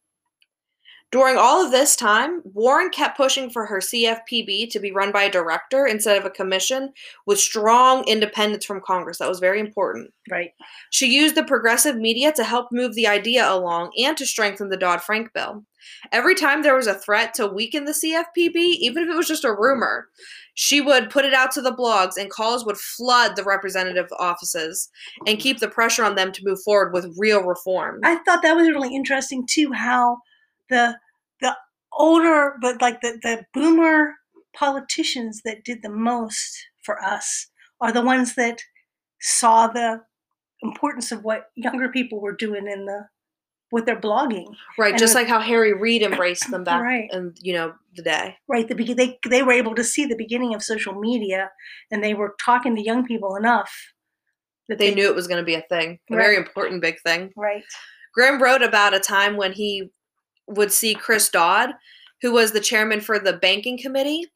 During 1.10 1.38
all 1.38 1.64
of 1.64 1.72
this 1.72 1.96
time, 1.96 2.42
Warren 2.44 2.90
kept 2.90 3.16
pushing 3.16 3.48
for 3.48 3.64
her 3.64 3.78
CFPB 3.78 4.70
to 4.70 4.78
be 4.78 4.92
run 4.92 5.10
by 5.10 5.22
a 5.22 5.30
director 5.30 5.86
instead 5.86 6.18
of 6.18 6.26
a 6.26 6.30
commission 6.30 6.92
with 7.24 7.38
strong 7.38 8.06
independence 8.06 8.66
from 8.66 8.82
Congress. 8.84 9.18
That 9.18 9.28
was 9.28 9.40
very 9.40 9.58
important. 9.58 10.12
Right, 10.30 10.50
She 10.90 11.06
used 11.06 11.34
the 11.34 11.44
progressive 11.44 11.96
media 11.96 12.32
to 12.32 12.44
help 12.44 12.68
move 12.70 12.94
the 12.94 13.06
idea 13.06 13.50
along 13.50 13.92
and 13.96 14.18
to 14.18 14.26
strengthen 14.26 14.68
the 14.68 14.76
Dodd 14.76 15.00
Frank 15.02 15.32
bill. 15.32 15.64
Every 16.12 16.34
time 16.34 16.62
there 16.62 16.76
was 16.76 16.86
a 16.86 16.92
threat 16.92 17.32
to 17.34 17.46
weaken 17.46 17.86
the 17.86 17.92
CFPB, 17.92 18.56
even 18.56 19.04
if 19.04 19.08
it 19.08 19.16
was 19.16 19.28
just 19.28 19.44
a 19.44 19.54
rumor, 19.54 20.08
she 20.52 20.82
would 20.82 21.08
put 21.08 21.24
it 21.24 21.32
out 21.32 21.52
to 21.52 21.62
the 21.62 21.72
blogs 21.72 22.18
and 22.18 22.28
calls 22.28 22.66
would 22.66 22.76
flood 22.76 23.36
the 23.36 23.44
representative 23.44 24.08
offices 24.18 24.90
and 25.26 25.38
keep 25.38 25.60
the 25.60 25.68
pressure 25.68 26.04
on 26.04 26.16
them 26.16 26.32
to 26.32 26.44
move 26.44 26.60
forward 26.62 26.92
with 26.92 27.14
real 27.16 27.42
reform. 27.42 28.00
I 28.04 28.16
thought 28.16 28.42
that 28.42 28.56
was 28.56 28.68
really 28.68 28.94
interesting 28.94 29.46
too. 29.46 29.72
How 29.72 30.18
the 30.68 30.98
the 31.40 31.56
older, 31.92 32.56
but 32.60 32.80
like 32.80 33.00
the 33.00 33.18
the 33.22 33.44
boomer 33.54 34.14
politicians 34.54 35.42
that 35.44 35.64
did 35.64 35.82
the 35.82 35.90
most 35.90 36.56
for 36.82 37.02
us 37.02 37.48
are 37.80 37.92
the 37.92 38.02
ones 38.02 38.34
that 38.34 38.60
saw 39.20 39.66
the 39.68 40.00
importance 40.62 41.12
of 41.12 41.22
what 41.22 41.50
younger 41.54 41.88
people 41.88 42.20
were 42.20 42.34
doing 42.34 42.66
in 42.66 42.86
the 42.86 43.06
with 43.70 43.84
their 43.84 44.00
blogging. 44.00 44.46
Right, 44.78 44.92
And 44.92 44.98
just 44.98 45.12
the- 45.12 45.20
like 45.20 45.28
how 45.28 45.40
Harry 45.40 45.74
Reid 45.74 46.02
embraced 46.02 46.50
them 46.50 46.64
back 46.64 46.82
Right. 46.82 47.08
in 47.12 47.34
you 47.40 47.52
know 47.52 47.74
the 47.94 48.02
day. 48.02 48.36
Right, 48.48 48.66
the 48.66 48.74
they 48.94 49.18
they 49.28 49.42
were 49.42 49.52
able 49.52 49.74
to 49.74 49.84
see 49.84 50.06
the 50.06 50.16
beginning 50.16 50.54
of 50.54 50.62
social 50.62 50.94
media, 50.94 51.50
and 51.90 52.02
they 52.02 52.14
were 52.14 52.34
talking 52.44 52.74
to 52.76 52.82
young 52.82 53.04
people 53.06 53.36
enough 53.36 53.70
that 54.68 54.78
They 54.78 54.94
knew 54.94 55.06
it 55.06 55.14
was 55.14 55.26
going 55.26 55.40
to 55.40 55.46
be 55.46 55.54
a 55.54 55.62
thing, 55.62 55.98
a 56.10 56.14
very 56.16 56.36
important 56.36 56.82
big 56.82 57.00
thing. 57.00 57.32
Right, 57.36 57.64
Grim 58.14 58.42
wrote 58.42 58.62
about 58.62 58.94
a 58.94 59.00
time 59.00 59.36
when 59.36 59.52
he 59.52 59.90
would 60.48 60.72
see 60.72 60.94
Chris 60.94 61.28
Dodd, 61.28 61.70
who 62.22 62.32
was 62.32 62.52
the 62.52 62.60
chairman 62.60 63.00
for 63.00 63.18
the 63.18 63.34
banking 63.34 63.78
committee, 63.78 64.26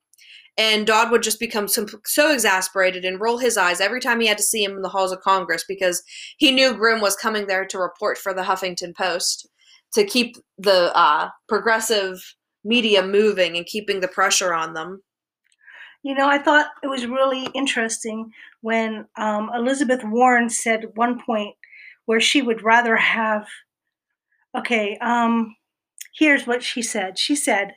and 0.59 0.87
Dodd 0.87 1.11
would 1.11 1.23
just 1.23 1.41
become 1.41 1.67
so, 1.67 2.33
exasperated 2.33 3.05
and 3.05 3.21
roll 3.21 3.39
his 3.39 3.57
eyes 3.57 3.81
every 3.81 4.01
time 4.01 4.21
he 4.21 4.27
had 4.27 4.37
to 4.37 4.43
see 4.43 4.63
him 4.63 4.73
in 4.73 4.83
the 4.83 4.89
halls 4.89 5.13
of 5.13 5.23
Congress 5.23 5.65
because 5.67 6.03
he 6.37 6.51
knew 6.51 6.75
Grim 6.75 7.01
was 7.01 7.17
coming 7.17 7.47
there 7.47 7.65
to 7.67 7.79
report 7.79 8.19
for 8.19 8.35
the 8.35 8.43
Huffington 8.43 8.95
Post 8.95 9.49
to 9.95 10.05
keep 10.05 10.37
the 10.59 10.95
uh, 10.97 11.31
progressive 11.49 12.35
media 12.65 13.03
moving 13.03 13.57
and 13.57 13.67
keeping 13.67 14.01
the 14.01 14.09
pressure 14.09 14.53
on 14.53 14.75
them. 14.75 15.03
You 16.03 16.15
know, 16.15 16.29
I 16.29 16.39
thought 16.39 16.67
it 16.83 16.89
was 16.89 17.07
really 17.07 17.47
interesting 17.55 18.31
when 18.61 19.07
um, 19.17 19.51
Elizabeth 19.55 20.03
Warren 20.05 20.51
said 20.51 20.85
at 20.85 20.97
one 20.97 21.21
point 21.25 21.55
where 22.07 22.21
she 22.21 22.43
would 22.43 22.63
rather 22.63 22.97
have. 22.97 23.47
Okay, 24.55 24.99
um, 25.01 25.55
here's 26.17 26.47
what 26.47 26.63
she 26.63 26.83
said. 26.83 27.19
She 27.19 27.35
said, 27.35 27.75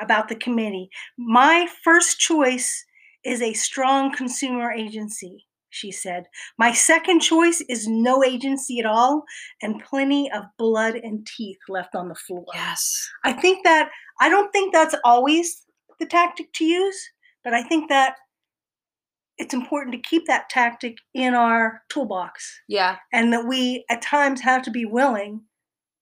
about 0.00 0.28
the 0.28 0.36
committee. 0.36 0.88
My 1.16 1.66
first 1.82 2.18
choice 2.18 2.84
is 3.24 3.42
a 3.42 3.52
strong 3.52 4.14
consumer 4.14 4.70
agency, 4.70 5.46
she 5.70 5.90
said. 5.90 6.24
My 6.58 6.72
second 6.72 7.20
choice 7.20 7.60
is 7.68 7.88
no 7.88 8.22
agency 8.24 8.78
at 8.78 8.86
all 8.86 9.24
and 9.60 9.82
plenty 9.82 10.30
of 10.30 10.44
blood 10.56 10.94
and 10.94 11.26
teeth 11.26 11.58
left 11.68 11.94
on 11.94 12.08
the 12.08 12.14
floor. 12.14 12.44
Yes. 12.54 13.10
I 13.24 13.32
think 13.32 13.64
that, 13.64 13.90
I 14.20 14.28
don't 14.28 14.52
think 14.52 14.72
that's 14.72 14.94
always 15.04 15.62
the 15.98 16.06
tactic 16.06 16.52
to 16.54 16.64
use, 16.64 16.98
but 17.42 17.52
I 17.54 17.62
think 17.62 17.88
that 17.88 18.14
it's 19.36 19.54
important 19.54 19.94
to 19.94 20.08
keep 20.08 20.26
that 20.26 20.48
tactic 20.48 20.96
in 21.14 21.34
our 21.34 21.82
toolbox 21.88 22.60
Yeah. 22.68 22.96
and 23.12 23.32
that 23.32 23.46
we 23.46 23.84
at 23.90 24.02
times 24.02 24.40
have 24.40 24.62
to 24.62 24.70
be 24.70 24.84
willing 24.84 25.42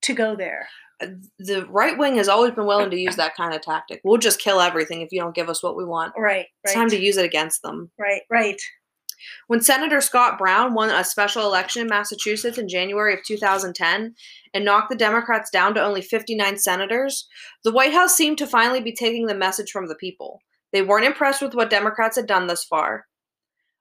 to 0.02 0.14
go 0.14 0.36
there. 0.36 0.68
The 1.00 1.66
right 1.68 1.98
wing 1.98 2.16
has 2.16 2.28
always 2.28 2.52
been 2.52 2.66
willing 2.66 2.90
to 2.90 2.98
use 2.98 3.16
that 3.16 3.36
kind 3.36 3.54
of 3.54 3.60
tactic. 3.60 4.00
We'll 4.02 4.16
just 4.18 4.40
kill 4.40 4.60
everything 4.60 5.02
if 5.02 5.12
you 5.12 5.20
don't 5.20 5.34
give 5.34 5.48
us 5.48 5.62
what 5.62 5.76
we 5.76 5.84
want. 5.84 6.14
Right, 6.16 6.46
It's 6.64 6.74
right. 6.74 6.80
time 6.80 6.88
to 6.90 6.98
use 6.98 7.16
it 7.16 7.24
against 7.24 7.62
them. 7.62 7.90
right, 7.98 8.22
right. 8.30 8.60
When 9.48 9.60
Senator 9.60 10.00
Scott 10.00 10.38
Brown 10.38 10.74
won 10.74 10.90
a 10.90 11.02
special 11.02 11.42
election 11.44 11.82
in 11.82 11.88
Massachusetts 11.88 12.58
in 12.58 12.68
January 12.68 13.12
of 13.14 13.24
2010 13.24 14.14
and 14.54 14.64
knocked 14.64 14.88
the 14.88 14.94
Democrats 14.96 15.50
down 15.50 15.74
to 15.74 15.82
only 15.82 16.00
59 16.02 16.58
senators, 16.58 17.26
the 17.64 17.72
White 17.72 17.92
House 17.92 18.14
seemed 18.14 18.38
to 18.38 18.46
finally 18.46 18.80
be 18.80 18.92
taking 18.92 19.26
the 19.26 19.34
message 19.34 19.70
from 19.70 19.88
the 19.88 19.96
people. 19.96 20.40
They 20.72 20.82
weren't 20.82 21.06
impressed 21.06 21.42
with 21.42 21.54
what 21.54 21.70
Democrats 21.70 22.16
had 22.16 22.26
done 22.26 22.46
thus 22.46 22.64
far. 22.64 23.06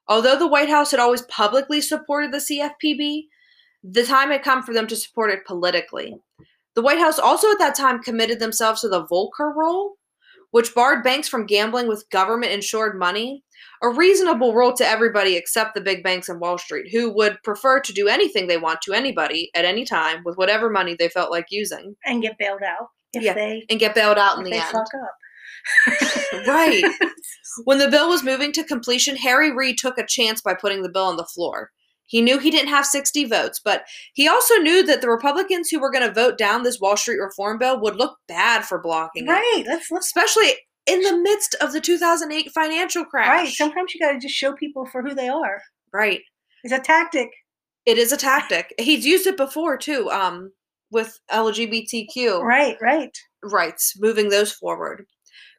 Although 0.08 0.38
the 0.38 0.48
White 0.48 0.70
House 0.70 0.92
had 0.92 1.00
always 1.00 1.24
publicly 1.24 1.82
supported 1.82 2.32
the 2.32 2.38
CFPB, 2.38 3.24
the 3.84 4.04
time 4.04 4.32
had 4.32 4.44
come 4.44 4.64
for 4.64 4.74
them 4.74 4.88
to 4.88 4.96
support 4.96 5.30
it 5.32 5.46
politically. 5.46 6.16
The 6.76 6.82
White 6.82 7.00
House 7.00 7.20
also 7.20 7.50
at 7.52 7.60
that 7.60 7.76
time 7.76 8.02
committed 8.02 8.40
themselves 8.40 8.82
to 8.82 8.90
the 8.90 9.06
Volcker 9.06 9.56
rule, 9.56 9.94
which 10.52 10.76
barred 10.76 11.04
banks 11.04 11.28
from 11.28 11.46
gambling 11.46 11.88
with 11.88 12.10
government 12.10 12.52
insured 12.52 12.98
money 13.00 13.44
a 13.82 13.90
reasonable 13.90 14.54
rule 14.54 14.74
to 14.74 14.88
everybody 14.88 15.36
except 15.36 15.76
the 15.76 15.82
big 15.82 16.04
banks 16.04 16.30
and 16.30 16.40
Wall 16.40 16.58
Street, 16.58 16.92
who 16.92 17.14
would 17.14 17.38
prefer 17.44 17.80
to 17.82 17.94
do 17.94 18.08
anything 18.08 18.48
they 18.48 18.58
want 18.58 18.82
to 18.84 18.94
anybody 18.94 19.52
at 19.54 19.66
any 19.66 19.86
time 19.86 20.24
with 20.26 20.38
whatever 20.38 20.70
money 20.70 20.96
they 20.98 21.10
felt 21.10 21.32
like 21.32 21.46
using 21.50 21.96
And 22.06 22.22
get 22.22 22.38
bailed 22.38 22.62
out 22.64 22.88
if 23.14 23.24
Yeah, 23.24 23.34
they 23.34 23.66
and 23.70 23.80
get 23.80 23.96
bailed 23.96 24.18
out 24.18 24.38
in 24.38 24.44
the 24.44 24.52
they 24.52 24.60
end. 24.60 24.72
fuck 24.72 24.88
up. 24.96 25.16
Right. 26.48 26.84
When 27.64 27.80
the 27.80 27.90
bill 27.90 28.10
was 28.10 28.24
moving 28.24 28.52
to 28.54 28.64
completion, 28.64 29.16
Harry 29.18 29.52
Reid 29.52 29.78
took 29.78 29.98
a 29.98 30.06
chance 30.06 30.42
by 30.42 30.54
putting 30.54 30.82
the 30.84 30.90
bill 30.90 31.06
on 31.06 31.18
the 31.18 31.26
floor. 31.26 31.72
He 32.08 32.22
knew 32.22 32.38
he 32.40 32.52
didn't 32.52 32.70
have 32.70 32.86
60 32.86 33.26
votes, 33.26 33.60
but 33.64 33.84
he 34.14 34.28
also 34.28 34.56
knew 34.58 34.84
that 34.84 35.02
the 35.02 35.10
Republicans 35.10 35.70
who 35.70 35.80
were 35.80 35.92
going 35.92 36.08
to 36.08 36.14
vote 36.14 36.38
down 36.38 36.64
this 36.64 36.80
Wall 36.80 36.96
Street 36.98 37.18
reform 37.20 37.58
bill 37.58 37.80
would 37.82 37.96
look 37.96 38.18
bad 38.28 38.64
for 38.66 38.80
blocking 38.80 39.26
it, 39.28 39.32
right. 39.32 39.64
Let's 39.66 39.90
let's 39.92 40.06
especially 40.08 40.54
in 40.86 41.02
the 41.02 41.18
midst 41.18 41.56
of 41.62 41.74
the 41.74 41.82
2008 41.82 42.52
financial 42.52 43.06
crash. 43.06 43.28
right. 43.28 43.50
Sometimes 43.50 43.94
you 43.94 44.00
got 44.00 44.12
to 44.12 44.20
just 44.20 44.36
show 44.36 44.54
people 44.54 44.86
for 44.86 45.02
who 45.02 45.16
they 45.16 45.28
are. 45.30 45.62
right. 45.92 46.22
It's 46.64 46.74
a 46.74 46.80
tactic. 46.80 47.30
It 47.86 47.98
is 48.00 48.12
a 48.12 48.18
tactic. 48.18 48.74
He's 48.80 49.06
used 49.06 49.28
it 49.28 49.38
before 49.38 49.78
too, 49.78 50.10
um, 50.12 50.52
with 50.92 51.20
LGBTQ 51.32 52.42
Right, 52.42 52.78
right. 52.82 53.16
rights, 53.44 53.94
moving 54.00 54.30
those 54.30 54.52
forward. 54.52 55.06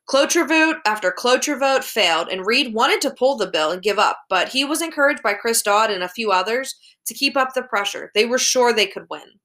Cloture 0.07 0.45
vote 0.45 0.77
after 0.87 1.11
cloture 1.11 1.59
vote 1.59 1.83
failed, 1.83 2.29
and 2.29 2.47
Reid 2.47 2.73
wanted 2.73 3.01
to 3.01 3.15
pull 3.15 3.37
the 3.37 3.51
bill 3.51 3.73
and 3.73 3.83
give 3.83 3.99
up, 3.99 4.19
but 4.29 4.51
he 4.51 4.65
was 4.65 4.81
encouraged 4.81 5.23
by 5.23 5.35
Chris 5.35 5.63
Dodd 5.63 5.91
and 5.91 6.03
a 6.03 6.09
few 6.09 6.31
others 6.31 6.77
to 7.07 7.15
keep 7.15 7.37
up 7.37 7.55
the 7.55 7.63
pressure. 7.63 8.13
They 8.15 8.25
were 8.25 8.39
sure 8.39 8.73
they 8.73 8.87
could 8.87 9.07
win. 9.11 9.41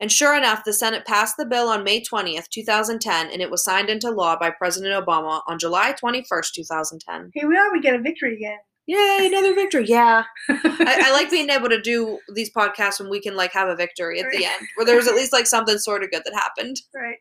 And 0.00 0.12
sure 0.12 0.36
enough, 0.36 0.64
the 0.64 0.72
Senate 0.74 1.06
passed 1.06 1.36
the 1.38 1.46
bill 1.46 1.68
on 1.68 1.84
May 1.84 2.02
20th, 2.02 2.48
2010, 2.50 3.30
and 3.30 3.40
it 3.40 3.50
was 3.50 3.64
signed 3.64 3.88
into 3.88 4.10
law 4.10 4.36
by 4.38 4.50
President 4.50 4.92
Obama 4.92 5.40
on 5.46 5.58
July 5.58 5.94
21st, 5.94 6.52
2010. 6.52 7.30
Here 7.32 7.48
we 7.48 7.56
are. 7.56 7.72
We 7.72 7.80
get 7.80 7.94
a 7.94 8.00
victory 8.00 8.34
again. 8.34 8.58
Yay, 8.86 9.26
another 9.26 9.54
victory. 9.54 9.86
Yeah. 9.86 10.24
I, 10.50 11.04
I 11.06 11.12
like 11.12 11.30
being 11.30 11.48
able 11.48 11.70
to 11.70 11.80
do 11.80 12.18
these 12.34 12.50
podcasts 12.52 13.00
when 13.00 13.08
we 13.08 13.20
can 13.20 13.34
like 13.34 13.52
have 13.52 13.68
a 13.68 13.76
victory 13.76 14.20
at 14.20 14.30
the 14.30 14.44
end, 14.44 14.68
where 14.74 14.84
there 14.84 14.96
was 14.96 15.08
at 15.08 15.14
least 15.14 15.32
like 15.32 15.46
something 15.46 15.78
sort 15.78 16.04
of 16.04 16.10
good 16.10 16.22
that 16.26 16.34
happened. 16.34 16.76
Right, 16.94 17.16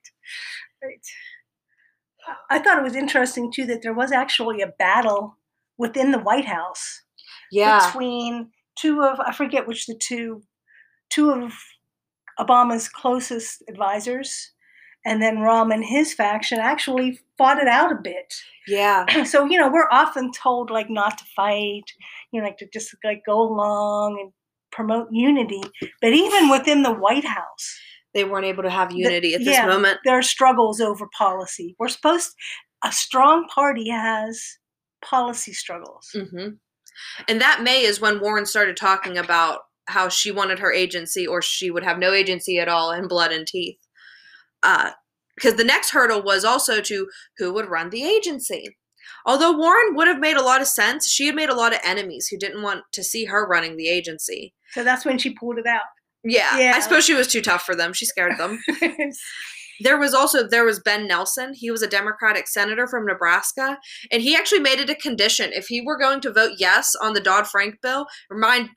right. 0.83 0.99
I 2.49 2.59
thought 2.59 2.77
it 2.77 2.83
was 2.83 2.95
interesting 2.95 3.51
too 3.51 3.65
that 3.67 3.81
there 3.81 3.93
was 3.93 4.11
actually 4.11 4.61
a 4.61 4.67
battle 4.79 5.37
within 5.77 6.11
the 6.11 6.19
White 6.19 6.45
House 6.45 7.01
Yeah. 7.51 7.85
between 7.85 8.51
two 8.75 9.01
of 9.03 9.19
I 9.19 9.31
forget 9.33 9.67
which 9.67 9.85
the 9.87 9.95
two, 9.95 10.43
two 11.09 11.31
of 11.31 11.53
Obama's 12.39 12.89
closest 12.89 13.63
advisors, 13.69 14.51
and 15.05 15.21
then 15.21 15.37
Rahm 15.37 15.73
and 15.73 15.83
his 15.83 16.13
faction 16.13 16.59
actually 16.59 17.19
fought 17.37 17.59
it 17.59 17.67
out 17.67 17.91
a 17.91 17.95
bit. 17.95 18.33
Yeah. 18.67 19.23
so 19.25 19.45
you 19.45 19.59
know 19.59 19.69
we're 19.71 19.89
often 19.91 20.31
told 20.31 20.69
like 20.71 20.89
not 20.89 21.17
to 21.17 21.25
fight, 21.35 21.83
you 22.31 22.39
know, 22.41 22.47
like 22.47 22.57
to 22.57 22.67
just 22.73 22.95
like 23.03 23.23
go 23.25 23.41
along 23.41 24.17
and 24.21 24.31
promote 24.71 25.07
unity. 25.11 25.61
But 26.01 26.13
even 26.13 26.49
within 26.49 26.83
the 26.83 26.93
White 26.93 27.25
House, 27.25 27.79
They 28.13 28.23
weren't 28.23 28.45
able 28.45 28.63
to 28.63 28.69
have 28.69 28.91
unity 28.91 29.33
at 29.33 29.39
this 29.39 29.55
yeah, 29.55 29.65
moment. 29.65 29.99
there 30.05 30.17
are 30.17 30.23
struggles 30.23 30.79
over 30.79 31.07
policy. 31.17 31.75
We're 31.79 31.87
supposed 31.87 32.31
a 32.83 32.91
strong 32.91 33.47
party 33.47 33.89
has 33.89 34.41
policy 35.03 35.53
struggles. 35.53 36.09
Mm-hmm. 36.15 36.49
And 37.27 37.41
that 37.41 37.63
May 37.63 37.83
is 37.83 37.99
when 37.99 38.19
Warren 38.19 38.45
started 38.45 38.77
talking 38.77 39.17
about 39.17 39.61
how 39.87 40.09
she 40.09 40.31
wanted 40.31 40.59
her 40.59 40.71
agency 40.71 41.25
or 41.25 41.41
she 41.41 41.71
would 41.71 41.83
have 41.83 41.97
no 41.97 42.13
agency 42.13 42.59
at 42.59 42.67
all 42.69 42.91
in 42.91 43.07
blood 43.07 43.31
and 43.31 43.47
teeth. 43.47 43.79
Because 44.61 45.55
the 45.55 45.63
next 45.63 45.89
hurdle 45.89 46.21
was 46.21 46.45
also 46.45 46.81
to 46.81 47.07
who 47.37 47.53
would 47.53 47.69
run 47.69 47.89
the 47.89 48.03
agency. 48.03 48.77
Although 49.25 49.57
Warren 49.57 49.95
would 49.95 50.07
have 50.07 50.19
made 50.19 50.37
a 50.37 50.43
lot 50.43 50.61
of 50.61 50.67
sense, 50.67 51.09
she 51.09 51.25
had 51.25 51.35
made 51.35 51.49
a 51.49 51.55
lot 51.55 51.73
of 51.73 51.79
enemies 51.83 52.27
who 52.27 52.37
didn't 52.37 52.61
want 52.61 52.83
to 52.91 53.03
see 53.03 53.25
her 53.25 53.47
running 53.47 53.75
the 53.75 53.89
agency. 53.89 54.53
So 54.71 54.83
that's 54.83 55.05
when 55.05 55.17
she 55.17 55.33
pulled 55.33 55.57
it 55.57 55.65
out. 55.65 55.81
Yeah, 56.23 56.57
Yeah. 56.57 56.73
I 56.75 56.79
suppose 56.79 57.05
she 57.05 57.13
was 57.13 57.27
too 57.27 57.41
tough 57.41 57.63
for 57.63 57.75
them. 57.75 57.93
She 57.93 58.05
scared 58.05 58.37
them. 58.37 58.59
there 59.81 59.99
was 59.99 60.13
also 60.13 60.47
there 60.47 60.65
was 60.65 60.79
Ben 60.79 61.07
Nelson. 61.07 61.53
He 61.53 61.71
was 61.71 61.81
a 61.81 61.87
Democratic 61.87 62.47
senator 62.47 62.87
from 62.87 63.05
Nebraska, 63.05 63.77
and 64.11 64.21
he 64.21 64.35
actually 64.35 64.61
made 64.61 64.79
it 64.79 64.89
a 64.89 64.95
condition 64.95 65.51
if 65.53 65.67
he 65.67 65.81
were 65.81 65.97
going 65.97 66.21
to 66.21 66.31
vote 66.31 66.53
yes 66.57 66.95
on 67.01 67.13
the 67.13 67.21
Dodd 67.21 67.47
Frank 67.47 67.75
bill. 67.81 68.07
Remind 68.29 68.69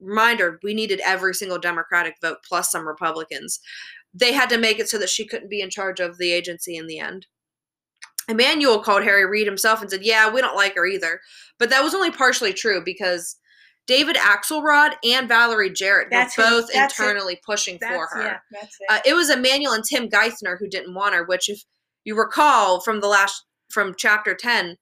reminder, 0.00 0.58
we 0.62 0.74
needed 0.74 1.00
every 1.04 1.34
single 1.34 1.58
Democratic 1.58 2.14
vote 2.22 2.38
plus 2.48 2.70
some 2.70 2.86
Republicans. 2.86 3.58
They 4.14 4.32
had 4.32 4.48
to 4.50 4.58
make 4.58 4.78
it 4.78 4.88
so 4.88 4.98
that 4.98 5.08
she 5.10 5.26
couldn't 5.26 5.50
be 5.50 5.60
in 5.60 5.70
charge 5.70 6.00
of 6.00 6.18
the 6.18 6.32
agency 6.32 6.76
in 6.76 6.86
the 6.86 6.98
end. 6.98 7.26
Emanuel 8.28 8.80
called 8.80 9.02
Harry 9.04 9.26
Reid 9.26 9.46
himself 9.46 9.80
and 9.80 9.90
said, 9.90 10.04
"Yeah, 10.04 10.30
we 10.30 10.40
don't 10.40 10.56
like 10.56 10.74
her 10.76 10.86
either," 10.86 11.20
but 11.58 11.70
that 11.70 11.82
was 11.82 11.94
only 11.94 12.10
partially 12.10 12.52
true 12.52 12.82
because. 12.84 13.36
David 13.88 14.16
Axelrod 14.16 14.92
and 15.02 15.26
Valerie 15.26 15.72
Jarrett 15.72 16.08
That's 16.10 16.36
were 16.36 16.44
both 16.44 16.70
it. 16.70 16.76
internally 16.76 17.40
pushing 17.44 17.78
That's, 17.80 17.94
for 17.94 18.06
her. 18.12 18.22
Yeah, 18.22 18.38
that's 18.52 18.76
it. 18.80 18.86
Uh, 18.88 18.98
it 19.04 19.14
was 19.14 19.30
Emanuel 19.30 19.72
and 19.72 19.82
Tim 19.82 20.08
Geithner 20.08 20.56
who 20.60 20.68
didn't 20.68 20.94
want 20.94 21.14
her, 21.14 21.24
which, 21.24 21.48
if 21.48 21.62
you 22.04 22.16
recall 22.16 22.80
from 22.80 23.00
the 23.00 23.08
last 23.08 23.44
from 23.70 23.94
chapter 23.96 24.34
ten, 24.34 24.76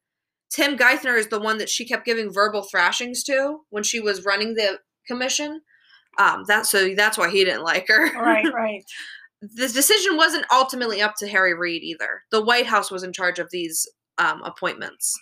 Tim 0.50 0.76
Geithner 0.76 1.16
is 1.16 1.28
the 1.28 1.40
one 1.40 1.58
that 1.58 1.70
she 1.70 1.86
kept 1.86 2.04
giving 2.04 2.32
verbal 2.32 2.62
thrashings 2.62 3.22
to 3.24 3.60
when 3.70 3.84
she 3.84 4.00
was 4.00 4.24
running 4.24 4.54
the 4.54 4.80
commission. 5.06 5.62
Um, 6.18 6.44
that 6.48 6.66
so 6.66 6.94
that's 6.94 7.16
why 7.16 7.30
he 7.30 7.44
didn't 7.44 7.62
like 7.62 7.86
her. 7.88 8.12
right, 8.20 8.52
right. 8.52 8.84
this 9.42 9.72
decision 9.72 10.16
wasn't 10.16 10.46
ultimately 10.52 11.00
up 11.00 11.14
to 11.18 11.28
Harry 11.28 11.54
Reid 11.54 11.82
either. 11.82 12.22
The 12.30 12.44
White 12.44 12.66
House 12.66 12.90
was 12.90 13.02
in 13.02 13.12
charge 13.12 13.38
of 13.38 13.50
these 13.50 13.86
um, 14.18 14.42
appointments. 14.42 15.14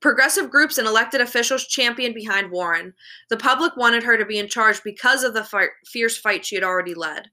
Progressive 0.00 0.50
groups 0.50 0.78
and 0.78 0.86
elected 0.86 1.20
officials 1.20 1.66
championed 1.66 2.14
behind 2.14 2.50
Warren. 2.52 2.94
The 3.30 3.36
public 3.36 3.76
wanted 3.76 4.04
her 4.04 4.16
to 4.16 4.24
be 4.24 4.38
in 4.38 4.48
charge 4.48 4.80
because 4.84 5.24
of 5.24 5.34
the 5.34 5.42
fi- 5.44 5.68
fierce 5.86 6.16
fight 6.16 6.46
she 6.46 6.54
had 6.54 6.62
already 6.64 6.94
led. 6.94 7.30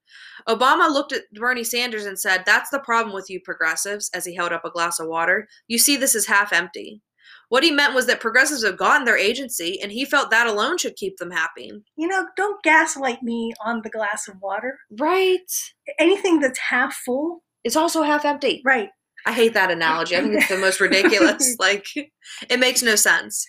Obama 0.48 0.92
looked 0.92 1.14
at 1.14 1.24
Bernie 1.34 1.64
Sanders 1.64 2.06
and 2.06 2.20
said, 2.20 2.44
That's 2.46 2.70
the 2.72 2.80
problem 2.80 3.14
with 3.14 3.30
you 3.30 3.40
progressives, 3.44 4.10
as 4.14 4.26
he 4.26 4.36
held 4.36 4.52
up 4.52 4.66
a 4.66 4.72
glass 4.72 5.00
of 5.00 5.08
water. 5.08 5.48
You 5.68 5.78
see, 5.78 5.96
this 5.96 6.16
is 6.16 6.26
half 6.28 6.52
empty. 6.52 7.02
What 7.50 7.64
he 7.64 7.70
meant 7.72 7.94
was 7.94 8.08
that 8.08 8.20
progressives 8.20 8.66
have 8.66 8.78
gotten 8.78 9.06
their 9.06 9.18
agency, 9.18 9.80
and 9.82 9.92
he 9.92 10.04
felt 10.04 10.32
that 10.32 10.48
alone 10.48 10.80
should 10.80 10.96
keep 10.96 11.18
them 11.18 11.30
happy. 11.30 11.72
You 11.96 12.08
know, 12.08 12.26
don't 12.36 12.62
gaslight 12.64 13.22
me 13.22 13.54
on 13.64 13.82
the 13.84 13.90
glass 13.92 14.28
of 14.28 14.36
water. 14.42 14.80
Right. 15.00 15.40
Anything 16.00 16.40
that's 16.40 16.58
half 16.58 16.96
full, 16.96 17.44
It's 17.64 17.76
also 17.76 18.02
half 18.02 18.26
empty. 18.26 18.62
right. 18.66 18.90
I 19.26 19.32
hate 19.32 19.54
that 19.54 19.72
analogy. 19.72 20.16
I 20.16 20.22
think 20.22 20.36
it's 20.36 20.50
the 20.50 20.58
most 20.58 20.80
ridiculous. 20.80 21.56
like, 21.60 21.88
it 22.50 22.60
makes 22.60 22.84
no 22.84 22.96
sense. 22.96 23.46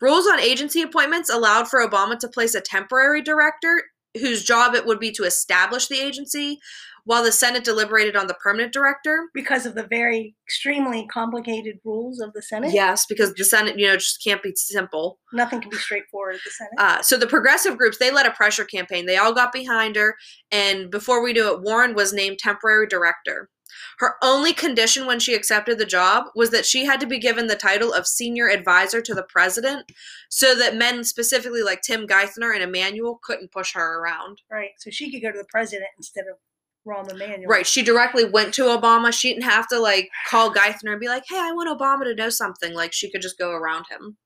Rules 0.00 0.26
on 0.26 0.40
agency 0.40 0.82
appointments 0.82 1.30
allowed 1.30 1.68
for 1.68 1.86
Obama 1.86 2.18
to 2.18 2.28
place 2.28 2.54
a 2.54 2.60
temporary 2.60 3.20
director 3.20 3.82
whose 4.18 4.44
job 4.44 4.74
it 4.74 4.86
would 4.86 5.00
be 5.00 5.10
to 5.12 5.24
establish 5.24 5.88
the 5.88 6.00
agency, 6.00 6.60
while 7.04 7.22
the 7.22 7.32
Senate 7.32 7.64
deliberated 7.64 8.16
on 8.16 8.26
the 8.26 8.34
permanent 8.34 8.72
director. 8.72 9.28
Because 9.34 9.66
of 9.66 9.74
the 9.74 9.86
very 9.86 10.34
extremely 10.46 11.06
complicated 11.08 11.78
rules 11.84 12.20
of 12.20 12.32
the 12.32 12.40
Senate. 12.40 12.72
Yes, 12.72 13.04
because 13.06 13.34
the 13.34 13.44
Senate, 13.44 13.78
you 13.78 13.86
know, 13.86 13.96
just 13.96 14.22
can't 14.22 14.42
be 14.42 14.52
simple. 14.54 15.18
Nothing 15.32 15.60
can 15.60 15.70
be 15.70 15.76
straightforward 15.76 16.36
at 16.36 16.40
the 16.44 16.50
Senate. 16.50 16.72
Uh, 16.78 17.02
so 17.02 17.16
the 17.16 17.26
progressive 17.26 17.76
groups, 17.76 17.98
they 17.98 18.10
led 18.10 18.26
a 18.26 18.30
pressure 18.30 18.64
campaign. 18.64 19.06
They 19.06 19.16
all 19.16 19.34
got 19.34 19.52
behind 19.52 19.96
her, 19.96 20.16
and 20.50 20.90
before 20.90 21.22
we 21.22 21.32
knew 21.32 21.52
it, 21.52 21.62
Warren 21.62 21.94
was 21.94 22.12
named 22.12 22.38
temporary 22.38 22.86
director. 22.86 23.50
Her 23.98 24.14
only 24.22 24.52
condition 24.52 25.06
when 25.06 25.20
she 25.20 25.34
accepted 25.34 25.78
the 25.78 25.84
job 25.84 26.26
was 26.34 26.50
that 26.50 26.66
she 26.66 26.84
had 26.84 27.00
to 27.00 27.06
be 27.06 27.18
given 27.18 27.46
the 27.46 27.56
title 27.56 27.92
of 27.92 28.06
senior 28.06 28.48
advisor 28.48 29.00
to 29.02 29.14
the 29.14 29.22
president 29.22 29.90
so 30.28 30.54
that 30.54 30.76
men 30.76 31.04
specifically 31.04 31.62
like 31.62 31.82
Tim 31.82 32.06
Geithner 32.06 32.54
and 32.54 32.62
Emanuel 32.62 33.20
couldn't 33.22 33.52
push 33.52 33.74
her 33.74 34.00
around. 34.00 34.42
Right. 34.50 34.70
So 34.78 34.90
she 34.90 35.10
could 35.10 35.22
go 35.22 35.32
to 35.32 35.38
the 35.38 35.48
president 35.50 35.90
instead 35.96 36.24
of 36.30 36.38
Rahm 36.86 37.10
Emanuel. 37.10 37.48
Right. 37.48 37.66
She 37.66 37.82
directly 37.82 38.24
went 38.24 38.54
to 38.54 38.64
Obama. 38.64 39.12
She 39.12 39.30
didn't 39.32 39.44
have 39.44 39.68
to 39.68 39.78
like 39.78 40.10
call 40.28 40.52
Geithner 40.52 40.92
and 40.92 41.00
be 41.00 41.08
like, 41.08 41.24
hey, 41.28 41.38
I 41.38 41.52
want 41.52 41.68
Obama 41.68 42.04
to 42.04 42.14
know 42.14 42.30
something. 42.30 42.74
Like 42.74 42.92
she 42.92 43.10
could 43.10 43.22
just 43.22 43.38
go 43.38 43.50
around 43.50 43.86
him. 43.90 44.16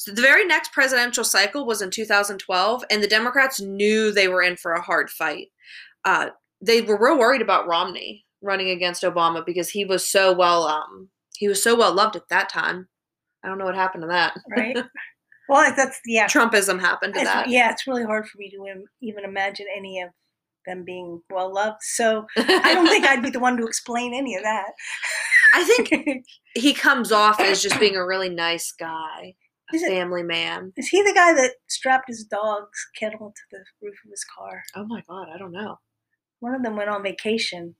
So 0.00 0.12
the 0.12 0.22
very 0.22 0.46
next 0.46 0.72
presidential 0.72 1.24
cycle 1.24 1.66
was 1.66 1.82
in 1.82 1.90
2012, 1.90 2.84
and 2.90 3.02
the 3.02 3.06
Democrats 3.06 3.60
knew 3.60 4.10
they 4.10 4.28
were 4.28 4.40
in 4.40 4.56
for 4.56 4.72
a 4.72 4.80
hard 4.80 5.10
fight. 5.10 5.48
Uh, 6.06 6.30
they 6.60 6.82
were 6.82 6.98
real 7.02 7.18
worried 7.18 7.42
about 7.42 7.66
Romney 7.66 8.24
running 8.42 8.70
against 8.70 9.02
Obama 9.02 9.44
because 9.44 9.68
he 9.70 9.84
was 9.84 10.08
so 10.08 10.32
well 10.32 10.64
um 10.64 11.08
he 11.36 11.48
was 11.48 11.62
so 11.62 11.74
well 11.76 11.92
loved 11.94 12.16
at 12.16 12.28
that 12.30 12.48
time. 12.48 12.88
I 13.44 13.48
don't 13.48 13.58
know 13.58 13.64
what 13.64 13.74
happened 13.74 14.02
to 14.02 14.08
that. 14.08 14.34
Right. 14.54 14.76
well, 15.48 15.72
that's 15.76 15.98
yeah. 16.06 16.26
Trumpism 16.26 16.80
happened 16.80 17.14
to 17.14 17.20
It's- 17.20 17.34
that. 17.34 17.48
yeah, 17.48 17.70
it's 17.70 17.86
really 17.86 18.04
hard 18.04 18.26
for 18.28 18.38
me 18.38 18.50
to 18.50 18.84
even 19.00 19.24
imagine 19.24 19.66
any 19.74 20.00
of 20.02 20.10
them 20.66 20.84
being 20.84 21.22
well 21.30 21.52
loved. 21.52 21.78
So 21.80 22.26
I 22.36 22.74
don't 22.74 22.86
think 22.88 23.06
I'd 23.06 23.22
be 23.22 23.30
the 23.30 23.40
one 23.40 23.56
to 23.56 23.66
explain 23.66 24.12
any 24.14 24.36
of 24.36 24.42
that. 24.42 24.72
I 25.54 25.64
think 25.64 26.24
he 26.54 26.74
comes 26.74 27.10
off 27.10 27.40
as 27.40 27.62
just 27.62 27.80
being 27.80 27.96
a 27.96 28.06
really 28.06 28.28
nice 28.28 28.72
guy, 28.78 29.34
a 29.72 29.76
Is 29.76 29.82
it- 29.82 29.88
family 29.90 30.22
man. 30.22 30.72
Is 30.76 30.88
he 30.88 31.02
the 31.02 31.14
guy 31.14 31.32
that 31.32 31.52
strapped 31.68 32.08
his 32.08 32.24
dog's 32.24 32.86
kennel 32.98 33.32
to 33.34 33.42
the 33.56 33.64
roof 33.82 33.96
of 34.04 34.10
his 34.10 34.24
car? 34.38 34.62
Oh 34.76 34.84
my 34.86 35.02
god, 35.08 35.28
I 35.34 35.38
don't 35.38 35.52
know. 35.52 35.78
One 36.40 36.54
of 36.54 36.62
them 36.62 36.76
went 36.76 36.90
on 36.90 37.02
vacation, 37.02 37.74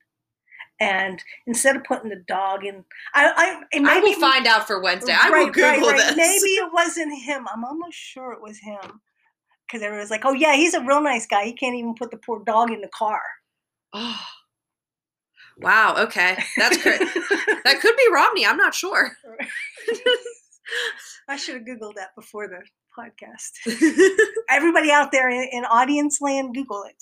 and 0.79 1.23
instead 1.45 1.75
of 1.75 1.83
putting 1.83 2.09
the 2.09 2.23
dog 2.27 2.65
in, 2.65 2.83
I, 3.13 3.31
I, 3.35 3.61
it 3.71 3.79
I 3.79 3.99
maybe 3.99 4.15
will 4.15 4.19
find 4.19 4.47
out 4.47 4.65
for 4.65 4.81
Wednesday. 4.81 5.15
I 5.15 5.29
will 5.29 5.47
Google 5.47 5.63
right, 5.63 5.81
right. 5.81 6.15
this. 6.15 6.17
Maybe 6.17 6.53
it 6.53 6.69
wasn't 6.73 7.13
him. 7.21 7.45
I'm 7.53 7.63
almost 7.63 7.97
sure 7.97 8.33
it 8.33 8.41
was 8.41 8.57
him. 8.59 8.99
Because 9.67 9.83
everyone's 9.85 10.09
like, 10.09 10.25
oh, 10.25 10.33
yeah, 10.33 10.55
he's 10.55 10.73
a 10.73 10.81
real 10.81 11.01
nice 11.01 11.27
guy. 11.27 11.45
He 11.45 11.53
can't 11.53 11.75
even 11.75 11.93
put 11.93 12.11
the 12.11 12.17
poor 12.17 12.43
dog 12.43 12.71
in 12.71 12.81
the 12.81 12.89
car. 12.89 13.21
Oh. 13.93 14.19
Wow. 15.57 15.95
Okay, 15.97 16.37
that's 16.57 16.81
great. 16.81 16.99
that 17.63 17.79
could 17.79 17.95
be 17.95 18.07
Romney. 18.11 18.45
I'm 18.45 18.57
not 18.57 18.73
sure. 18.73 19.11
I 21.29 21.37
should 21.37 21.55
have 21.55 21.63
Googled 21.63 21.95
that 21.95 22.15
before 22.15 22.47
the 22.47 22.63
podcast. 22.97 23.51
Everybody 24.49 24.91
out 24.91 25.11
there 25.11 25.29
in, 25.29 25.47
in 25.51 25.63
audience 25.65 26.19
land, 26.21 26.55
Google 26.55 26.83
it. 26.83 27.01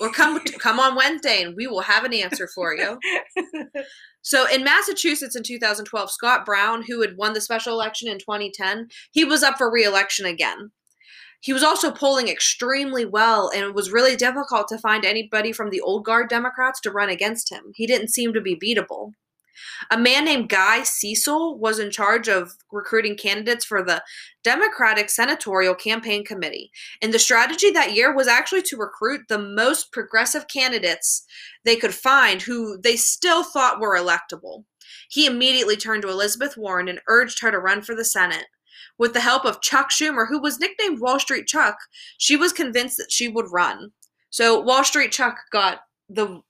Or 0.00 0.10
come 0.10 0.40
come 0.58 0.80
on 0.80 0.96
Wednesday 0.96 1.42
and 1.42 1.54
we 1.56 1.66
will 1.66 1.82
have 1.82 2.04
an 2.04 2.14
answer 2.14 2.48
for 2.54 2.74
you. 2.74 2.98
So 4.26 4.44
in 4.52 4.64
Massachusetts 4.64 5.36
in 5.36 5.44
2012, 5.44 6.10
Scott 6.10 6.44
Brown, 6.44 6.82
who 6.88 7.00
had 7.00 7.16
won 7.16 7.32
the 7.32 7.40
special 7.40 7.74
election 7.74 8.08
in 8.08 8.18
2010, 8.18 8.88
he 9.12 9.24
was 9.24 9.44
up 9.44 9.56
for 9.56 9.70
re-election 9.70 10.26
again. 10.26 10.72
He 11.40 11.52
was 11.52 11.62
also 11.62 11.92
polling 11.92 12.26
extremely 12.26 13.04
well, 13.04 13.48
and 13.54 13.62
it 13.62 13.72
was 13.72 13.92
really 13.92 14.16
difficult 14.16 14.66
to 14.66 14.78
find 14.78 15.04
anybody 15.04 15.52
from 15.52 15.70
the 15.70 15.80
old 15.80 16.04
guard 16.04 16.28
Democrats 16.28 16.80
to 16.80 16.90
run 16.90 17.08
against 17.08 17.52
him. 17.52 17.66
He 17.76 17.86
didn't 17.86 18.08
seem 18.08 18.32
to 18.32 18.40
be 18.40 18.56
beatable. 18.56 19.12
A 19.90 19.98
man 19.98 20.24
named 20.24 20.48
Guy 20.48 20.82
Cecil 20.82 21.58
was 21.58 21.78
in 21.78 21.90
charge 21.90 22.28
of 22.28 22.52
recruiting 22.72 23.16
candidates 23.16 23.64
for 23.64 23.82
the 23.82 24.02
Democratic 24.44 25.10
Senatorial 25.10 25.74
Campaign 25.74 26.24
Committee. 26.24 26.70
And 27.02 27.12
the 27.12 27.18
strategy 27.18 27.70
that 27.70 27.94
year 27.94 28.14
was 28.14 28.28
actually 28.28 28.62
to 28.62 28.76
recruit 28.76 29.22
the 29.28 29.38
most 29.38 29.92
progressive 29.92 30.48
candidates 30.48 31.24
they 31.64 31.76
could 31.76 31.94
find 31.94 32.42
who 32.42 32.78
they 32.78 32.96
still 32.96 33.42
thought 33.42 33.80
were 33.80 33.98
electable. 33.98 34.64
He 35.08 35.26
immediately 35.26 35.76
turned 35.76 36.02
to 36.02 36.10
Elizabeth 36.10 36.56
Warren 36.56 36.88
and 36.88 37.00
urged 37.08 37.40
her 37.40 37.50
to 37.50 37.58
run 37.58 37.82
for 37.82 37.94
the 37.94 38.04
Senate. 38.04 38.46
With 38.98 39.12
the 39.12 39.20
help 39.20 39.44
of 39.44 39.60
Chuck 39.60 39.90
Schumer, 39.90 40.26
who 40.28 40.40
was 40.40 40.58
nicknamed 40.58 41.00
Wall 41.00 41.20
Street 41.20 41.46
Chuck, 41.46 41.76
she 42.18 42.36
was 42.36 42.52
convinced 42.52 42.96
that 42.96 43.12
she 43.12 43.28
would 43.28 43.46
run. 43.52 43.92
So 44.30 44.60
Wall 44.60 44.84
Street 44.84 45.12
Chuck 45.12 45.38
got 45.50 45.80
the 46.08 46.40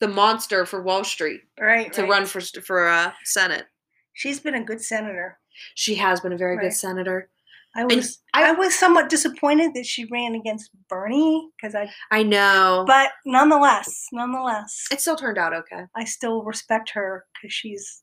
the 0.00 0.08
monster 0.08 0.66
for 0.66 0.82
Wall 0.82 1.04
Street 1.04 1.42
right. 1.58 1.92
to 1.92 2.02
right. 2.02 2.10
run 2.10 2.26
for 2.26 2.40
for 2.40 2.88
uh, 2.88 3.12
Senate. 3.24 3.66
She's 4.14 4.40
been 4.40 4.54
a 4.54 4.64
good 4.64 4.80
senator. 4.80 5.38
She 5.74 5.94
has 5.96 6.20
been 6.20 6.32
a 6.32 6.36
very 6.36 6.56
Right. 6.56 6.64
good 6.64 6.72
senator. 6.74 7.30
I 7.74 7.84
was 7.84 8.22
I, 8.32 8.52
was 8.52 8.74
somewhat 8.74 9.10
disappointed 9.10 9.74
that 9.74 9.84
she 9.84 10.06
ran 10.06 10.34
against 10.34 10.70
Bernie 10.88 11.50
because 11.56 11.74
I 11.74 11.90
I 12.10 12.22
know. 12.22 12.84
but 12.86 13.10
nonetheless, 13.26 14.06
nonetheless, 14.12 14.86
it 14.90 15.00
still 15.02 15.16
turned 15.16 15.36
out 15.36 15.52
okay. 15.52 15.82
I 15.94 16.04
still 16.04 16.42
respect 16.42 16.90
her 16.94 17.26
because 17.34 17.52
she's 17.52 18.02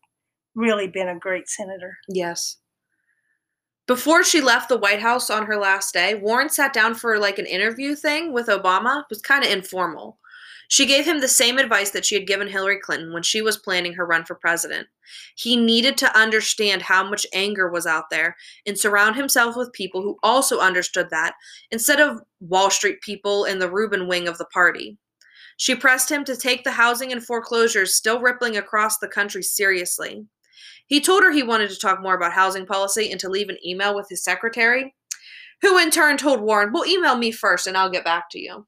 really 0.54 0.88
been 0.88 1.10
a 1.10 1.18
great 1.18 1.50
senator. 1.50 1.98
Yes. 2.08 2.58
Before 3.88 4.24
she 4.24 4.42
left 4.42 4.70
the 4.70 4.78
White 4.78 5.02
House 5.02 5.30
on 5.32 5.46
her 5.48 5.58
last 5.58 5.94
day, 5.94 6.16
Warren 6.16 6.50
sat 6.50 6.72
down 6.72 6.94
for 6.94 7.18
like 7.18 7.40
an 7.40 7.46
interview 7.48 7.96
thing 7.96 8.32
with 8.32 8.48
Obama. 8.48 9.00
It 9.02 9.06
was 9.10 9.22
kind 9.22 9.44
of 9.44 9.52
informal. 9.52 10.20
She 10.74 10.88
gave 10.88 11.06
him 11.06 11.22
the 11.22 11.28
same 11.28 11.60
advice 11.60 11.92
that 11.92 12.04
she 12.04 12.16
had 12.16 12.26
given 12.26 12.48
Hillary 12.48 12.80
Clinton 12.80 13.14
when 13.14 13.22
she 13.22 13.44
was 13.44 13.58
planning 13.58 13.94
her 13.94 14.08
run 14.08 14.26
for 14.26 14.34
president. 14.34 14.88
He 15.36 15.56
needed 15.56 15.98
to 15.98 16.18
understand 16.18 16.82
how 16.82 17.08
much 17.08 17.28
anger 17.32 17.70
was 17.70 17.86
out 17.86 18.10
there 18.10 18.36
and 18.66 18.76
surround 18.76 19.16
himself 19.16 19.56
with 19.56 19.72
people 19.72 20.02
who 20.02 20.18
also 20.24 20.58
understood 20.58 21.12
that 21.12 21.36
instead 21.70 22.00
of 22.00 22.22
Wall 22.40 22.72
Street 22.72 23.02
people 23.02 23.46
in 23.46 23.60
the 23.60 23.70
Rubin 23.70 24.08
wing 24.08 24.28
of 24.28 24.40
the 24.40 24.46
party. 24.46 24.98
She 25.58 25.76
pressed 25.76 26.10
him 26.10 26.24
to 26.24 26.36
take 26.36 26.64
the 26.64 26.72
housing 26.72 27.12
and 27.12 27.24
foreclosures 27.24 27.94
still 27.94 28.20
rippling 28.20 28.58
across 28.58 28.98
the 28.98 29.08
country 29.08 29.44
seriously. 29.44 30.26
He 30.88 31.00
told 31.00 31.22
her 31.22 31.32
he 31.32 31.44
wanted 31.44 31.70
to 31.70 31.78
talk 31.78 32.02
more 32.02 32.16
about 32.16 32.34
housing 32.34 32.66
policy 32.66 33.12
and 33.12 33.20
to 33.20 33.30
leave 33.30 33.50
an 33.50 33.64
email 33.64 33.94
with 33.94 34.10
his 34.10 34.24
secretary, 34.24 34.96
who 35.62 35.78
in 35.78 35.92
turn 35.92 36.18
told 36.18 36.42
Warren, 36.42 36.74
Well, 36.74 36.88
email 36.88 37.16
me 37.16 37.32
first 37.32 37.68
and 37.68 37.78
I'll 37.78 37.92
get 37.92 38.04
back 38.04 38.32
to 38.32 38.40
you. 38.40 38.66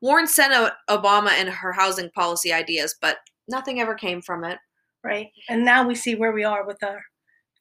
Warren 0.00 0.26
sent 0.26 0.52
out 0.52 0.72
Obama 0.88 1.30
and 1.30 1.48
her 1.48 1.72
housing 1.72 2.10
policy 2.10 2.52
ideas, 2.52 2.94
but 3.00 3.18
nothing 3.48 3.80
ever 3.80 3.94
came 3.94 4.20
from 4.22 4.44
it. 4.44 4.58
Right. 5.02 5.30
And 5.48 5.64
now 5.64 5.86
we 5.86 5.94
see 5.94 6.14
where 6.14 6.32
we 6.32 6.44
are 6.44 6.66
with 6.66 6.82
our 6.82 7.02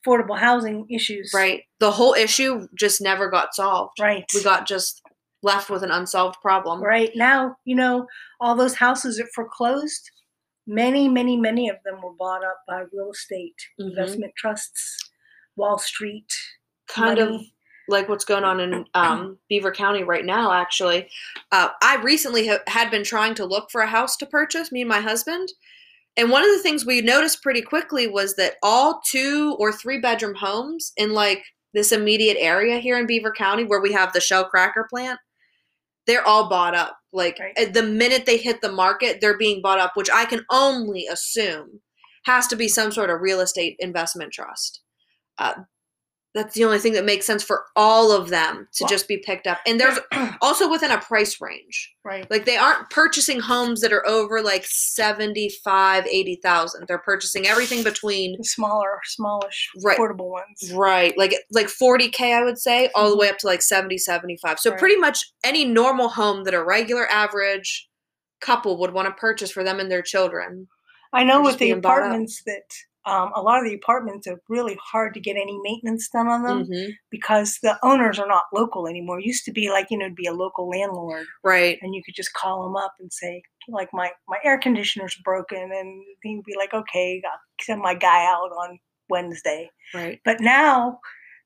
affordable 0.05 0.37
housing 0.37 0.85
issues. 0.89 1.31
Right. 1.33 1.63
The 1.79 1.91
whole 1.91 2.13
issue 2.13 2.67
just 2.77 3.01
never 3.01 3.29
got 3.29 3.53
solved. 3.53 3.99
Right. 3.99 4.25
We 4.33 4.43
got 4.43 4.65
just 4.67 5.01
left 5.41 5.69
with 5.69 5.83
an 5.83 5.91
unsolved 5.91 6.39
problem. 6.41 6.81
right 6.81 7.11
now, 7.15 7.57
you 7.65 7.75
know, 7.75 8.07
all 8.39 8.55
those 8.55 8.75
houses 8.75 9.17
that 9.17 9.27
foreclosed, 9.35 10.09
many, 10.65 11.09
many, 11.09 11.35
many 11.35 11.67
of 11.69 11.75
them 11.83 12.01
were 12.01 12.13
bought 12.13 12.45
up 12.45 12.61
by 12.65 12.83
real 12.93 13.11
estate 13.11 13.55
Mhm. 13.79 13.89
investment 13.89 14.33
trusts, 14.37 15.09
Wall 15.57 15.77
Street. 15.77 16.31
Kind 16.87 17.19
of 17.19 17.31
money. 17.31 17.53
Like 17.89 18.07
what's 18.09 18.25
going 18.25 18.43
on 18.43 18.59
in 18.59 18.85
um, 18.93 19.37
Beaver 19.49 19.71
County 19.71 20.03
right 20.03 20.25
now, 20.25 20.51
actually. 20.51 21.09
Uh, 21.51 21.69
I 21.81 21.97
recently 22.03 22.47
ha- 22.47 22.59
had 22.67 22.89
been 22.91 23.03
trying 23.03 23.35
to 23.35 23.45
look 23.45 23.69
for 23.71 23.81
a 23.81 23.87
house 23.87 24.15
to 24.17 24.25
purchase, 24.25 24.71
me 24.71 24.81
and 24.81 24.89
my 24.89 25.01
husband. 25.01 25.49
And 26.15 26.29
one 26.29 26.43
of 26.43 26.51
the 26.51 26.61
things 26.61 26.85
we 26.85 27.01
noticed 27.01 27.41
pretty 27.41 27.61
quickly 27.61 28.07
was 28.07 28.35
that 28.35 28.55
all 28.61 29.01
two 29.09 29.55
or 29.59 29.71
three 29.71 29.99
bedroom 29.99 30.35
homes 30.35 30.93
in 30.95 31.13
like 31.13 31.43
this 31.73 31.91
immediate 31.91 32.37
area 32.39 32.77
here 32.77 32.99
in 32.99 33.07
Beaver 33.07 33.31
County 33.31 33.63
where 33.63 33.81
we 33.81 33.91
have 33.93 34.13
the 34.13 34.21
Shell 34.21 34.45
Cracker 34.45 34.85
plant, 34.89 35.19
they're 36.05 36.27
all 36.27 36.49
bought 36.49 36.75
up. 36.75 36.97
Like 37.11 37.39
Right. 37.39 37.73
the 37.73 37.83
minute 37.83 38.25
they 38.25 38.37
hit 38.37 38.61
the 38.61 38.71
market, 38.71 39.21
they're 39.21 39.37
being 39.37 39.61
bought 39.61 39.79
up, 39.79 39.91
which 39.95 40.09
I 40.11 40.25
can 40.25 40.45
only 40.51 41.07
assume 41.07 41.81
has 42.25 42.47
to 42.47 42.55
be 42.55 42.67
some 42.67 42.91
sort 42.91 43.09
of 43.09 43.21
real 43.21 43.39
estate 43.39 43.75
investment 43.79 44.31
trust. 44.33 44.81
Uh, 45.37 45.53
that's 46.35 46.55
the 46.55 46.63
only 46.65 46.79
thing 46.79 46.93
that 46.93 47.05
makes 47.05 47.25
sense 47.27 47.43
for 47.43 47.65
all 47.75 48.11
of 48.11 48.29
them 48.29 48.67
to 48.73 48.83
Well- 48.83 48.89
just 48.89 49.07
be 49.07 49.17
picked 49.17 49.45
up. 49.45 49.59
And 49.67 49.79
there's 49.79 49.99
also 50.41 50.69
within 50.69 50.89
a 50.91 50.97
price 50.97 51.39
range. 51.39 51.93
Right. 52.03 52.29
Like 52.31 52.45
they 52.45 52.57
aren't 52.57 52.89
purchasing 52.89 53.39
homes 53.39 53.81
that 53.81 53.93
are 53.93 54.05
over 54.07 54.41
like 54.41 54.65
75, 54.65 56.07
80,000. 56.07 56.85
They're 56.87 56.97
purchasing 56.97 57.45
everything 57.47 57.83
between 57.83 58.35
The 58.37 58.43
smaller, 58.45 58.99
smallish, 59.05 59.69
Right. 59.83 59.97
affordable 59.97 60.29
ones. 60.29 60.71
right, 60.73 61.15
like 61.17 61.35
like 61.51 61.67
40k 61.67 62.33
I 62.33 62.43
would 62.43 62.57
say, 62.57 62.89
all 62.95 63.05
the 63.05 63.11
mm-hmm. 63.11 63.19
way 63.21 63.29
up 63.29 63.37
to 63.39 63.47
like 63.47 63.61
70, 63.61 63.97
75. 63.97 64.59
So 64.59 64.71
Right. 64.71 64.79
pretty 64.79 64.97
much 64.97 65.19
any 65.43 65.65
normal 65.65 66.09
home 66.09 66.43
that 66.45 66.53
a 66.53 66.63
regular 66.63 67.07
average 67.11 67.87
couple 68.41 68.77
would 68.79 68.91
want 68.91 69.07
to 69.07 69.13
purchase 69.13 69.51
for 69.51 69.63
them 69.63 69.79
and 69.79 69.89
their 69.91 70.01
children. 70.01 70.67
I 71.13 71.23
know 71.23 71.41
with 71.43 71.53
the 71.59 71.65
being 71.67 71.79
bought 71.81 71.99
up. 71.99 72.05
apartments 72.05 72.41
that 72.47 72.63
um, 73.05 73.31
a 73.35 73.41
lot 73.41 73.59
of 73.59 73.65
the 73.69 73.75
apartments 73.75 74.27
are 74.27 74.39
really 74.47 74.77
hard 74.81 75.13
to 75.13 75.19
get 75.19 75.35
any 75.35 75.57
maintenance 75.61 76.07
done 76.09 76.27
on 76.27 76.43
them 76.43 76.65
Mhm. 76.65 76.91
because 77.11 77.59
the 77.61 77.77
owners 77.83 78.17
are 78.19 78.27
not 78.27 78.43
local 78.53 78.87
anymore. 78.87 79.19
It 79.19 79.25
used 79.25 79.43
to 79.45 79.51
be 79.51 79.69
like, 79.69 79.87
you 79.91 79.97
know, 79.97 80.05
it'd 80.05 80.15
be 80.15 80.25
a 80.27 80.33
local 80.33 80.69
landlord 80.69 81.25
Right. 81.43 81.77
and 81.81 81.93
you 81.93 82.01
could 82.05 82.15
just 82.15 82.33
call 82.33 82.63
them 82.63 82.75
up 82.77 82.93
and 82.99 83.11
say, 83.11 83.41
like, 83.67 83.89
my, 83.93 84.11
my 84.27 84.37
air 84.43 84.57
conditioner's 84.57 85.15
broken. 85.23 85.71
And 85.71 86.03
he'd 86.23 86.43
be 86.45 86.55
like, 86.57 86.73
okay, 86.73 87.21
I'll 87.25 87.39
send 87.61 87.81
my 87.81 87.93
guy 87.93 88.25
out 88.25 88.51
on 88.51 88.79
Wednesday. 89.09 89.69
Right. 89.93 90.21
But 90.23 90.39
now 90.39 90.99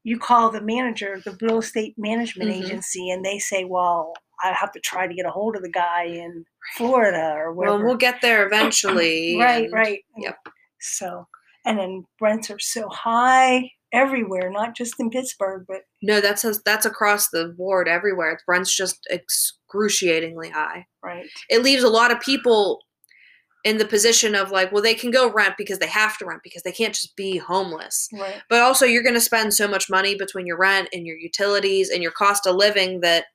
you 0.03 0.17
call 0.19 0.51
the 0.51 0.61
manager, 0.61 1.19
the 1.25 1.35
real 1.41 1.57
estate 1.59 1.95
management 1.97 2.49
Mhm. 2.51 2.63
agency, 2.63 3.09
and 3.09 3.25
they 3.25 3.39
say, 3.39 3.65
well, 3.65 4.13
I 4.43 4.53
have 4.53 4.71
to 4.73 4.79
try 4.79 5.07
to 5.07 5.13
get 5.13 5.25
a 5.25 5.31
hold 5.31 5.55
of 5.55 5.63
the 5.63 5.71
guy 5.71 6.03
in 6.03 6.45
Florida 6.75 7.33
or 7.35 7.51
Well, 7.53 7.81
we'll 7.83 7.95
get 7.97 8.21
there 8.21 8.45
eventually. 8.47 9.37
right, 9.39 9.63
and- 9.65 9.73
right. 9.73 10.03
yep. 10.17 10.37
So, 10.79 11.25
and 11.67 11.77
then 11.77 12.05
rents 12.21 12.49
are 12.49 12.59
so 12.59 12.87
high 12.89 13.69
everywhere, 13.93 14.49
not 14.51 14.75
just 14.75 14.95
in 14.99 15.09
Pittsburgh, 15.09 15.65
but 15.67 15.81
No, 16.01 16.19
that's 16.21 16.43
that's 16.63 16.85
across 16.85 17.29
the 17.29 17.53
board 17.57 17.87
everywhere. 17.87 18.39
Rent's 18.47 18.75
just 18.75 19.05
excruciatingly 19.09 20.49
high. 20.49 20.85
right, 21.03 21.25
It 21.49 21.63
leaves 21.63 21.83
a 21.83 21.89
lot 21.89 22.11
of 22.11 22.19
people 22.19 22.79
in 23.63 23.77
the 23.77 23.85
position 23.85 24.35
of 24.35 24.51
like, 24.51 24.71
well, 24.71 24.81
they 24.83 24.93
can 24.93 25.11
go 25.11 25.31
rent 25.31 25.55
because 25.57 25.79
they 25.79 25.87
have 25.87 26.17
to 26.17 26.25
rent 26.25 26.41
because 26.43 26.63
they 26.63 26.71
can't 26.71 26.93
just 26.93 27.15
be 27.15 27.37
homeless. 27.37 28.07
right, 28.13 28.41
But 28.49 28.61
also, 28.61 28.85
you're 28.85 29.03
going 29.03 29.15
to 29.15 29.21
spend 29.21 29.53
so 29.53 29.67
much 29.67 29.89
money 29.89 30.15
between 30.15 30.45
your 30.45 30.57
rent 30.57 30.87
and 30.93 31.05
your 31.05 31.17
utilities 31.17 31.89
and 31.89 32.01
your 32.01 32.11
cost 32.11 32.45
of 32.47 32.55
living 32.55 33.01
that 33.01 33.25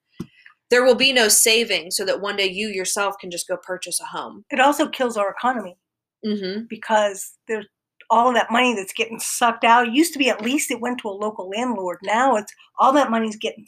there 0.70 0.85
will 0.85 0.95
be 0.95 1.12
no 1.12 1.28
savings 1.28 1.97
so 1.97 2.05
that 2.07 2.22
one 2.22 2.37
day 2.37 2.49
you 2.51 2.68
yourself 2.68 3.16
can 3.20 3.30
just 3.30 3.47
go 3.49 3.57
purchase 3.59 4.01
a 4.01 4.05
home. 4.05 4.45
it 4.51 4.61
also 4.61 4.87
kills 4.89 5.16
our 5.16 5.30
economy 5.30 5.76
Mm-hmm. 6.24 6.66
because 6.68 7.33
there's 7.49 7.66
all 8.13 8.29
of 8.29 8.35
that 8.35 8.51
money 8.53 8.75
that's 8.77 8.93
getting 8.93 9.19
sucked 9.19 9.65
out. 9.65 9.89
It 9.89 9.95
used 9.95 10.13
to 10.13 10.19
be 10.19 10.29
at 10.29 10.43
least 10.43 10.71
it 10.71 10.81
went 10.81 10.99
to 11.01 11.09
a 11.09 11.11
local 11.25 11.49
landlord. 11.49 11.99
Now 12.05 12.37
it's 12.37 12.53
all 12.79 12.93
that 12.93 13.11
money's 13.11 13.37
getting 13.37 13.67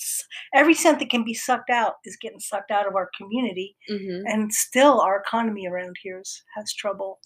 every 0.55 0.75
cent 0.75 0.99
that 1.01 1.11
can 1.11 1.25
be 1.25 1.35
sucked 1.35 1.71
out 1.71 1.95
is 2.05 2.17
getting 2.21 2.39
sucked 2.41 2.71
out 2.71 2.87
of 2.87 2.95
our 2.95 3.09
community, 3.17 3.75
Mm-hmm. 3.91 4.27
and 4.27 4.53
still 4.53 5.01
our 5.01 5.19
economy 5.21 5.67
around 5.67 5.97
here 6.03 6.21
is, 6.21 6.43
has 6.57 6.73
trouble. 6.75 7.19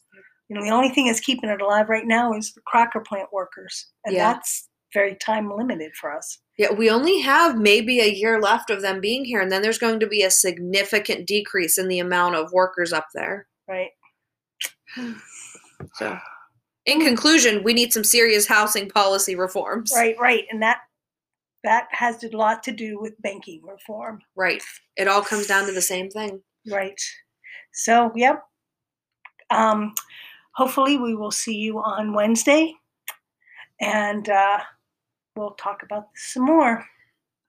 You 0.48 0.56
know, 0.56 0.62
the 0.64 0.70
only 0.70 0.88
thing 0.88 1.06
that's 1.06 1.20
keeping 1.20 1.50
it 1.50 1.60
alive 1.60 1.88
right 1.90 2.06
now 2.06 2.32
is 2.32 2.54
the 2.54 2.62
cracker 2.62 3.00
plant 3.00 3.28
workers, 3.32 3.86
and 4.06 4.14
Yeah. 4.14 4.32
that's 4.32 4.68
very 4.94 5.16
time 5.16 5.50
limited 5.54 5.92
for 6.00 6.10
us. 6.16 6.38
Yeah, 6.56 6.72
we 6.72 6.88
only 6.88 7.20
have 7.20 7.58
maybe 7.58 8.00
a 8.00 8.06
year 8.10 8.40
left 8.40 8.70
of 8.70 8.80
them 8.80 9.00
being 9.00 9.24
here, 9.24 9.40
and 9.40 9.52
then 9.52 9.60
there's 9.62 9.78
going 9.78 10.00
to 10.00 10.06
be 10.06 10.22
a 10.22 10.30
significant 10.30 11.26
decrease 11.26 11.76
in 11.78 11.88
the 11.88 11.98
amount 11.98 12.36
of 12.36 12.52
workers 12.52 12.92
up 12.92 13.06
there. 13.14 13.46
Right. 13.68 13.90
So, 15.94 16.18
in 16.88 17.00
conclusion, 17.00 17.62
we 17.62 17.74
need 17.74 17.92
some 17.92 18.02
serious 18.02 18.46
housing 18.46 18.88
policy 18.88 19.36
reforms. 19.36 19.92
Right, 19.94 20.16
right, 20.18 20.44
and 20.50 20.62
that 20.62 20.78
that 21.62 21.86
has 21.90 22.24
a 22.24 22.28
lot 22.36 22.62
to 22.62 22.72
do 22.72 22.98
with 22.98 23.20
banking 23.20 23.60
reform. 23.62 24.20
Right. 24.36 24.62
It 24.96 25.08
all 25.08 25.22
comes 25.22 25.46
down 25.46 25.66
to 25.66 25.72
the 25.72 25.82
same 25.82 26.08
thing. 26.08 26.40
Right. 26.70 27.00
So, 27.72 28.12
yep. 28.14 28.42
Um, 29.50 29.94
hopefully, 30.52 30.96
we 30.96 31.14
will 31.14 31.30
see 31.30 31.56
you 31.56 31.78
on 31.78 32.14
Wednesday, 32.14 32.74
and 33.80 34.28
uh, 34.28 34.60
we'll 35.36 35.52
talk 35.52 35.82
about 35.82 36.12
this 36.14 36.32
some 36.32 36.44
more. 36.44 36.84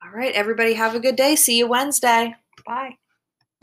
All 0.04 0.12
right, 0.12 0.34
everybody, 0.34 0.74
have 0.74 0.96
a 0.96 1.00
good 1.00 1.16
day. 1.16 1.36
See 1.36 1.58
you 1.58 1.68
Wednesday. 1.68 2.36
Bye. 2.66 2.98